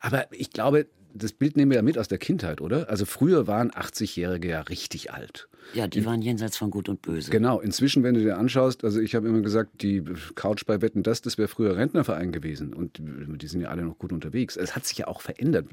Aber 0.00 0.26
ich 0.32 0.50
glaube, 0.50 0.86
das 1.14 1.32
Bild 1.32 1.56
nehmen 1.56 1.70
wir 1.70 1.76
ja 1.76 1.82
mit 1.82 1.98
aus 1.98 2.08
der 2.08 2.18
Kindheit, 2.18 2.60
oder? 2.60 2.88
Also 2.90 3.04
früher 3.04 3.46
waren 3.46 3.70
80-Jährige 3.70 4.48
ja 4.48 4.60
richtig 4.62 5.12
alt. 5.12 5.48
Ja, 5.74 5.86
die 5.86 6.06
waren 6.06 6.22
jenseits 6.22 6.56
von 6.56 6.70
Gut 6.70 6.88
und 6.88 7.02
Böse. 7.02 7.30
Genau. 7.30 7.60
Inzwischen, 7.60 8.02
wenn 8.02 8.14
du 8.14 8.20
dir 8.20 8.38
anschaust, 8.38 8.84
also 8.84 9.00
ich 9.00 9.14
habe 9.14 9.28
immer 9.28 9.42
gesagt, 9.42 9.82
die 9.82 10.02
Couch 10.34 10.64
bei 10.64 10.80
Wetten, 10.80 11.02
das, 11.02 11.20
das 11.20 11.36
wäre 11.36 11.48
früher 11.48 11.76
Rentnerverein 11.76 12.32
gewesen. 12.32 12.72
Und 12.72 12.98
die 12.98 13.46
sind 13.46 13.60
ja 13.60 13.68
alle 13.68 13.82
noch 13.82 13.98
gut 13.98 14.12
unterwegs. 14.12 14.56
Es 14.56 14.74
hat 14.74 14.86
sich 14.86 14.98
ja 14.98 15.08
auch 15.08 15.20
verändert. 15.20 15.66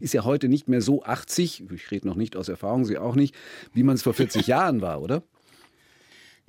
Ist 0.00 0.14
ja 0.14 0.24
heute 0.24 0.48
nicht 0.48 0.68
mehr 0.68 0.82
so 0.82 1.04
80, 1.04 1.70
ich 1.72 1.90
rede 1.90 2.08
noch 2.08 2.16
nicht 2.16 2.34
aus 2.34 2.48
Erfahrung, 2.48 2.84
Sie 2.84 2.98
auch 2.98 3.14
nicht, 3.14 3.34
wie 3.72 3.84
man 3.84 3.94
es 3.94 4.02
vor 4.02 4.14
40 4.14 4.46
Jahren 4.48 4.80
war, 4.80 5.00
oder? 5.00 5.22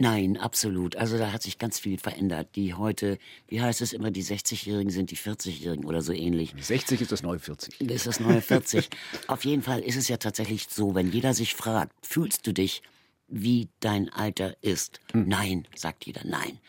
Nein, 0.02 0.38
absolut. 0.38 0.96
Also 0.96 1.18
da 1.18 1.34
hat 1.34 1.44
sich 1.44 1.58
ganz 1.58 1.78
viel 1.78 2.00
verändert. 2.00 2.56
Die 2.56 2.74
heute, 2.74 3.20
wie 3.50 3.62
heißt 3.62 3.82
es 3.82 3.92
immer, 3.92 4.12
die 4.12 4.24
60-Jährigen 4.24 4.92
sind 4.92 5.12
die 5.12 5.18
40-Jährigen 5.18 5.84
oder 5.84 6.02
so 6.02 6.14
ähnlich. 6.14 6.54
60 6.58 7.02
ist 7.02 7.12
das 7.12 7.22
neue 7.22 7.38
40. 7.38 7.82
Ist 7.82 8.08
das 8.08 8.22
neue 8.22 8.42
40. 8.42 8.90
Auf 9.28 9.44
jeden 9.44 9.62
Fall 9.62 9.82
ist 9.82 9.98
es 9.98 10.08
ja 10.08 10.16
tatsächlich 10.16 10.68
so, 10.70 10.96
wenn 10.96 11.12
jeder 11.12 11.34
sich 11.34 11.54
fragt, 11.54 11.92
fühlst 12.02 12.48
du 12.48 12.54
dich, 12.54 12.82
wie 13.28 13.68
dein 13.82 14.08
Alter 14.08 14.56
ist? 14.62 15.02
Hm. 15.12 15.28
Nein, 15.28 15.68
sagt 15.76 16.06
jeder, 16.06 16.22
nein. 16.24 16.60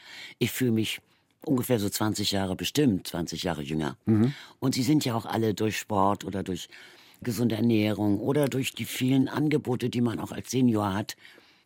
Ich 0.41 0.51
fühle 0.51 0.73
mich 0.73 1.01
ungefähr 1.45 1.79
so 1.79 1.89
20 1.89 2.33
Jahre, 2.33 2.57
bestimmt 2.57 3.07
20 3.07 3.45
Jahre 3.45 3.63
jünger. 3.63 3.97
Mhm. 4.07 4.35
Und 4.59 4.75
sie 4.75 4.83
sind 4.83 5.05
ja 5.05 5.15
auch 5.15 5.25
alle 5.25 5.55
durch 5.55 5.79
Sport 5.79 6.25
oder 6.25 6.43
durch 6.43 6.69
gesunde 7.23 7.55
Ernährung 7.55 8.19
oder 8.19 8.49
durch 8.49 8.75
die 8.75 8.87
vielen 8.87 9.29
Angebote, 9.29 9.89
die 9.89 10.01
man 10.01 10.19
auch 10.19 10.33
als 10.33 10.51
Senior 10.51 10.95
hat, 10.95 11.17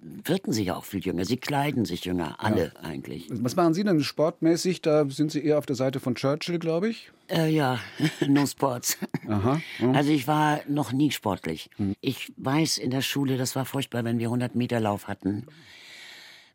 wirken 0.05 0.53
sich 0.53 0.71
auch 0.71 0.85
viel 0.85 1.01
jünger. 1.01 1.25
Sie 1.25 1.39
kleiden 1.39 1.85
sich 1.85 2.05
jünger, 2.05 2.37
alle 2.39 2.73
ja. 2.75 2.81
eigentlich. 2.83 3.27
Was 3.31 3.57
machen 3.57 3.73
Sie 3.73 3.85
denn 3.85 4.01
sportmäßig? 4.03 4.83
Da 4.83 5.09
sind 5.09 5.33
Sie 5.33 5.43
eher 5.43 5.59
auf 5.59 5.67
der 5.67 5.77
Seite 5.77 5.99
von 5.99 6.15
Churchill, 6.15 6.59
glaube 6.59 6.89
ich. 6.89 7.11
Äh, 7.31 7.51
ja, 7.51 7.79
no 8.29 8.47
sports. 8.47 8.99
Aha. 9.27 9.61
Ja. 9.79 9.93
Also 9.93 10.11
ich 10.11 10.27
war 10.27 10.61
noch 10.69 10.93
nie 10.93 11.11
sportlich. 11.11 11.71
Hm. 11.77 11.95
Ich 12.01 12.33
weiß 12.37 12.79
in 12.79 12.91
der 12.91 13.01
Schule, 13.01 13.39
das 13.39 13.57
war 13.57 13.65
furchtbar, 13.65 14.05
wenn 14.05 14.19
wir 14.19 14.27
100 14.27 14.55
Meter 14.55 14.79
Lauf 14.79 15.09
hatten. 15.09 15.47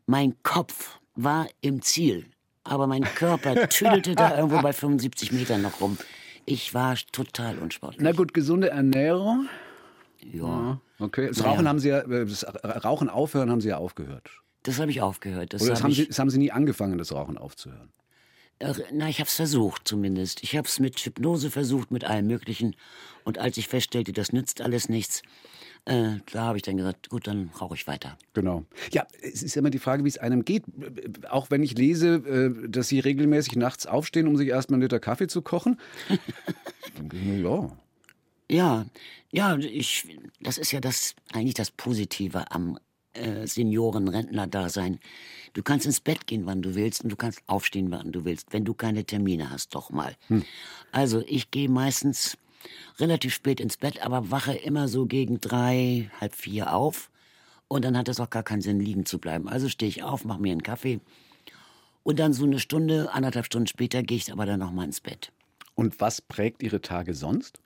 Mein 0.06 0.34
Kopf 0.42 1.00
war 1.16 1.48
im 1.60 1.82
Ziel, 1.82 2.26
aber 2.62 2.86
mein 2.86 3.02
Körper 3.02 3.54
tüdelte 3.68 4.14
da 4.14 4.36
irgendwo 4.36 4.62
bei 4.62 4.72
75 4.72 5.32
Metern 5.32 5.62
noch 5.62 5.80
rum. 5.80 5.98
Ich 6.46 6.72
war 6.72 6.94
total 7.12 7.58
unsportlich. 7.58 8.02
Na 8.02 8.12
gut, 8.12 8.32
gesunde 8.32 8.70
Ernährung. 8.70 9.48
Ja. 10.22 10.80
Okay. 10.98 11.28
Das 11.28 11.44
Rauchen 11.44 11.56
naja. 11.58 11.68
haben 11.68 11.78
Sie 11.78 11.88
ja, 11.88 12.02
das 12.02 12.46
Rauchen 12.84 13.08
aufhören 13.08 13.50
haben 13.50 13.60
Sie 13.60 13.68
ja 13.68 13.78
aufgehört. 13.78 14.30
Das 14.62 14.78
habe 14.78 14.90
ich 14.90 15.00
aufgehört. 15.00 15.52
Das, 15.52 15.62
Oder 15.62 15.70
das, 15.70 15.80
hab 15.80 15.84
haben 15.84 15.94
Sie, 15.94 16.06
das 16.06 16.18
haben 16.18 16.30
Sie 16.30 16.38
nie 16.38 16.52
angefangen, 16.52 16.98
das 16.98 17.12
Rauchen 17.12 17.38
aufzuhören? 17.38 17.90
Na, 18.92 19.08
ich 19.08 19.20
habe 19.20 19.28
es 19.28 19.36
versucht 19.36 19.88
zumindest. 19.88 20.42
Ich 20.42 20.54
habe 20.54 20.68
es 20.68 20.78
mit 20.80 20.98
Hypnose 20.98 21.50
versucht, 21.50 21.90
mit 21.90 22.04
allem 22.04 22.26
Möglichen. 22.26 22.76
Und 23.24 23.38
als 23.38 23.56
ich 23.56 23.68
feststellte, 23.68 24.12
das 24.12 24.34
nützt 24.34 24.60
alles 24.60 24.90
nichts, 24.90 25.22
äh, 25.86 26.16
da 26.30 26.42
habe 26.42 26.58
ich 26.58 26.62
dann 26.62 26.76
gesagt, 26.76 27.08
gut, 27.08 27.26
dann 27.26 27.50
rauche 27.58 27.74
ich 27.74 27.86
weiter. 27.86 28.18
Genau. 28.34 28.66
Ja, 28.92 29.06
es 29.22 29.42
ist 29.42 29.56
immer 29.56 29.70
die 29.70 29.78
Frage, 29.78 30.04
wie 30.04 30.08
es 30.08 30.18
einem 30.18 30.44
geht. 30.44 30.64
Auch 31.30 31.50
wenn 31.50 31.62
ich 31.62 31.78
lese, 31.78 32.16
äh, 32.16 32.68
dass 32.68 32.88
Sie 32.88 33.00
regelmäßig 33.00 33.56
nachts 33.56 33.86
aufstehen, 33.86 34.28
um 34.28 34.36
sich 34.36 34.48
erstmal 34.48 34.76
einen 34.76 34.82
Liter 34.82 35.00
Kaffee 35.00 35.26
zu 35.26 35.40
kochen. 35.40 35.80
ja. 37.42 37.70
Ja, 38.50 38.84
ja, 39.30 39.56
ich, 39.56 40.18
das 40.40 40.58
ist 40.58 40.72
ja 40.72 40.80
das 40.80 41.14
eigentlich 41.32 41.54
das 41.54 41.70
Positive 41.70 42.50
am 42.50 42.78
äh, 43.12 43.46
Senioren-Rentner-Dasein. 43.46 44.98
Du 45.52 45.62
kannst 45.62 45.86
ins 45.86 46.00
Bett 46.00 46.26
gehen, 46.26 46.46
wann 46.46 46.60
du 46.60 46.74
willst, 46.74 47.04
und 47.04 47.10
du 47.10 47.16
kannst 47.16 47.42
aufstehen, 47.46 47.92
wann 47.92 48.10
du 48.10 48.24
willst, 48.24 48.52
wenn 48.52 48.64
du 48.64 48.74
keine 48.74 49.04
Termine 49.04 49.50
hast, 49.50 49.74
doch 49.76 49.90
mal. 49.90 50.16
Hm. 50.26 50.44
Also 50.90 51.22
ich 51.28 51.52
gehe 51.52 51.68
meistens 51.68 52.36
relativ 52.98 53.34
spät 53.34 53.60
ins 53.60 53.76
Bett, 53.76 54.02
aber 54.04 54.32
wache 54.32 54.54
immer 54.54 54.88
so 54.88 55.06
gegen 55.06 55.40
drei, 55.40 56.10
halb 56.20 56.34
vier 56.34 56.74
auf. 56.74 57.10
Und 57.68 57.84
dann 57.84 57.96
hat 57.96 58.08
es 58.08 58.18
auch 58.18 58.30
gar 58.30 58.42
keinen 58.42 58.62
Sinn, 58.62 58.80
liegen 58.80 59.06
zu 59.06 59.20
bleiben. 59.20 59.48
Also 59.48 59.68
stehe 59.68 59.88
ich 59.88 60.02
auf, 60.02 60.24
mache 60.24 60.42
mir 60.42 60.50
einen 60.50 60.64
Kaffee. 60.64 60.98
Und 62.02 62.18
dann 62.18 62.32
so 62.32 62.44
eine 62.44 62.58
Stunde, 62.58 63.12
anderthalb 63.12 63.46
Stunden 63.46 63.68
später 63.68 64.02
gehe 64.02 64.16
ich 64.16 64.32
aber 64.32 64.44
dann 64.44 64.58
nochmal 64.58 64.86
ins 64.86 65.00
Bett. 65.00 65.30
Und 65.76 66.00
was 66.00 66.20
prägt 66.20 66.64
Ihre 66.64 66.80
Tage 66.80 67.14
sonst? 67.14 67.60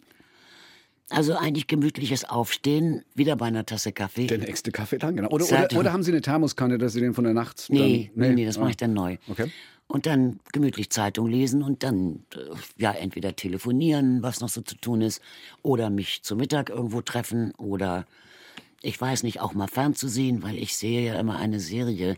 Also 1.14 1.36
eigentlich 1.36 1.68
gemütliches 1.68 2.24
Aufstehen, 2.24 3.04
wieder 3.14 3.36
bei 3.36 3.46
einer 3.46 3.64
Tasse 3.64 3.92
Kaffee. 3.92 4.26
Der 4.26 4.38
nächste 4.38 4.72
Kaffee 4.72 4.98
dann, 4.98 5.16
genau. 5.16 5.28
Oder, 5.28 5.44
oder, 5.44 5.78
oder, 5.78 5.92
haben 5.92 6.02
Sie 6.02 6.10
eine 6.10 6.20
Thermoskanne, 6.20 6.76
dass 6.76 6.92
Sie 6.92 7.00
den 7.00 7.14
von 7.14 7.24
der 7.24 7.34
Nacht... 7.34 7.66
Nee, 7.68 8.10
dann, 8.14 8.28
nee, 8.30 8.34
nee, 8.34 8.46
das 8.46 8.56
ah. 8.56 8.60
mache 8.60 8.70
ich 8.70 8.76
dann 8.76 8.92
neu. 8.92 9.16
Okay. 9.28 9.50
Und 9.86 10.06
dann 10.06 10.40
gemütlich 10.52 10.90
Zeitung 10.90 11.28
lesen 11.28 11.62
und 11.62 11.84
dann, 11.84 12.24
äh, 12.34 12.38
ja, 12.76 12.90
entweder 12.90 13.36
telefonieren, 13.36 14.22
was 14.22 14.40
noch 14.40 14.48
so 14.48 14.62
zu 14.62 14.76
tun 14.76 15.02
ist, 15.02 15.20
oder 15.62 15.88
mich 15.88 16.22
zu 16.22 16.34
Mittag 16.34 16.70
irgendwo 16.70 17.00
treffen 17.00 17.52
oder, 17.58 18.06
ich 18.82 19.00
weiß 19.00 19.22
nicht, 19.22 19.40
auch 19.40 19.54
mal 19.54 19.68
fernzusehen, 19.68 20.42
weil 20.42 20.56
ich 20.56 20.76
sehe 20.76 21.02
ja 21.02 21.20
immer 21.20 21.36
eine 21.38 21.60
Serie, 21.60 22.16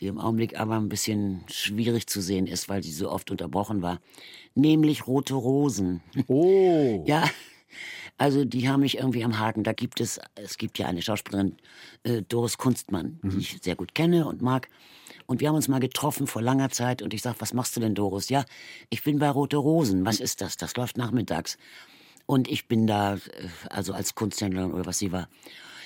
die 0.00 0.08
im 0.08 0.18
Augenblick 0.18 0.58
aber 0.58 0.76
ein 0.76 0.88
bisschen 0.88 1.44
schwierig 1.48 2.06
zu 2.06 2.20
sehen 2.20 2.46
ist, 2.46 2.68
weil 2.68 2.82
sie 2.82 2.92
so 2.92 3.10
oft 3.10 3.30
unterbrochen 3.30 3.82
war, 3.82 4.00
nämlich 4.54 5.06
Rote 5.06 5.34
Rosen. 5.34 6.02
Oh. 6.26 7.04
ja, 7.06 7.24
also 8.18 8.44
die 8.44 8.68
haben 8.68 8.80
mich 8.80 8.98
irgendwie 8.98 9.24
am 9.24 9.38
Haken. 9.38 9.62
Da 9.62 9.72
gibt 9.72 10.00
es, 10.00 10.20
es 10.34 10.58
gibt 10.58 10.78
ja 10.78 10.86
eine 10.86 11.02
Schauspielerin, 11.02 11.56
äh, 12.02 12.22
Doris 12.22 12.58
Kunstmann, 12.58 13.18
mhm. 13.22 13.30
die 13.30 13.38
ich 13.38 13.58
sehr 13.62 13.76
gut 13.76 13.94
kenne 13.94 14.26
und 14.26 14.42
mag. 14.42 14.68
Und 15.26 15.40
wir 15.40 15.48
haben 15.48 15.56
uns 15.56 15.68
mal 15.68 15.80
getroffen 15.80 16.26
vor 16.26 16.40
langer 16.40 16.70
Zeit 16.70 17.02
und 17.02 17.12
ich 17.12 17.22
sag, 17.22 17.40
was 17.40 17.52
machst 17.52 17.76
du 17.76 17.80
denn, 17.80 17.94
Doris? 17.94 18.28
Ja, 18.28 18.44
ich 18.90 19.02
bin 19.02 19.18
bei 19.18 19.28
Rote 19.28 19.56
Rosen. 19.56 20.06
Was 20.06 20.20
ist 20.20 20.40
das? 20.40 20.56
Das 20.56 20.76
läuft 20.76 20.96
nachmittags. 20.96 21.58
Und 22.26 22.48
ich 22.48 22.68
bin 22.68 22.86
da, 22.86 23.14
äh, 23.14 23.18
also 23.68 23.92
als 23.92 24.14
Kunsthändlerin 24.14 24.72
oder 24.72 24.86
was 24.86 24.98
sie 24.98 25.12
war. 25.12 25.28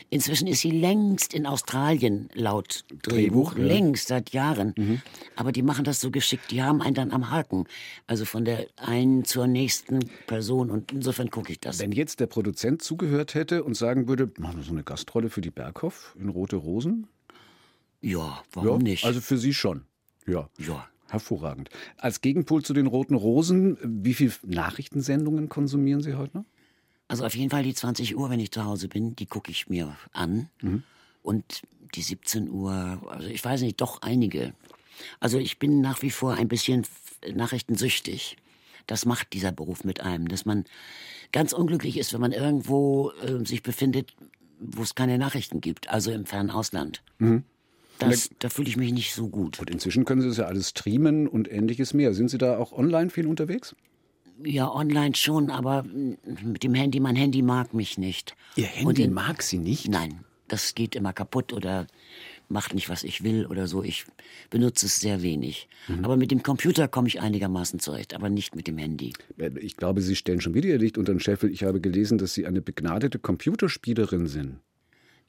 Inzwischen 0.08 0.46
ist 0.46 0.60
sie 0.60 0.70
längst 0.70 1.34
in 1.34 1.46
Australien 1.46 2.28
laut 2.34 2.84
Drehbuch, 3.02 3.52
Drehbuch 3.52 3.58
ja. 3.58 3.64
längst 3.64 4.08
seit 4.08 4.30
Jahren. 4.30 4.74
Mhm. 4.76 5.02
Aber 5.36 5.52
die 5.52 5.62
machen 5.62 5.84
das 5.84 6.00
so 6.00 6.10
geschickt, 6.10 6.50
die 6.50 6.62
haben 6.62 6.80
einen 6.80 6.94
dann 6.94 7.10
am 7.10 7.30
Haken. 7.30 7.64
Also 8.06 8.24
von 8.24 8.44
der 8.44 8.66
einen 8.76 9.24
zur 9.24 9.46
nächsten 9.46 10.00
Person 10.26 10.70
und 10.70 10.92
insofern 10.92 11.30
gucke 11.30 11.52
ich 11.52 11.60
das. 11.60 11.78
Wenn 11.78 11.92
jetzt 11.92 12.20
der 12.20 12.26
Produzent 12.26 12.82
zugehört 12.82 13.34
hätte 13.34 13.64
und 13.64 13.76
sagen 13.76 14.08
würde, 14.08 14.30
machen 14.38 14.58
wir 14.58 14.64
so 14.64 14.72
eine 14.72 14.82
Gastrolle 14.82 15.28
für 15.28 15.40
die 15.40 15.50
Berghoff 15.50 16.16
in 16.18 16.28
Rote 16.28 16.56
Rosen? 16.56 17.06
Ja, 18.00 18.42
warum 18.52 18.80
ja, 18.80 18.90
nicht? 18.90 19.04
Also 19.04 19.20
für 19.20 19.36
Sie 19.36 19.52
schon. 19.52 19.84
Ja. 20.26 20.48
Ja. 20.58 20.88
Hervorragend. 21.08 21.70
Als 21.96 22.20
Gegenpol 22.20 22.62
zu 22.62 22.72
den 22.72 22.86
Roten 22.86 23.14
Rosen, 23.14 23.76
wie 23.82 24.14
viele 24.14 24.32
Nachrichtensendungen 24.46 25.48
konsumieren 25.48 26.00
Sie 26.00 26.14
heute 26.14 26.38
noch? 26.38 26.44
Also 27.10 27.26
auf 27.26 27.34
jeden 27.34 27.50
Fall 27.50 27.64
die 27.64 27.74
20 27.74 28.16
Uhr, 28.16 28.30
wenn 28.30 28.38
ich 28.38 28.52
zu 28.52 28.64
Hause 28.64 28.86
bin, 28.86 29.16
die 29.16 29.26
gucke 29.26 29.50
ich 29.50 29.68
mir 29.68 29.96
an. 30.12 30.48
Mhm. 30.62 30.84
Und 31.24 31.62
die 31.96 32.02
17 32.02 32.48
Uhr, 32.48 33.02
also 33.10 33.26
ich 33.26 33.44
weiß 33.44 33.62
nicht, 33.62 33.80
doch 33.80 34.00
einige. 34.02 34.54
Also 35.18 35.38
ich 35.38 35.58
bin 35.58 35.80
nach 35.80 36.02
wie 36.02 36.12
vor 36.12 36.34
ein 36.34 36.46
bisschen 36.46 36.86
nachrichtensüchtig. 37.34 38.36
Das 38.86 39.06
macht 39.06 39.32
dieser 39.32 39.50
Beruf 39.50 39.82
mit 39.82 40.00
einem, 40.00 40.28
dass 40.28 40.44
man 40.44 40.66
ganz 41.32 41.52
unglücklich 41.52 41.98
ist, 41.98 42.12
wenn 42.12 42.20
man 42.20 42.30
irgendwo 42.30 43.10
äh, 43.26 43.44
sich 43.44 43.64
befindet, 43.64 44.14
wo 44.60 44.82
es 44.82 44.94
keine 44.94 45.18
Nachrichten 45.18 45.60
gibt, 45.60 45.88
also 45.88 46.12
im 46.12 46.26
fernen 46.26 46.50
Ausland. 46.50 47.02
Mhm. 47.18 47.42
Das, 47.98 48.30
da 48.38 48.50
fühle 48.50 48.68
ich 48.68 48.76
mich 48.76 48.92
nicht 48.92 49.14
so 49.14 49.28
gut. 49.28 49.58
Und 49.58 49.68
inzwischen 49.68 50.04
können 50.04 50.20
Sie 50.22 50.28
das 50.28 50.36
ja 50.36 50.44
alles 50.44 50.70
streamen 50.70 51.26
und 51.26 51.50
ähnliches 51.50 51.92
mehr. 51.92 52.14
Sind 52.14 52.30
Sie 52.30 52.38
da 52.38 52.56
auch 52.56 52.70
online 52.70 53.10
viel 53.10 53.26
unterwegs? 53.26 53.74
Ja, 54.44 54.72
online 54.72 55.14
schon, 55.14 55.50
aber 55.50 55.84
mit 55.84 56.62
dem 56.62 56.74
Handy, 56.74 57.00
mein 57.00 57.16
Handy 57.16 57.42
mag 57.42 57.74
mich 57.74 57.98
nicht. 57.98 58.34
Ihr 58.56 58.66
Handy 58.66 59.02
in, 59.02 59.12
mag 59.12 59.42
Sie 59.42 59.58
nicht? 59.58 59.88
Nein, 59.88 60.24
das 60.48 60.74
geht 60.74 60.94
immer 60.94 61.12
kaputt 61.12 61.52
oder 61.52 61.86
macht 62.48 62.74
nicht, 62.74 62.88
was 62.88 63.04
ich 63.04 63.22
will 63.22 63.46
oder 63.46 63.66
so. 63.66 63.82
Ich 63.82 64.04
benutze 64.50 64.86
es 64.86 65.00
sehr 65.00 65.22
wenig. 65.22 65.68
Mhm. 65.88 66.04
Aber 66.04 66.16
mit 66.16 66.30
dem 66.30 66.42
Computer 66.42 66.88
komme 66.88 67.08
ich 67.08 67.20
einigermaßen 67.20 67.78
zurecht, 67.80 68.14
aber 68.14 68.28
nicht 68.28 68.54
mit 68.56 68.66
dem 68.66 68.78
Handy. 68.78 69.12
Ich 69.60 69.76
glaube, 69.76 70.02
Sie 70.02 70.16
stellen 70.16 70.40
schon 70.40 70.54
wieder 70.54 70.68
Ihr 70.68 70.78
Licht 70.78 70.98
unter 70.98 71.12
den 71.12 71.20
Scheffel. 71.20 71.50
Ich 71.50 71.62
habe 71.62 71.80
gelesen, 71.80 72.18
dass 72.18 72.34
Sie 72.34 72.46
eine 72.46 72.60
begnadete 72.60 73.18
Computerspielerin 73.18 74.26
sind. 74.26 74.56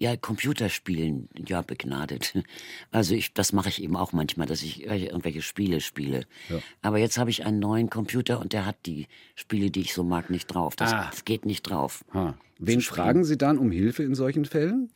Ja, 0.01 0.17
Computerspielen, 0.17 1.29
ja, 1.47 1.61
begnadet. 1.61 2.33
Also 2.91 3.13
ich, 3.13 3.33
das 3.33 3.53
mache 3.53 3.69
ich 3.69 3.83
eben 3.83 3.95
auch 3.95 4.13
manchmal, 4.13 4.47
dass 4.47 4.63
ich 4.63 4.83
irgendwelche 4.83 5.43
Spiele 5.43 5.79
spiele. 5.79 6.25
Ja. 6.49 6.59
Aber 6.81 6.97
jetzt 6.97 7.19
habe 7.19 7.29
ich 7.29 7.45
einen 7.45 7.59
neuen 7.59 7.91
Computer 7.91 8.39
und 8.39 8.51
der 8.51 8.65
hat 8.65 8.77
die 8.87 9.07
Spiele, 9.35 9.69
die 9.69 9.81
ich 9.81 9.93
so 9.93 10.03
mag, 10.03 10.31
nicht 10.31 10.47
drauf. 10.47 10.75
Das, 10.75 10.91
ah. 10.91 11.07
das 11.11 11.23
geht 11.23 11.45
nicht 11.45 11.61
drauf. 11.61 12.03
Ha. 12.15 12.33
Wen 12.57 12.81
fragen 12.81 13.23
Sie 13.23 13.37
dann 13.37 13.59
um 13.59 13.69
Hilfe 13.69 14.01
in 14.01 14.15
solchen 14.15 14.45
Fällen? 14.45 14.89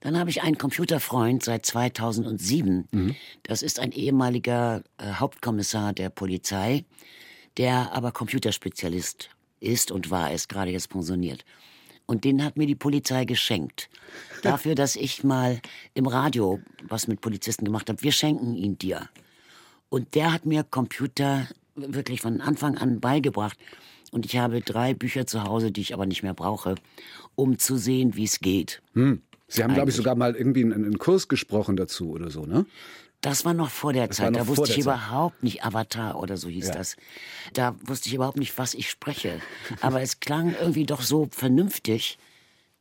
Dann 0.00 0.18
habe 0.18 0.30
ich 0.30 0.42
einen 0.42 0.56
Computerfreund 0.56 1.44
seit 1.44 1.66
2007. 1.66 2.88
Mhm. 2.90 3.14
Das 3.42 3.62
ist 3.62 3.78
ein 3.78 3.92
ehemaliger 3.92 4.82
äh, 4.96 5.12
Hauptkommissar 5.12 5.92
der 5.92 6.08
Polizei, 6.08 6.86
der 7.58 7.92
aber 7.92 8.10
Computerspezialist 8.10 9.28
ist 9.60 9.90
und 9.90 10.10
war, 10.10 10.32
ist 10.32 10.48
gerade 10.48 10.70
jetzt 10.70 10.88
pensioniert. 10.88 11.44
Und 12.06 12.24
den 12.24 12.44
hat 12.44 12.56
mir 12.56 12.66
die 12.66 12.76
Polizei 12.76 13.24
geschenkt. 13.24 13.90
Dafür, 14.42 14.74
dass 14.74 14.96
ich 14.96 15.24
mal 15.24 15.60
im 15.94 16.06
Radio 16.06 16.60
was 16.88 17.08
mit 17.08 17.20
Polizisten 17.20 17.64
gemacht 17.64 17.88
habe. 17.88 18.02
Wir 18.02 18.12
schenken 18.12 18.54
ihn 18.54 18.78
dir. 18.78 19.08
Und 19.88 20.14
der 20.14 20.32
hat 20.32 20.46
mir 20.46 20.62
Computer 20.64 21.48
wirklich 21.74 22.20
von 22.20 22.40
Anfang 22.40 22.78
an 22.78 23.00
beigebracht. 23.00 23.58
Und 24.12 24.24
ich 24.24 24.36
habe 24.36 24.60
drei 24.60 24.94
Bücher 24.94 25.26
zu 25.26 25.44
Hause, 25.44 25.72
die 25.72 25.80
ich 25.80 25.94
aber 25.94 26.06
nicht 26.06 26.22
mehr 26.22 26.34
brauche, 26.34 26.76
um 27.34 27.58
zu 27.58 27.76
sehen, 27.76 28.16
wie 28.16 28.24
es 28.24 28.40
geht. 28.40 28.82
Hm. 28.94 29.20
Sie 29.48 29.62
haben, 29.62 29.74
glaube 29.74 29.90
ich, 29.90 29.96
sogar 29.96 30.16
mal 30.16 30.34
irgendwie 30.34 30.64
einen, 30.64 30.72
einen, 30.72 30.98
Kurs 30.98 31.28
gesprochen 31.28 31.76
dazu 31.76 32.10
oder 32.10 32.30
so, 32.30 32.46
ne? 32.46 32.66
Das 33.20 33.44
war 33.44 33.54
noch 33.54 33.70
vor 33.70 33.92
der 33.92 34.08
das 34.08 34.18
Zeit. 34.18 34.36
Da 34.36 34.46
wusste 34.46 34.70
ich 34.70 34.78
überhaupt 34.78 35.42
nicht, 35.42 35.64
Avatar 35.64 36.18
oder 36.20 36.36
so 36.36 36.48
hieß 36.48 36.68
ja. 36.68 36.74
das. 36.74 36.96
Da 37.54 37.74
wusste 37.84 38.08
ich 38.08 38.14
überhaupt 38.14 38.38
nicht, 38.38 38.56
was 38.58 38.74
ich 38.74 38.90
spreche. 38.90 39.40
Aber 39.80 40.00
es 40.00 40.20
klang 40.20 40.54
irgendwie 40.60 40.86
doch 40.86 41.00
so 41.00 41.28
vernünftig, 41.30 42.18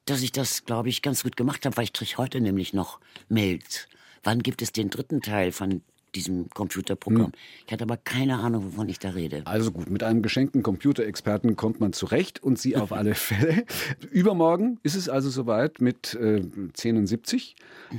dass 0.06 0.22
ich 0.22 0.32
das, 0.32 0.66
glaube 0.66 0.90
ich, 0.90 1.02
ganz 1.02 1.24
gut 1.24 1.36
gemacht 1.36 1.66
habe, 1.66 1.76
weil 1.78 1.86
ich 1.86 1.94
kriege 1.94 2.18
heute 2.18 2.42
nämlich 2.42 2.74
noch 2.74 3.00
Mails. 3.28 3.88
Wann 4.24 4.44
gibt 4.44 4.62
es 4.62 4.72
den 4.72 4.90
dritten 4.90 5.22
Teil 5.22 5.52
von 5.52 5.82
diesem 6.16 6.50
Computerprogramm. 6.50 7.28
Hm. 7.28 7.34
Ich 7.66 7.74
hatte 7.74 7.84
aber 7.84 7.98
keine 7.98 8.40
Ahnung, 8.40 8.64
wovon 8.66 8.90
ich 8.90 9.00
da 9.00 9.10
rede. 9.10 9.42
Also 9.46 9.72
gut, 9.72 9.90
mit 9.90 10.02
einem 10.02 10.22
geschenkten 10.22 10.64
Computerexperten 10.64 11.56
kommt 11.56 11.80
man 11.80 11.94
zurecht 11.94 12.42
und 12.42 12.58
Sie 12.58 12.78
auf 12.78 12.92
alle 12.94 13.16
Fälle. 13.16 13.66
Übermorgen 14.12 14.80
ist 14.84 14.96
es 14.96 15.10
also 15.10 15.30
soweit 15.30 15.82
mit 15.82 16.16
äh, 16.16 16.42
10 16.74 17.08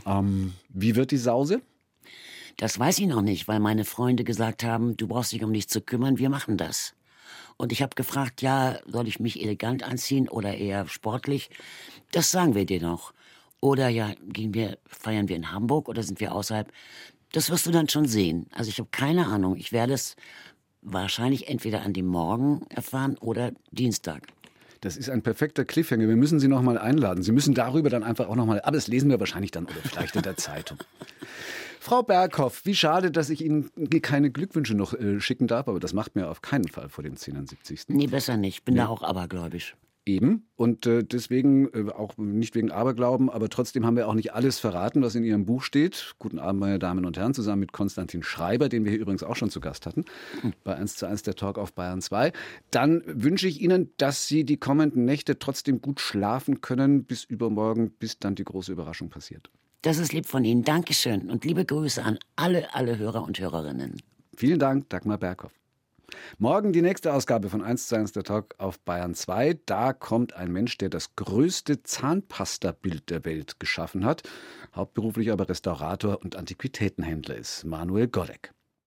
Ähm, 0.06 0.54
wie 0.70 0.96
wird 0.96 1.10
die 1.10 1.18
Sause? 1.18 1.60
Das 2.56 2.78
weiß 2.78 2.98
ich 3.00 3.06
noch 3.06 3.22
nicht, 3.22 3.48
weil 3.48 3.60
meine 3.60 3.84
Freunde 3.84 4.24
gesagt 4.24 4.64
haben, 4.64 4.96
du 4.96 5.06
brauchst 5.06 5.32
dich 5.32 5.44
um 5.44 5.50
nichts 5.50 5.72
zu 5.72 5.80
kümmern, 5.80 6.18
wir 6.18 6.30
machen 6.30 6.56
das. 6.56 6.94
Und 7.58 7.72
ich 7.72 7.82
habe 7.82 7.94
gefragt, 7.94 8.42
ja, 8.42 8.78
soll 8.86 9.08
ich 9.08 9.20
mich 9.20 9.42
elegant 9.42 9.82
anziehen 9.82 10.28
oder 10.28 10.56
eher 10.56 10.86
sportlich? 10.88 11.50
Das 12.12 12.30
sagen 12.30 12.54
wir 12.54 12.66
dir 12.66 12.80
noch. 12.80 13.12
Oder 13.60 13.88
ja, 13.88 14.12
gehen 14.28 14.54
wir, 14.54 14.78
feiern 14.86 15.28
wir 15.28 15.36
in 15.36 15.52
Hamburg 15.52 15.88
oder 15.88 16.02
sind 16.02 16.20
wir 16.20 16.34
außerhalb? 16.34 16.70
Das 17.32 17.50
wirst 17.50 17.66
du 17.66 17.70
dann 17.70 17.88
schon 17.88 18.06
sehen. 18.06 18.46
Also 18.52 18.68
ich 18.68 18.78
habe 18.78 18.88
keine 18.90 19.26
Ahnung. 19.26 19.56
Ich 19.56 19.72
werde 19.72 19.94
es 19.94 20.16
wahrscheinlich 20.82 21.48
entweder 21.48 21.82
an 21.82 21.92
dem 21.92 22.06
Morgen 22.06 22.62
erfahren 22.68 23.16
oder 23.18 23.52
Dienstag. 23.70 24.22
Das 24.82 24.96
ist 24.96 25.10
ein 25.10 25.22
perfekter 25.22 25.64
Cliffhanger. 25.64 26.06
Wir 26.06 26.16
müssen 26.16 26.38
Sie 26.38 26.48
noch 26.48 26.62
mal 26.62 26.78
einladen. 26.78 27.22
Sie 27.22 27.32
müssen 27.32 27.54
darüber 27.54 27.90
dann 27.90 28.04
einfach 28.04 28.28
auch 28.28 28.36
noch 28.36 28.46
mal. 28.46 28.60
Aber 28.60 28.76
das 28.76 28.86
lesen 28.86 29.10
wir 29.10 29.18
wahrscheinlich 29.18 29.50
dann 29.50 29.64
oder 29.64 29.80
vielleicht 29.82 30.14
in 30.14 30.22
der 30.22 30.36
Zeitung. 30.36 30.78
Frau 31.86 32.02
Berghoff, 32.02 32.62
wie 32.64 32.74
schade, 32.74 33.12
dass 33.12 33.30
ich 33.30 33.44
Ihnen 33.44 33.70
keine 34.02 34.32
Glückwünsche 34.32 34.74
noch 34.74 34.92
äh, 34.92 35.20
schicken 35.20 35.46
darf, 35.46 35.68
aber 35.68 35.78
das 35.78 35.92
macht 35.92 36.16
mir 36.16 36.28
auf 36.28 36.42
keinen 36.42 36.66
Fall 36.66 36.88
vor 36.88 37.04
dem 37.04 37.14
77. 37.14 37.84
Nee, 37.90 38.08
besser 38.08 38.36
nicht. 38.36 38.64
Bin 38.64 38.74
nee. 38.74 38.80
da 38.80 38.88
auch 38.88 39.04
abergläubisch. 39.04 39.76
Eben. 40.04 40.48
Und 40.56 40.84
äh, 40.86 41.04
deswegen, 41.04 41.68
äh, 41.72 41.92
auch 41.92 42.16
nicht 42.16 42.56
wegen 42.56 42.72
Aberglauben, 42.72 43.30
aber 43.30 43.48
trotzdem 43.48 43.86
haben 43.86 43.94
wir 43.94 44.08
auch 44.08 44.14
nicht 44.14 44.34
alles 44.34 44.58
verraten, 44.58 45.00
was 45.00 45.14
in 45.14 45.22
Ihrem 45.22 45.46
Buch 45.46 45.62
steht. 45.62 46.16
Guten 46.18 46.40
Abend, 46.40 46.58
meine 46.58 46.80
Damen 46.80 47.04
und 47.04 47.16
Herren, 47.16 47.34
zusammen 47.34 47.60
mit 47.60 47.70
Konstantin 47.70 48.24
Schreiber, 48.24 48.68
den 48.68 48.84
wir 48.84 48.90
hier 48.90 49.00
übrigens 49.00 49.22
auch 49.22 49.36
schon 49.36 49.50
zu 49.50 49.60
Gast 49.60 49.86
hatten, 49.86 50.06
bei 50.64 50.74
1 50.74 50.96
zu 50.96 51.06
1 51.06 51.22
der 51.22 51.36
Talk 51.36 51.56
auf 51.56 51.72
Bayern 51.72 52.00
2. 52.00 52.32
Dann 52.72 53.04
wünsche 53.06 53.46
ich 53.46 53.60
Ihnen, 53.60 53.92
dass 53.96 54.26
Sie 54.26 54.42
die 54.42 54.56
kommenden 54.56 55.04
Nächte 55.04 55.38
trotzdem 55.38 55.80
gut 55.80 56.00
schlafen 56.00 56.60
können, 56.62 57.04
bis 57.04 57.22
übermorgen, 57.22 57.92
bis 57.92 58.18
dann 58.18 58.34
die 58.34 58.44
große 58.44 58.72
Überraschung 58.72 59.08
passiert. 59.08 59.52
Das 59.86 59.98
ist 59.98 60.12
lieb 60.12 60.26
von 60.26 60.44
Ihnen. 60.44 60.64
Dankeschön. 60.64 61.30
Und 61.30 61.44
liebe 61.44 61.64
Grüße 61.64 62.02
an 62.02 62.18
alle, 62.34 62.74
alle 62.74 62.98
Hörer 62.98 63.22
und 63.22 63.38
Hörerinnen. 63.38 64.02
Vielen 64.36 64.58
Dank, 64.58 64.88
Dagmar 64.88 65.16
Berghoff. 65.16 65.52
Morgen 66.38 66.72
die 66.72 66.82
nächste 66.82 67.14
Ausgabe 67.14 67.48
von 67.48 67.62
1 67.62 67.86
zu 67.86 67.94
1 67.94 68.10
der 68.10 68.24
Talk 68.24 68.56
auf 68.58 68.80
Bayern 68.80 69.14
2. 69.14 69.60
Da 69.64 69.92
kommt 69.92 70.34
ein 70.34 70.50
Mensch, 70.50 70.76
der 70.76 70.88
das 70.88 71.14
größte 71.14 71.84
Zahnpasta-Bild 71.84 73.10
der 73.10 73.24
Welt 73.24 73.60
geschaffen 73.60 74.04
hat, 74.04 74.24
hauptberuflich 74.74 75.30
aber 75.30 75.48
Restaurator 75.48 76.20
und 76.20 76.34
Antiquitätenhändler 76.34 77.36
ist, 77.36 77.62
Manuel 77.64 78.08
Golek. 78.08 78.55